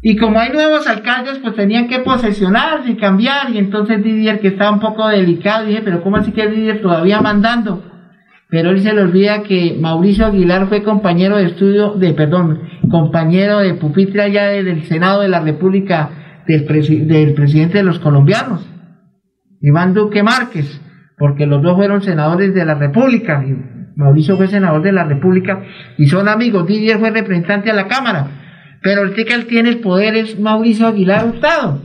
Y 0.00 0.16
como 0.16 0.38
hay 0.38 0.52
nuevos 0.52 0.86
alcaldes, 0.86 1.38
pues 1.38 1.56
tenían 1.56 1.88
que 1.88 1.98
posesionarse 2.00 2.90
y 2.90 2.96
cambiar. 2.96 3.50
Y 3.50 3.58
entonces 3.58 4.02
Didier, 4.02 4.40
que 4.40 4.48
estaba 4.48 4.72
un 4.72 4.80
poco 4.80 5.08
delicado, 5.08 5.66
dije, 5.66 5.82
pero 5.84 6.02
¿cómo 6.02 6.16
así 6.16 6.32
que 6.32 6.48
Didier 6.48 6.80
todavía 6.80 7.20
mandando? 7.20 7.82
Pero 8.50 8.70
él 8.70 8.80
se 8.80 8.94
le 8.94 9.02
olvida 9.02 9.42
que 9.42 9.76
Mauricio 9.78 10.26
Aguilar 10.26 10.68
fue 10.68 10.82
compañero 10.82 11.36
de 11.36 11.46
estudio, 11.46 11.94
de, 11.94 12.14
perdón, 12.14 12.60
compañero 12.90 13.58
de 13.58 13.74
pupitre 13.74 14.22
allá 14.22 14.46
del 14.46 14.84
Senado 14.84 15.20
de 15.20 15.28
la 15.28 15.40
República 15.40 16.42
del, 16.46 16.66
del 17.06 17.34
presidente 17.34 17.78
de 17.78 17.84
los 17.84 17.98
colombianos, 17.98 18.66
Iván 19.60 19.92
Duque 19.92 20.22
Márquez, 20.22 20.80
porque 21.18 21.44
los 21.44 21.62
dos 21.62 21.76
fueron 21.76 22.00
senadores 22.00 22.54
de 22.54 22.64
la 22.64 22.74
República. 22.74 23.44
Mauricio 23.96 24.36
fue 24.36 24.46
senador 24.46 24.80
de 24.80 24.92
la 24.92 25.04
República 25.04 25.62
y 25.98 26.06
son 26.06 26.28
amigos. 26.28 26.66
Didier 26.66 26.98
fue 26.98 27.10
representante 27.10 27.70
a 27.70 27.74
la 27.74 27.86
Cámara. 27.86 28.37
Pero 28.82 29.02
el 29.02 29.14
que 29.14 29.24
tiene 29.48 29.70
el 29.70 29.80
poder 29.80 30.16
es 30.16 30.38
Mauricio 30.38 30.86
Aguilar 30.86 31.26
Hurtado. 31.26 31.80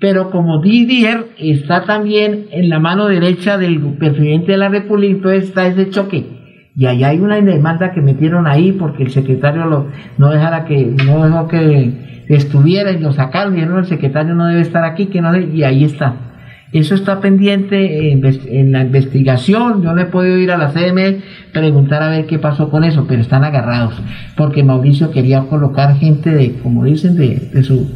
Pero 0.00 0.30
como 0.30 0.60
Didier 0.60 1.26
está 1.38 1.84
también 1.84 2.46
en 2.50 2.68
la 2.68 2.80
mano 2.80 3.06
derecha 3.06 3.56
del 3.56 3.80
presidente 3.98 4.52
de 4.52 4.58
la 4.58 4.68
República, 4.68 5.14
entonces 5.14 5.44
está 5.44 5.66
ese 5.68 5.90
choque. 5.90 6.26
Y 6.74 6.86
allá 6.86 7.08
hay 7.08 7.20
una 7.20 7.40
demanda 7.40 7.92
que 7.92 8.00
metieron 8.00 8.46
ahí 8.46 8.72
porque 8.72 9.04
el 9.04 9.10
secretario 9.10 9.66
lo, 9.66 9.88
no 10.18 10.30
dejara 10.30 10.64
que, 10.64 10.86
no 11.06 11.24
dejó 11.24 11.46
que 11.46 12.24
estuviera 12.28 12.90
y 12.90 12.98
lo 12.98 13.12
sacaron, 13.12 13.58
y 13.58 13.60
el 13.60 13.84
secretario 13.86 14.34
no 14.34 14.46
debe 14.46 14.62
estar 14.62 14.84
aquí, 14.84 15.06
que 15.06 15.20
no 15.20 15.36
y 15.36 15.62
ahí 15.64 15.84
está. 15.84 16.31
Eso 16.72 16.94
está 16.94 17.20
pendiente 17.20 18.12
en, 18.12 18.72
la 18.72 18.82
investigación. 18.82 19.82
Yo 19.82 19.92
no 19.92 20.00
he 20.00 20.06
podido 20.06 20.38
ir 20.38 20.50
a 20.50 20.56
la 20.56 20.70
CM 20.70 21.20
preguntar 21.52 22.02
a 22.02 22.08
ver 22.08 22.26
qué 22.26 22.38
pasó 22.38 22.70
con 22.70 22.82
eso, 22.84 23.04
pero 23.06 23.20
están 23.20 23.44
agarrados. 23.44 24.02
Porque 24.36 24.64
Mauricio 24.64 25.10
quería 25.10 25.42
colocar 25.42 25.96
gente 25.96 26.30
de, 26.30 26.54
como 26.62 26.84
dicen, 26.84 27.16
de, 27.16 27.62
su 27.62 27.90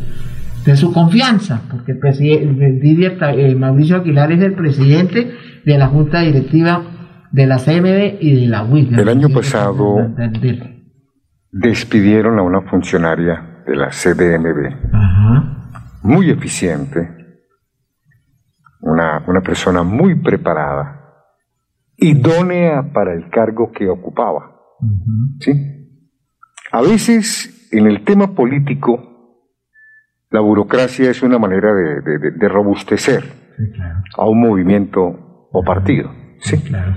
de 0.66 0.76
su 0.76 0.92
confianza, 0.92 1.62
porque 1.70 1.92
el 1.92 1.98
presidente 1.98 3.50
eh, 3.50 3.54
Mauricio 3.54 3.96
Aguilar 3.96 4.32
es 4.32 4.42
el 4.42 4.52
presidente 4.54 5.30
de 5.64 5.78
la 5.78 5.86
Junta 5.86 6.20
Directiva 6.20 6.82
de 7.30 7.46
la 7.46 7.56
CMB 7.58 8.20
y 8.20 8.40
de 8.40 8.46
la 8.48 8.64
UIS. 8.64 8.92
El 8.92 9.08
año 9.08 9.28
pasado 9.28 10.12
despidieron 11.52 12.38
a 12.38 12.42
una 12.42 12.62
funcionaria 12.62 13.62
de 13.66 13.76
la 13.76 13.88
CDMB, 13.88 14.74
muy 16.02 16.30
eficiente, 16.30 17.15
una, 18.86 19.24
una 19.26 19.40
persona 19.40 19.82
muy 19.82 20.14
preparada, 20.14 21.24
idónea 21.96 22.92
para 22.92 23.12
el 23.12 23.28
cargo 23.30 23.72
que 23.72 23.88
ocupaba. 23.88 24.60
¿Sí? 25.40 25.52
A 26.70 26.82
veces 26.82 27.68
en 27.72 27.86
el 27.86 28.04
tema 28.04 28.34
político, 28.34 29.42
la 30.30 30.40
burocracia 30.40 31.10
es 31.10 31.22
una 31.22 31.38
manera 31.38 31.74
de, 31.74 32.48
robustecer 32.48 33.24
a 34.16 34.28
un 34.28 34.40
movimiento 34.40 35.48
o 35.50 35.64
partido. 35.64 36.12
¿sí? 36.38 36.58
Claro. 36.58 36.96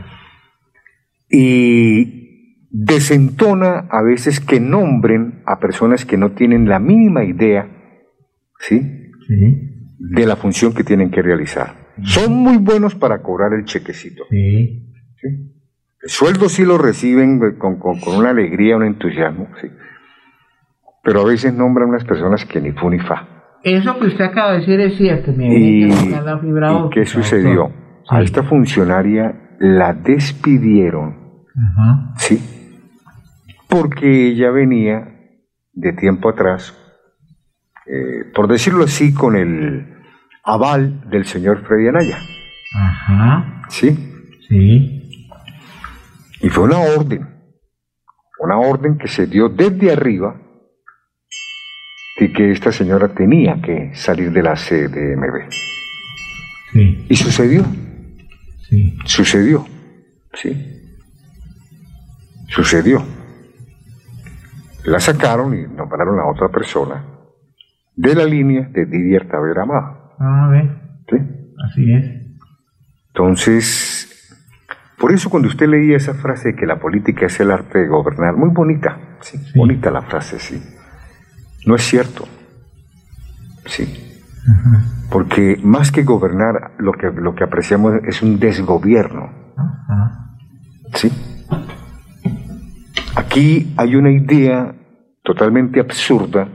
Y 1.30 2.68
desentona 2.70 3.88
a 3.90 4.04
veces 4.04 4.40
que 4.40 4.60
nombren 4.60 5.42
a 5.46 5.60
personas 5.60 6.06
que 6.06 6.18
no 6.18 6.34
tienen 6.34 6.70
la 6.70 6.80
mínima 6.80 7.24
idea, 7.24 7.68
¿sí? 8.60 9.12
sí 9.28 9.70
de 10.00 10.26
la 10.26 10.38
función 10.38 10.74
que 10.74 10.84
tienen 10.84 11.12
que 11.12 11.22
realizar. 11.22 11.76
Son 12.04 12.34
muy 12.34 12.58
buenos 12.58 12.96
para 12.96 13.22
cobrar 13.22 13.54
el 13.54 13.66
chequecito. 13.66 14.24
Sí. 14.30 14.86
El 16.02 16.10
sueldo 16.10 16.48
sí 16.50 16.66
lo 16.66 16.78
reciben 16.78 17.40
con, 17.58 17.80
una 18.08 18.30
alegría, 18.30 18.78
un 18.78 18.84
entusiasmo, 18.84 19.48
sí. 19.62 19.68
Pero 21.04 21.22
a 21.22 21.26
veces 21.26 21.54
nombran 21.54 21.90
unas 21.90 22.04
personas 22.06 22.46
que 22.46 22.62
ni 22.62 22.72
fu 22.72 22.90
ni 22.90 23.00
fa. 23.00 23.28
Eso 23.64 24.00
que 24.00 24.08
usted 24.08 24.24
acaba 24.24 24.54
de 24.54 24.60
decir 24.60 24.80
es 24.80 24.98
cierto, 24.98 25.32
mi 25.34 25.88
¿Y, 25.88 25.90
qué 26.92 27.06
sucedió? 27.06 27.72
A 28.10 28.22
esta 28.22 28.44
funcionaria 28.44 29.56
la 29.60 29.94
despidieron, 29.94 31.46
¿sí? 32.18 32.42
Porque 33.68 34.30
ella 34.30 34.52
venía 34.52 35.16
de 35.74 35.94
tiempo 35.94 36.30
atrás 36.30 36.76
eh, 37.90 38.24
por 38.36 38.48
decirlo 38.48 38.84
así, 38.84 39.14
con 39.16 39.36
el 39.36 39.99
aval 40.54 41.10
del 41.10 41.26
señor 41.26 41.64
Freddy 41.66 41.88
Anaya. 41.88 42.20
Ajá. 42.76 43.64
¿Sí? 43.70 43.98
Sí. 44.48 45.28
Y 46.42 46.50
fue 46.50 46.64
una 46.64 46.80
orden, 46.80 47.28
una 48.40 48.58
orden 48.58 48.98
que 48.98 49.08
se 49.08 49.28
dio 49.28 49.50
desde 49.50 49.92
arriba 49.92 50.36
de 52.20 52.34
que 52.34 52.52
esta 52.52 52.72
señora 52.72 53.10
tenía 53.10 53.62
que 53.62 53.94
salir 53.96 54.32
de 54.32 54.42
la 54.42 54.56
CDMB. 54.56 55.50
Sí. 56.72 57.06
Y 57.10 57.16
sucedió. 57.16 57.64
Sí. 58.70 58.98
Sucedió. 59.06 59.66
Sí. 60.34 60.66
Sucedió. 62.48 63.04
La 64.86 65.00
sacaron 65.00 65.54
y 65.54 65.68
nombraron 65.68 66.20
a 66.20 66.26
otra 66.30 66.50
persona 66.50 67.06
de 67.96 68.16
la 68.16 68.26
línea 68.26 68.68
de 68.70 68.86
Didier 68.86 69.28
Tavera 69.28 69.64
Amado. 69.64 69.99
Ah, 70.20 70.50
ve. 70.52 70.70
Sí. 71.10 71.18
Así 71.66 71.94
es. 71.94 72.06
Entonces, 73.08 74.36
por 74.98 75.12
eso 75.12 75.30
cuando 75.30 75.48
usted 75.48 75.68
leía 75.68 75.98
esa 75.98 76.14
frase 76.14 76.50
de 76.50 76.56
que 76.56 76.66
la 76.66 76.80
política 76.80 77.26
es 77.26 77.40
el 77.40 77.52
arte 77.52 77.80
de 77.80 77.88
gobernar, 77.88 78.36
muy 78.36 78.50
bonita, 78.50 79.18
sí, 79.22 79.38
bonita 79.56 79.92
la 79.92 80.02
frase, 80.02 80.40
sí. 80.40 80.62
No 81.66 81.76
es 81.76 81.84
cierto. 81.84 82.26
Sí. 83.66 84.06
Porque 85.12 85.60
más 85.64 85.92
que 85.92 86.04
gobernar, 86.04 86.72
lo 86.80 86.94
que, 86.94 87.12
lo 87.12 87.36
que 87.36 87.44
apreciamos 87.44 87.96
es 88.08 88.22
un 88.22 88.40
desgobierno. 88.40 89.32
¿Sí? 90.94 91.12
Aquí 93.16 93.74
hay 93.78 93.96
una 93.96 94.12
idea 94.12 94.74
totalmente 95.24 95.80
absurda 95.80 96.48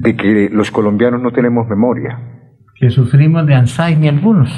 de 0.00 0.16
que 0.16 0.48
los 0.50 0.70
colombianos 0.70 1.20
no 1.20 1.30
tenemos 1.30 1.68
memoria. 1.68 2.31
Que 2.82 2.90
sufrimos 2.90 3.46
de 3.46 3.54
Alzheimer 3.54 4.12
algunos. 4.12 4.50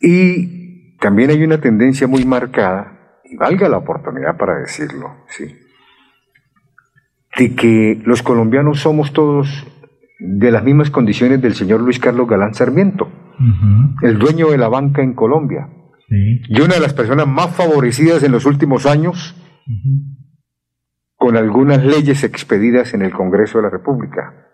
Y 0.00 0.96
también 0.98 1.30
hay 1.30 1.42
una 1.42 1.60
tendencia 1.60 2.06
muy 2.06 2.24
marcada, 2.24 3.20
y 3.24 3.36
valga 3.36 3.68
la 3.68 3.78
oportunidad 3.78 4.36
para 4.36 4.60
decirlo, 4.60 5.24
¿sí? 5.26 5.56
de 7.36 7.56
que 7.56 8.00
los 8.04 8.22
colombianos 8.22 8.78
somos 8.78 9.12
todos 9.12 9.66
de 10.20 10.52
las 10.52 10.62
mismas 10.62 10.90
condiciones 10.90 11.42
del 11.42 11.54
señor 11.54 11.80
Luis 11.80 11.98
Carlos 11.98 12.28
Galán 12.28 12.54
Sarmiento, 12.54 13.10
el 14.02 14.16
dueño 14.20 14.50
de 14.50 14.58
la 14.58 14.68
banca 14.68 15.02
en 15.02 15.14
Colombia, 15.14 15.68
y 16.08 16.60
una 16.60 16.74
de 16.74 16.80
las 16.80 16.94
personas 16.94 17.26
más 17.26 17.56
favorecidas 17.56 18.22
en 18.22 18.30
los 18.30 18.46
últimos 18.46 18.86
años 18.86 19.34
con 21.16 21.36
algunas 21.36 21.84
leyes 21.84 22.22
expedidas 22.22 22.94
en 22.94 23.02
el 23.02 23.10
Congreso 23.10 23.58
de 23.58 23.64
la 23.64 23.70
República. 23.70 24.46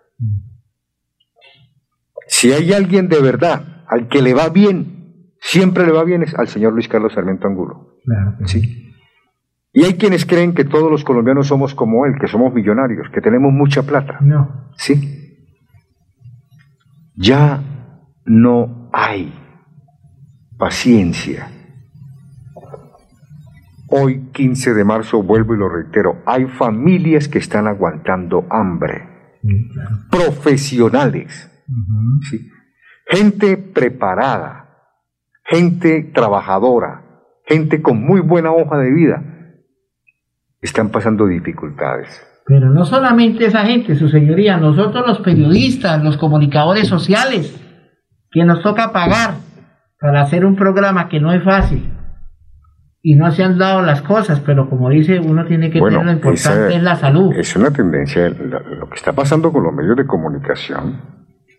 Si 2.26 2.52
hay 2.52 2.72
alguien 2.72 3.08
de 3.08 3.20
verdad 3.20 3.84
al 3.88 4.08
que 4.08 4.22
le 4.22 4.34
va 4.34 4.48
bien, 4.48 5.32
siempre 5.40 5.84
le 5.86 5.92
va 5.92 6.04
bien 6.04 6.22
es 6.22 6.34
al 6.34 6.48
señor 6.48 6.72
Luis 6.72 6.88
Carlos 6.88 7.12
Sarmiento 7.12 7.46
Angulo. 7.46 7.98
sí. 8.46 8.80
Y 9.76 9.82
hay 9.84 9.94
quienes 9.94 10.24
creen 10.24 10.54
que 10.54 10.64
todos 10.64 10.88
los 10.88 11.02
colombianos 11.02 11.48
somos 11.48 11.74
como 11.74 12.06
él, 12.06 12.14
que 12.20 12.28
somos 12.28 12.54
millonarios, 12.54 13.08
que 13.12 13.20
tenemos 13.20 13.52
mucha 13.52 13.82
plata. 13.82 14.18
No. 14.20 14.70
Sí. 14.76 15.36
Ya 17.16 17.60
no 18.24 18.88
hay 18.92 19.34
paciencia 20.56 21.48
Hoy, 23.96 24.30
15 24.32 24.74
de 24.74 24.82
marzo, 24.82 25.22
vuelvo 25.22 25.54
y 25.54 25.58
lo 25.58 25.68
reitero, 25.68 26.22
hay 26.26 26.46
familias 26.46 27.28
que 27.28 27.38
están 27.38 27.68
aguantando 27.68 28.44
hambre. 28.50 29.08
Profesionales. 30.10 31.48
Gente 33.06 33.56
preparada, 33.56 34.68
gente 35.44 36.10
trabajadora, 36.14 37.02
gente 37.46 37.82
con 37.82 38.02
muy 38.02 38.20
buena 38.20 38.52
hoja 38.52 38.78
de 38.78 38.92
vida. 38.92 39.22
Están 40.60 40.90
pasando 40.90 41.26
dificultades. 41.26 42.22
Pero 42.46 42.70
no 42.70 42.84
solamente 42.84 43.46
esa 43.46 43.64
gente, 43.64 43.94
su 43.94 44.08
señoría, 44.08 44.56
nosotros 44.58 45.06
los 45.06 45.20
periodistas, 45.20 46.02
los 46.02 46.16
comunicadores 46.16 46.88
sociales, 46.88 47.60
que 48.30 48.44
nos 48.44 48.62
toca 48.62 48.92
pagar 48.92 49.34
para 49.98 50.22
hacer 50.22 50.44
un 50.44 50.56
programa 50.56 51.08
que 51.08 51.20
no 51.20 51.32
es 51.32 51.42
fácil 51.42 51.90
y 53.06 53.16
no 53.16 53.30
se 53.30 53.44
han 53.44 53.58
dado 53.58 53.82
las 53.82 54.00
cosas, 54.00 54.40
pero 54.40 54.68
como 54.68 54.88
dice, 54.88 55.20
uno 55.20 55.44
tiene 55.44 55.70
que 55.70 55.78
tener 55.78 56.04
lo 56.04 56.10
importante 56.10 56.74
es 56.74 56.82
la 56.82 56.96
salud. 56.96 57.34
Es 57.36 57.54
una 57.54 57.70
tendencia, 57.70 58.30
lo, 58.30 58.88
que 58.88 58.94
está 58.94 59.12
pasando 59.12 59.52
con 59.52 59.62
los 59.62 59.74
medios 59.74 59.96
de 59.96 60.06
comunicación. 60.06 61.13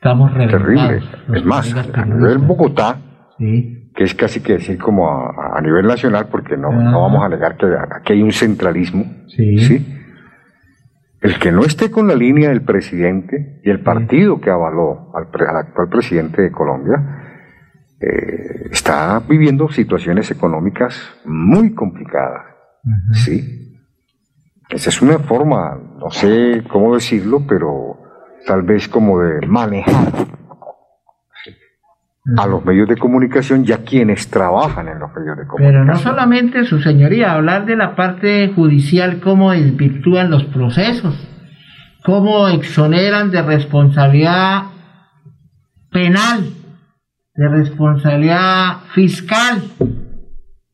Estamos 0.06 0.36
terrible. 0.36 1.01
Es 1.34 1.43
más, 1.43 1.74
a 1.74 2.06
nivel 2.06 2.38
Bogotá, 2.38 2.99
que 3.39 4.03
es 4.03 4.14
casi 4.14 4.39
que 4.39 4.53
decir 4.53 4.78
como 4.78 5.10
a, 5.10 5.60
nivel 5.64 5.88
nacional, 5.88 6.28
porque 6.30 6.56
no, 6.56 6.72
no 6.72 7.01
vamos 7.01 7.26
a 7.26 7.30
negar 7.30 7.58
que 7.58 7.66
aquí 7.89 8.14
hay 8.14 8.22
un 8.22 8.32
centralismo, 8.32 9.03
sí. 9.28 9.93
El 11.22 11.39
que 11.39 11.51
no 11.51 11.64
esté 11.64 11.89
con 11.89 12.08
la 12.08 12.14
línea 12.14 12.49
del 12.49 12.62
presidente 12.62 13.60
y 13.64 13.72
el 13.72 13.80
partido 13.80 14.39
que 14.39 14.51
avaló 14.51 15.12
al, 15.16 15.28
al 15.47 15.58
actual 15.58 15.89
presidente 15.89 16.43
de 16.43 16.51
Colombia, 16.51 16.97
eh, 17.99 18.70
está 18.70 19.20
viviendo 19.28 19.70
situaciones 19.70 20.30
económicas 20.30 21.01
muy 21.26 21.74
complicadas. 21.74 22.45
¿Sí? 23.14 23.80
Esa 24.70 24.89
es 24.91 25.01
una 25.01 25.18
forma, 25.18 25.80
no 25.97 26.12
sé 26.12 26.64
cómo 26.70 26.93
decirlo, 26.93 27.41
pero 27.47 28.05
tal 28.46 28.62
vez 28.62 28.88
como 28.88 29.20
de 29.20 29.46
manejar 29.48 30.14
a 32.38 32.48
los 32.48 32.66
medios 32.66 32.88
de 32.88 32.98
comunicación 32.98 33.66
y 33.68 33.72
a 33.72 33.84
quienes 33.84 34.30
trabajan 34.30 34.88
en 34.88 35.00
los 35.00 35.14
medios 35.14 35.38
de 35.38 35.46
comunicación. 35.46 35.86
Pero 35.86 35.86
no 35.86 36.00
solamente, 36.00 36.66
su 36.66 36.80
señoría, 36.82 37.34
hablar 37.34 37.66
de 37.66 37.76
la 37.76 37.96
parte 37.96 38.52
judicial, 38.56 39.20
cómo 39.20 39.52
desvirtúan 39.52 40.32
los 40.32 40.43
procesos, 40.46 41.16
cómo 42.04 42.48
exoneran 42.48 43.30
de 43.30 43.41
responsabilidad 43.43 44.64
penal, 45.91 46.50
de 47.36 47.48
responsabilidad 47.48 48.80
fiscal 48.93 49.62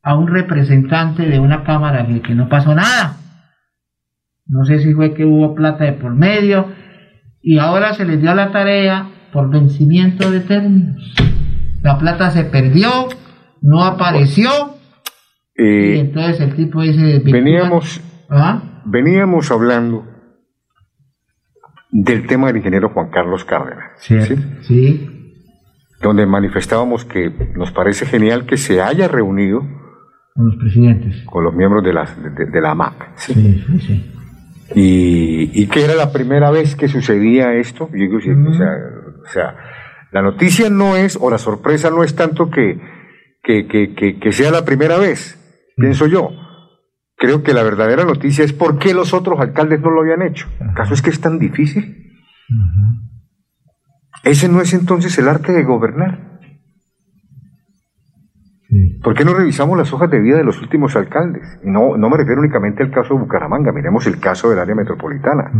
a 0.04 0.16
un 0.16 0.28
representante 0.28 1.24
de 1.24 1.40
una 1.40 1.64
cámara 1.64 2.08
que, 2.08 2.22
que 2.22 2.34
no 2.34 2.48
pasó 2.48 2.74
nada. 2.74 3.18
No 4.48 4.64
sé 4.64 4.80
si 4.80 4.94
fue 4.94 5.14
que 5.14 5.26
hubo 5.26 5.54
plata 5.54 5.84
de 5.84 5.94
por 5.94 6.16
medio 6.16 6.68
y 7.42 7.58
ahora 7.58 7.94
se 7.94 8.06
les 8.06 8.22
dio 8.22 8.34
la 8.34 8.52
tarea 8.52 9.10
por 9.32 9.50
vencimiento 9.50 10.30
de 10.30 10.42
términos 10.42 11.14
la 11.82 11.98
plata 11.98 12.30
se 12.30 12.44
perdió, 12.46 12.90
no 13.62 13.84
apareció. 13.84 14.50
y 15.56 16.00
entonces 16.00 16.40
el 16.40 16.56
tipo 16.56 16.82
dice... 16.82 17.22
Veníamos, 17.24 18.02
¿Ah? 18.30 18.84
veníamos 18.86 19.52
hablando 19.52 20.06
del 21.92 22.28
tema 22.28 22.48
del 22.48 22.58
ingeniero 22.58 22.90
Juan 22.90 23.10
Carlos 23.10 23.44
Cárdenas. 23.46 23.92
¿sí? 23.98 24.20
sí. 24.62 25.08
Donde 26.02 26.26
manifestábamos 26.26 27.06
que 27.06 27.32
nos 27.56 27.72
parece 27.72 28.06
genial 28.06 28.46
que 28.46 28.58
se 28.58 28.82
haya 28.82 29.08
reunido 29.08 29.62
con 30.34 30.46
los 30.48 30.56
presidentes. 30.56 31.24
Con 31.26 31.44
los 31.44 31.54
miembros 31.54 31.84
de 31.84 31.94
la, 31.94 32.06
de, 32.06 32.62
la 32.62 32.74
MAC. 32.74 33.18
¿sí? 33.18 33.34
sí, 33.34 33.80
sí, 33.80 34.14
Y, 34.76 35.52
y, 35.54 35.68
que 35.68 35.84
era 35.84 35.96
la 35.96 36.12
primera 36.12 36.50
vez 36.52 36.76
que 36.76 36.88
sucedía 36.88 37.54
esto. 37.56 37.90
Yo 37.92 37.98
digo, 37.98 38.18
o 38.18 38.54
sea, 38.54 38.78
o 39.24 39.28
sea 39.28 39.56
la 40.12 40.22
noticia 40.22 40.70
no 40.70 40.98
es, 40.98 41.18
o 41.20 41.30
la 41.30 41.38
sorpresa 41.38 41.90
no 41.90 42.04
es 42.04 42.16
tanto 42.16 42.50
que, 42.50 42.80
que, 43.44 44.32
sea 44.32 44.52
la 44.52 44.66
primera 44.66 44.98
vez, 44.98 45.40
pienso 45.78 46.06
yo. 46.06 46.32
Creo 47.16 47.44
que 47.44 47.54
la 47.54 47.64
verdadera 47.64 48.04
noticia 48.04 48.44
es 48.44 48.52
por 48.52 48.78
qué 48.78 48.94
los 48.94 49.14
otros 49.14 49.40
alcaldes 49.40 49.80
no 49.80 49.90
lo 49.90 50.02
habían 50.02 50.22
hecho. 50.22 50.50
¿Acaso 50.60 50.94
es 50.94 51.02
que 51.02 51.12
es 51.12 51.22
tan 51.22 51.40
difícil? 51.40 52.12
Ese 54.24 54.50
no 54.50 54.60
es 54.60 54.74
entonces 54.74 55.18
el 55.18 55.30
arte 55.30 55.54
de 55.54 55.64
gobernar. 55.64 56.31
¿Por 59.04 59.16
qué 59.16 59.26
no 59.26 59.34
revisamos 59.34 59.78
las 59.78 59.92
hojas 59.94 60.12
de 60.12 60.20
vida 60.20 60.38
de 60.38 60.44
los 60.44 60.62
últimos 60.62 60.96
alcaldes? 60.96 61.60
Y 61.64 61.70
no, 61.70 61.98
no 61.98 62.10
me 62.10 62.18
refiero 62.18 62.42
únicamente 62.42 62.84
al 62.84 62.92
caso 62.92 63.16
de 63.16 63.22
Bucaramanga, 63.22 63.72
miremos 63.72 64.06
el 64.08 64.20
caso 64.20 64.50
del 64.50 64.60
área 64.60 64.76
metropolitana. 64.76 65.52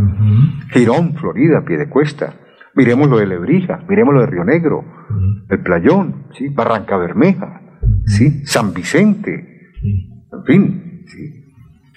Girón, 0.70 1.14
Florida, 1.14 1.62
Piedecuesta, 1.64 2.34
Miremos 2.74 3.08
lo 3.08 3.18
de 3.18 3.26
Lebrija, 3.26 3.80
miremos 3.88 4.14
lo 4.14 4.20
de 4.20 4.26
Río 4.26 4.44
Negro, 4.44 4.84
el 5.50 5.60
Playón, 5.60 6.28
¿sí? 6.32 6.48
Barranca 6.48 6.96
Bermeja, 6.96 7.60
¿sí? 8.06 8.46
San 8.46 8.72
Vicente, 8.72 9.72
en 10.32 10.44
fin. 10.44 11.04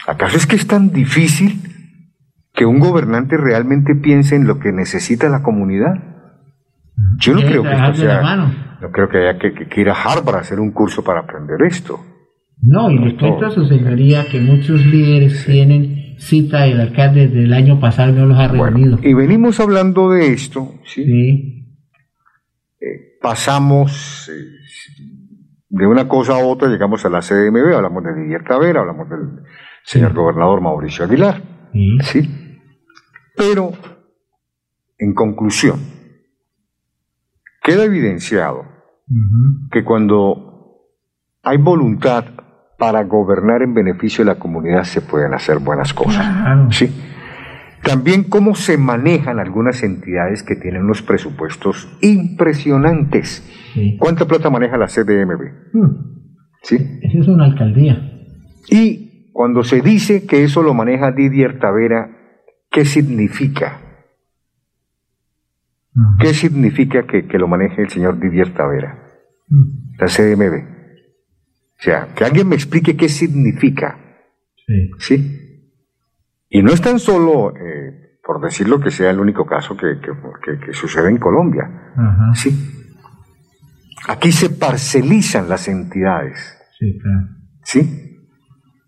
¿Acaso 0.06 0.36
es 0.36 0.46
que 0.46 0.58
es 0.58 0.68
tan 0.68 0.92
difícil 0.92 1.62
que 2.54 2.66
un 2.66 2.80
gobernante 2.80 3.38
realmente 3.38 3.96
piense 3.96 4.36
en 4.36 4.48
lo 4.48 4.60
que 4.60 4.74
necesita 4.74 5.30
la 5.30 5.44
comunidad? 5.44 5.94
Yo 7.20 7.34
no 7.34 7.42
creo 7.42 7.64
que 7.64 7.70
no 8.82 8.92
creo 8.92 9.10
que 9.10 9.18
haya 9.18 9.38
que, 9.40 9.82
ir 9.82 9.90
a 9.90 9.94
Harvard 9.94 10.36
a 10.36 10.40
hacer 10.40 10.60
un 10.60 10.72
curso 10.72 11.04
para 11.04 11.22
aprender 11.22 11.62
esto. 11.68 12.00
No, 12.62 12.90
y 12.90 12.98
les 13.00 13.14
cuento 13.16 13.46
a 13.46 13.52
su 13.52 13.66
señoría 13.66 14.26
que 14.30 14.40
muchos 14.40 14.86
líderes 14.86 15.46
tienen 15.46 16.16
cita 16.18 16.64
del 16.64 16.80
alcalde 16.80 17.28
del 17.28 17.54
año 17.54 17.80
pasado 17.80 18.14
no 18.14 18.26
los 18.28 18.40
ha 18.40 18.48
reunido. 18.48 18.98
y 19.04 19.14
venimos 19.14 19.60
hablando 19.60 20.10
de 20.10 20.32
esto, 20.32 20.76
¿sí? 20.86 21.02
Eh, 22.80 23.18
pasamos 23.22 24.30
eh, 24.30 25.02
de 25.70 25.88
una 25.88 26.08
cosa 26.08 26.34
a 26.34 26.38
otra, 26.38 26.70
llegamos 26.70 27.06
a 27.06 27.10
la 27.10 27.20
CDMB, 27.20 27.76
hablamos 27.76 28.04
de 28.04 28.16
Didier 28.16 28.44
Tavera, 28.46 28.82
hablamos 28.82 29.10
del 29.10 29.44
señor 29.84 30.14
gobernador 30.14 30.62
Mauricio 30.62 31.06
Aguilar, 31.06 31.42
sí. 32.02 32.30
Pero, 33.36 33.74
en 34.98 35.14
conclusión, 35.14 35.95
queda 37.66 37.84
evidenciado 37.84 38.64
que 39.72 39.84
cuando 39.84 40.84
hay 41.44 41.58
voluntad 41.58 42.26
para 42.78 43.04
gobernar 43.04 43.62
en 43.62 43.74
beneficio 43.74 44.24
de 44.24 44.34
la 44.34 44.40
comunidad 44.40 44.84
se 44.84 45.02
pueden 45.02 45.34
hacer 45.34 45.60
buenas 45.60 45.94
cosas. 45.94 46.26
Sí. 46.72 46.94
También 47.84 48.24
cómo 48.24 48.56
se 48.56 48.78
manejan 48.78 49.40
algunas 49.40 49.84
entidades 49.84 50.44
que 50.44 50.56
tienen 50.56 50.84
unos 50.84 51.02
presupuestos 51.02 51.88
impresionantes. 52.02 53.44
¿Cuánta 54.00 54.26
plata 54.26 54.50
maneja 54.50 54.78
la 54.78 54.88
CDMB? 54.88 55.74
Hmm. 55.74 56.16
¿Sí? 56.64 56.78
Eso 57.02 57.20
es 57.20 57.28
una 57.28 57.46
alcaldía. 57.46 58.12
Y 58.70 59.32
cuando 59.34 59.64
se 59.64 59.82
dice 59.82 60.26
que 60.26 60.44
eso 60.44 60.64
lo 60.64 60.74
maneja 60.74 61.12
Didier 61.12 61.60
Tavera, 61.60 62.10
¿qué 62.72 62.86
significa? 62.86 63.85
¿Qué 66.20 66.34
significa 66.34 67.06
que, 67.06 67.24
lo 67.38 67.48
maneje 67.48 67.82
el 67.82 67.90
señor 67.90 68.20
Didier 68.20 68.54
Tavera? 68.54 69.02
La 69.98 70.08
CDMB. 70.08 70.76
O 71.78 71.82
sea, 71.82 72.14
que 72.14 72.26
alguien 72.26 72.50
me 72.50 72.56
explique 72.56 72.98
qué 72.98 73.08
significa. 73.08 73.98
Sí. 74.66 74.92
¿Sí? 75.00 75.46
Y 76.50 76.62
no 76.64 76.72
es 76.72 76.82
tan 76.82 77.00
solo, 77.00 77.54
eh, 77.56 78.20
por 78.24 78.42
decirlo 78.42 78.80
que 78.80 78.92
sea 78.92 79.12
el 79.12 79.20
único 79.20 79.46
caso 79.46 79.78
que, 79.78 79.98
sucede 80.74 81.10
en 81.10 81.18
Colombia. 81.18 81.94
Sí. 82.34 82.50
Aquí 84.08 84.32
se 84.32 84.50
parcelizan 84.50 85.48
las 85.48 85.68
entidades. 85.68 86.58
Sí, 86.78 86.98
claro. 87.00 87.28
¿Sí? 87.64 88.05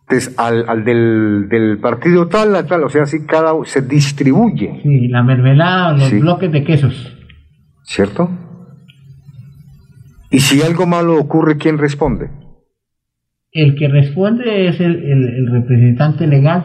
Entonces, 0.10 0.34
al, 0.38 0.86
del, 0.86 1.80
partido 1.82 2.28
tal, 2.28 2.56
a 2.56 2.66
tal, 2.66 2.84
o 2.84 2.90
sea, 2.90 3.04
así 3.04 3.26
cada 3.26 3.54
se 3.66 3.82
distribuye. 3.82 4.80
Sí, 4.82 5.08
la 5.10 5.22
mermelada, 5.22 5.98
los 5.98 6.12
bloques 6.20 6.52
de 6.52 6.64
quesos. 6.64 7.18
¿Cierto? 7.84 8.30
Y 10.30 10.40
si 10.40 10.62
algo 10.62 10.88
malo 10.88 11.20
ocurre, 11.20 11.58
¿quién 11.58 11.78
responde? 11.78 12.30
el 13.58 13.76
que 13.76 13.88
responde 13.88 14.68
es 14.68 14.80
el, 14.80 15.48
representante 15.52 16.28
legal. 16.28 16.64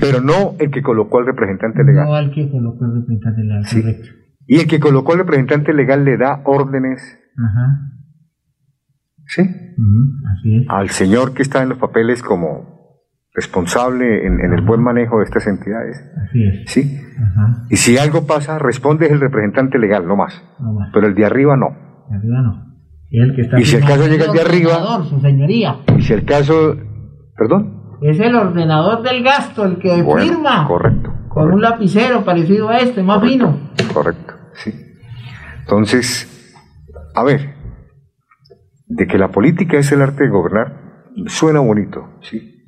Pero 0.00 0.20
no 0.20 0.56
el 0.58 0.70
que 0.70 0.82
colocó 0.82 1.18
al 1.18 1.26
representante 1.26 1.84
legal. 1.84 2.06
No 2.06 2.14
al 2.14 2.32
que 2.32 2.50
colocó 2.50 2.84
al 2.84 2.94
representante 2.94 3.42
legal, 3.42 3.64
correcto. 3.70 4.08
Y 4.46 4.60
el 4.60 4.66
que 4.66 4.80
colocó 4.80 5.12
al 5.12 5.18
representante 5.18 5.72
legal 5.72 6.04
le 6.04 6.16
da 6.16 6.40
órdenes. 6.44 7.18
Ajá. 7.36 7.93
¿Sí? 9.34 9.42
así 9.42 10.56
es. 10.56 10.66
Al 10.68 10.90
señor 10.90 11.34
que 11.34 11.42
está 11.42 11.62
en 11.62 11.70
los 11.70 11.78
papeles 11.78 12.22
como 12.22 12.74
responsable 13.34 14.26
en, 14.26 14.40
el 14.40 14.62
buen 14.62 14.80
manejo 14.80 15.18
de 15.18 15.24
estas 15.24 15.46
entidades. 15.46 15.96
Así 16.28 16.44
es. 16.44 16.70
¿Sí? 16.70 17.00
Ajá. 17.16 17.66
Y 17.68 17.76
si 17.76 17.98
algo 17.98 18.26
pasa, 18.26 18.58
responde 18.58 19.08
el 19.08 19.20
representante 19.20 19.78
legal, 19.78 20.06
no 20.06 20.16
más. 20.16 20.42
No 20.60 20.72
más. 20.72 20.90
Pero 20.94 21.08
el 21.08 21.14
de 21.14 21.24
arriba 21.24 21.56
no. 21.56 21.70
De 22.08 22.16
arriba 22.16 22.42
no 22.42 22.74
y 23.58 23.64
si 23.64 23.76
el 23.76 23.84
caso 23.84 24.08
llega 24.08 24.32
de 24.32 24.40
arriba. 24.40 25.04
Su 25.08 25.20
señoría. 25.20 25.76
Y 25.96 26.02
si 26.02 26.12
el 26.12 26.24
caso. 26.24 26.76
¿Perdón? 27.36 27.98
Es 28.02 28.18
el 28.18 28.34
ordenador 28.34 29.02
del 29.02 29.22
gasto 29.22 29.64
el 29.64 29.78
que 29.78 30.04
firma. 30.18 30.66
Correcto. 30.66 31.12
Con 31.28 31.52
un 31.52 31.62
lapicero 31.62 32.24
parecido 32.24 32.68
a 32.68 32.78
este, 32.78 33.02
más 33.02 33.22
fino. 33.22 33.70
Correcto, 33.92 34.34
sí. 34.54 34.72
Entonces, 35.60 36.54
a 37.14 37.24
ver, 37.24 37.53
de 38.96 39.08
que 39.08 39.18
la 39.18 39.28
política 39.28 39.76
es 39.76 39.90
el 39.90 40.02
arte 40.02 40.24
de 40.24 40.30
gobernar, 40.30 41.10
suena 41.26 41.58
bonito, 41.58 42.10
sí. 42.22 42.62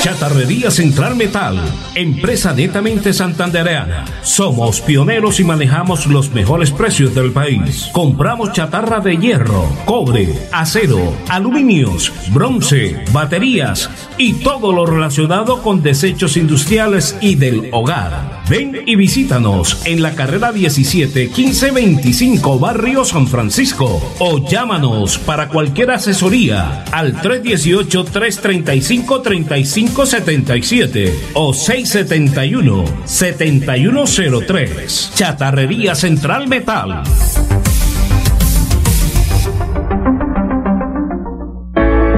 Chatarrería 0.06 0.70
Central 0.70 1.16
Metal, 1.16 1.60
empresa 1.96 2.54
netamente 2.54 3.12
santandereana. 3.12 4.06
Somos 4.22 4.80
pioneros 4.80 5.40
y 5.40 5.44
manejamos 5.44 6.06
los 6.06 6.30
mejores 6.30 6.70
precios 6.70 7.16
del 7.16 7.32
país. 7.32 7.90
Compramos 7.92 8.54
chatarra 8.54 9.00
de 9.00 9.18
hierro, 9.18 9.68
cobre, 9.86 10.48
acero, 10.52 11.12
aluminios, 11.28 12.14
bronce, 12.32 13.04
baterías 13.12 13.90
y 14.20 14.34
todo 14.34 14.72
lo 14.72 14.86
relacionado 14.86 15.64
con 15.64 15.82
desechos 15.82 16.38
industriales 16.38 17.18
y 17.20 17.34
del 17.34 17.70
hogar. 17.72 18.35
Ven 18.50 18.84
y 18.86 18.96
visítanos 18.96 19.82
en 19.86 20.04
la 20.04 20.14
carrera 20.14 20.52
17 20.52 21.32
1525 21.36 22.60
Barrio 22.60 23.04
San 23.04 23.28
Francisco 23.28 24.14
o 24.20 24.48
llámanos 24.48 25.18
para 25.18 25.50
cualquier 25.50 25.90
asesoría 25.90 26.84
al 26.92 27.20
318 27.22 28.06
335 28.06 29.22
3577 29.22 31.20
o 31.34 31.54
671 31.54 32.86
7103. 33.06 35.12
Chatarrería 35.16 35.96
Central 35.96 36.48
Metal. 36.48 37.02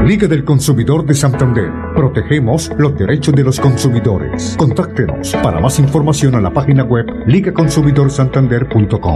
Liga 0.06 0.28
del 0.28 0.44
Consumidor 0.44 1.06
de 1.06 1.14
Santander. 1.14 1.87
Protegemos 1.98 2.72
los 2.78 2.96
derechos 2.96 3.34
de 3.34 3.44
los 3.44 3.60
consumidores. 3.60 4.56
Contáctenos 4.56 5.36
para 5.42 5.60
más 5.60 5.80
información 5.80 6.36
a 6.36 6.42
la 6.42 6.52
página 6.52 6.84
web 6.84 7.08
ligaconsumidorsantander.com. 7.26 9.16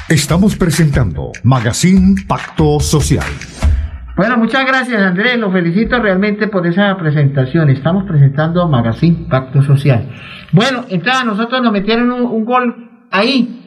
Estamos 0.09 0.57
presentando 0.57 1.31
Magazine 1.43 2.15
Pacto 2.27 2.81
Social. 2.81 3.23
Bueno, 4.17 4.35
muchas 4.37 4.67
gracias 4.67 5.01
Andrés, 5.01 5.39
lo 5.39 5.53
felicito 5.53 6.01
realmente 6.01 6.49
por 6.49 6.67
esa 6.67 6.97
presentación. 6.97 7.69
Estamos 7.69 8.03
presentando 8.05 8.67
Magazine 8.67 9.27
Pacto 9.29 9.63
Social. 9.63 10.13
Bueno, 10.51 10.83
entonces 10.89 11.23
nosotros 11.23 11.63
nos 11.63 11.71
metieron 11.71 12.11
un, 12.11 12.25
un 12.25 12.43
gol 12.43 13.07
ahí, 13.09 13.62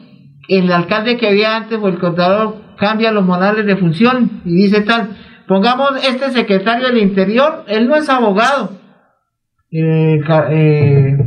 el 0.47 0.71
alcalde 0.71 1.17
que 1.17 1.27
había 1.27 1.55
antes 1.55 1.79
o 1.81 1.87
el 1.87 1.99
contador 1.99 2.61
cambia 2.77 3.11
los 3.11 3.25
modales 3.25 3.65
de 3.65 3.75
función 3.75 4.41
y 4.45 4.55
dice 4.55 4.81
tal, 4.81 5.17
pongamos 5.47 5.91
este 6.07 6.31
secretario 6.31 6.87
del 6.87 6.99
Interior, 6.99 7.65
él 7.67 7.87
no 7.87 7.95
es 7.95 8.09
abogado, 8.09 8.71
eh, 9.71 10.19
eh, 10.51 11.17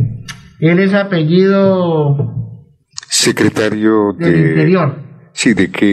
él 0.60 0.78
es 0.78 0.94
apellido 0.94 2.56
secretario 3.08 4.12
del 4.18 4.50
Interior. 4.50 4.96
Sí, 5.32 5.54
¿de 5.54 5.70
qué? 5.70 5.86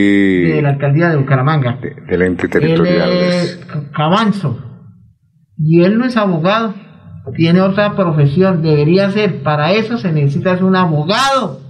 De 0.56 0.62
la 0.62 0.70
alcaldía 0.70 1.10
de 1.10 1.18
Bucaramanga. 1.18 1.78
De, 1.82 1.96
del 2.10 2.22
ente 2.24 2.48
territorial. 2.48 3.10
Él 3.10 3.18
es 3.18 3.66
Cabanzo. 3.96 4.64
Y 5.58 5.84
él 5.84 5.98
no 5.98 6.06
es 6.06 6.18
abogado, 6.18 6.74
tiene 7.36 7.62
otra 7.62 7.96
profesión, 7.96 8.62
debería 8.62 9.10
ser, 9.12 9.42
para 9.42 9.72
eso 9.72 9.98
se 9.98 10.12
necesita 10.12 10.54
un 10.64 10.76
abogado 10.76 11.67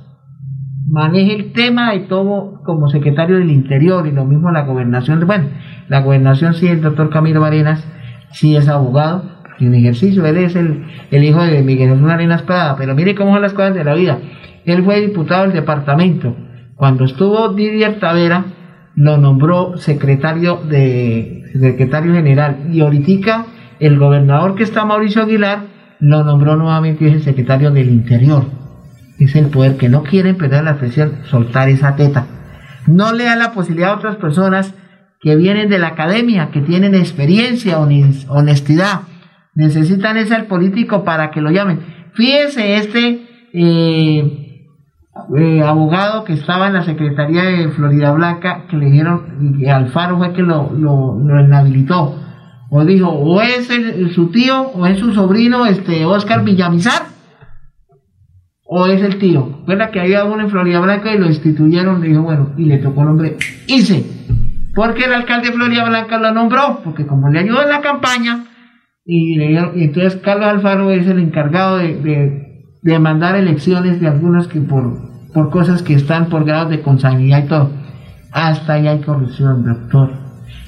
maneje 0.87 1.35
el 1.35 1.51
tema 1.51 1.93
y 1.95 2.07
todo 2.07 2.61
como 2.63 2.89
secretario 2.89 3.37
del 3.37 3.51
Interior 3.51 4.07
y 4.07 4.11
lo 4.11 4.25
mismo 4.25 4.51
la 4.51 4.61
gobernación. 4.61 5.25
Bueno, 5.27 5.45
la 5.89 6.01
gobernación 6.01 6.53
sí, 6.53 6.67
el 6.67 6.81
doctor 6.81 7.09
Camilo 7.09 7.43
Arenas 7.43 7.85
sí 8.31 8.55
es 8.55 8.67
abogado 8.69 9.37
en 9.59 9.73
ejercicio, 9.73 10.25
él 10.25 10.37
es 10.37 10.55
el, 10.55 10.85
el 11.09 11.23
hijo 11.23 11.41
de 11.41 11.63
Miguel 11.63 11.89
Jesús 11.89 12.09
Arenas 12.09 12.43
Prada, 12.43 12.75
pero 12.77 12.93
mire 12.95 13.15
cómo 13.15 13.33
son 13.33 13.41
las 13.41 13.53
cosas 13.53 13.73
de 13.73 13.83
la 13.83 13.95
vida. 13.95 14.19
Él 14.65 14.83
fue 14.83 15.01
diputado 15.01 15.43
del 15.43 15.53
departamento. 15.53 16.35
Cuando 16.75 17.05
estuvo 17.05 17.49
Didier 17.49 17.99
Tavera, 17.99 18.45
lo 18.95 19.17
nombró 19.17 19.77
secretario 19.77 20.57
de 20.69 21.43
secretario 21.59 22.13
general 22.13 22.67
y 22.71 22.81
ahorita 22.81 23.45
el 23.79 23.97
gobernador 23.97 24.55
que 24.55 24.63
está 24.63 24.85
Mauricio 24.85 25.23
Aguilar 25.23 25.59
lo 25.99 26.23
nombró 26.23 26.55
nuevamente 26.55 27.07
el 27.07 27.23
secretario 27.23 27.71
del 27.71 27.89
Interior 27.89 28.66
es 29.19 29.35
el 29.35 29.47
poder 29.47 29.77
que 29.77 29.89
no 29.89 30.03
quiere 30.03 30.33
perder 30.33 30.63
la 30.63 30.77
presión, 30.77 31.19
soltar 31.25 31.69
esa 31.69 31.95
teta. 31.95 32.27
No 32.85 33.13
le 33.13 33.25
da 33.25 33.35
la 33.35 33.51
posibilidad 33.51 33.91
a 33.91 33.95
otras 33.95 34.15
personas 34.17 34.73
que 35.19 35.35
vienen 35.35 35.69
de 35.69 35.79
la 35.79 35.89
academia, 35.89 36.49
que 36.51 36.61
tienen 36.61 36.95
experiencia, 36.95 37.79
honestidad, 37.79 39.01
necesitan 39.55 40.17
ese 40.17 40.35
político 40.43 41.03
para 41.03 41.31
que 41.31 41.41
lo 41.41 41.49
llamen. 41.49 41.79
Fíjese 42.13 42.75
este 42.77 43.49
eh, 43.53 44.67
eh, 45.35 45.61
abogado 45.63 46.23
que 46.23 46.33
estaba 46.33 46.67
en 46.67 46.73
la 46.73 46.83
Secretaría 46.83 47.43
de 47.43 47.69
Florida 47.69 48.11
Blanca, 48.11 48.65
que 48.69 48.77
le 48.77 48.91
dijeron, 48.91 49.57
que 49.59 49.69
Alfaro 49.69 50.17
fue 50.17 50.33
que 50.33 50.43
lo, 50.43 50.71
lo, 50.73 51.17
lo 51.19 51.41
inhabilitó. 51.41 52.23
O 52.69 52.85
dijo, 52.85 53.09
o 53.09 53.41
es 53.41 53.69
su 54.13 54.29
tío, 54.29 54.61
o 54.61 54.85
es 54.85 54.99
su 54.99 55.13
sobrino, 55.13 55.65
este 55.65 56.05
Oscar 56.05 56.43
Villamizar 56.43 57.16
o 58.67 58.85
es 58.87 59.01
el 59.01 59.17
tío. 59.17 59.63
¿Verdad 59.65 59.91
que 59.91 60.01
había 60.01 60.25
uno 60.25 60.43
en 60.43 60.49
Florida 60.49 60.79
Blanca 60.79 61.13
y 61.13 61.17
lo 61.17 61.27
instituyeron? 61.27 62.01
Le 62.01 62.09
dijo, 62.09 62.21
bueno, 62.21 62.53
y 62.57 62.65
le 62.65 62.77
tocó 62.77 63.01
el 63.01 63.07
nombre 63.07 63.37
Hice. 63.67 64.05
Porque 64.75 65.05
el 65.05 65.13
alcalde 65.13 65.47
de 65.47 65.53
Florida 65.53 65.87
Blanca 65.87 66.19
lo 66.19 66.31
nombró, 66.31 66.81
porque 66.83 67.07
como 67.07 67.29
le 67.29 67.39
ayudó 67.39 67.63
en 67.63 67.69
la 67.69 67.81
campaña, 67.81 68.43
y, 69.09 69.39
entonces 69.41 70.17
Carlos 70.17 70.47
Alfaro 70.47 70.91
es 70.91 71.07
el 71.07 71.19
encargado 71.19 71.77
de, 71.77 72.43
de, 72.83 72.99
mandar 72.99 73.35
elecciones 73.37 74.01
de 74.01 74.07
algunos 74.07 74.49
que 74.49 74.59
por, 74.59 75.31
por 75.33 75.49
cosas 75.49 75.81
que 75.81 75.93
están 75.93 76.27
por 76.27 76.43
grados 76.43 76.69
de 76.69 76.81
consanguinidad 76.81 77.45
y 77.45 77.47
todo. 77.47 77.71
Hasta 78.33 78.73
ahí 78.73 78.87
hay 78.87 78.99
corrupción, 78.99 79.63
doctor. 79.63 80.11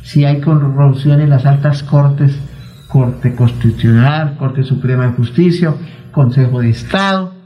Si 0.03 0.23
hay 0.23 0.39
corrupción 0.39 1.19
en 1.19 1.29
las 1.29 1.45
altas 1.45 1.83
cortes, 1.83 2.39
Corte 2.87 3.35
Constitucional, 3.35 4.37
Corte 4.37 4.63
Suprema 4.63 5.07
de 5.07 5.13
Justicia, 5.13 5.73
Consejo 6.11 6.61
de 6.61 6.69
Estado, 6.69 7.38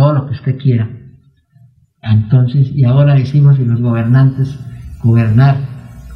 todo 0.00 0.14
lo 0.14 0.26
que 0.26 0.32
usted 0.32 0.56
quiera. 0.56 0.88
Entonces, 2.00 2.70
y 2.74 2.84
ahora 2.84 3.14
decimos, 3.14 3.58
y 3.58 3.66
los 3.66 3.82
gobernantes, 3.82 4.58
gobernar. 5.02 5.56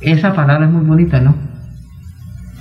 Esa 0.01 0.33
palabra 0.33 0.65
es 0.65 0.73
muy 0.73 0.87
bonita, 0.87 1.21
¿no? 1.21 1.35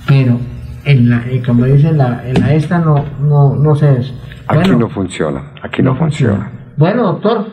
Pero, 0.06 0.38
en 0.84 1.08
la, 1.08 1.26
eh, 1.26 1.42
como 1.44 1.64
dice 1.64 1.92
la, 1.92 2.28
en 2.28 2.42
la 2.42 2.52
esta, 2.52 2.78
no, 2.78 3.02
no, 3.22 3.56
no 3.56 3.74
eso. 3.74 4.14
aquí 4.48 4.70
no 4.72 4.90
funciona, 4.90 5.52
aquí 5.62 5.82
no, 5.82 5.96
funciona. 5.96 6.52
Bueno, 6.76 7.04
doctor, 7.04 7.46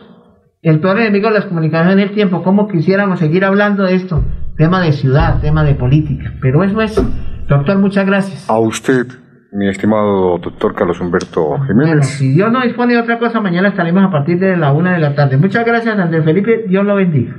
el 0.60 0.78
peor 0.78 1.00
enemigo 1.00 1.28
de 1.28 1.34
las 1.36 1.46
comunicaciones 1.46 1.94
en 1.94 2.00
el 2.00 2.14
tiempo, 2.14 2.42
¿cómo 2.42 2.68
quisiéramos 2.68 3.20
seguir 3.20 3.42
hablando 3.42 3.84
de 3.84 3.94
esto? 3.94 4.22
Tema 4.58 4.82
de 4.82 4.92
ciudad, 4.92 5.40
tema 5.40 5.64
de 5.64 5.74
política, 5.74 6.34
pero 6.42 6.62
eso 6.62 6.82
es. 6.82 7.02
Doctor, 7.48 7.78
muchas 7.78 8.04
gracias. 8.04 8.50
A 8.50 8.58
usted 8.58 9.06
mi 9.52 9.68
estimado 9.68 10.38
doctor 10.38 10.74
Carlos 10.74 10.98
Humberto 11.00 11.58
Jiménez. 11.66 12.06
si 12.06 12.32
Dios 12.32 12.50
no 12.50 12.62
dispone 12.62 12.94
de 12.94 13.00
otra 13.00 13.18
cosa, 13.18 13.40
mañana 13.40 13.68
estaremos 13.68 14.02
a 14.02 14.10
partir 14.10 14.38
de 14.38 14.56
la 14.56 14.72
una 14.72 14.94
de 14.94 14.98
la 14.98 15.14
tarde. 15.14 15.36
Muchas 15.36 15.64
gracias, 15.64 15.98
Andrés 15.98 16.24
Felipe. 16.24 16.64
Dios 16.66 16.84
lo 16.84 16.94
bendiga. 16.94 17.34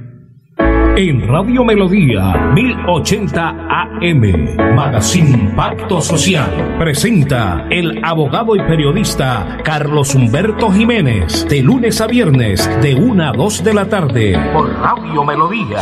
En 0.95 1.27
Radio 1.27 1.65
Melodía 1.65 2.51
1080 2.53 3.49
AM, 3.67 4.75
Magazine 4.75 5.51
Pacto 5.55 5.99
Social, 6.01 6.75
presenta 6.77 7.65
el 7.71 7.99
abogado 8.05 8.55
y 8.55 8.59
periodista 8.59 9.57
Carlos 9.63 10.13
Humberto 10.13 10.69
Jiménez, 10.69 11.47
de 11.49 11.63
lunes 11.63 11.99
a 11.99 12.05
viernes, 12.05 12.69
de 12.83 12.93
una 12.93 13.29
a 13.29 13.33
dos 13.33 13.63
de 13.63 13.73
la 13.73 13.89
tarde, 13.89 14.37
por 14.53 14.69
Radio 14.69 15.23
Melodía. 15.23 15.79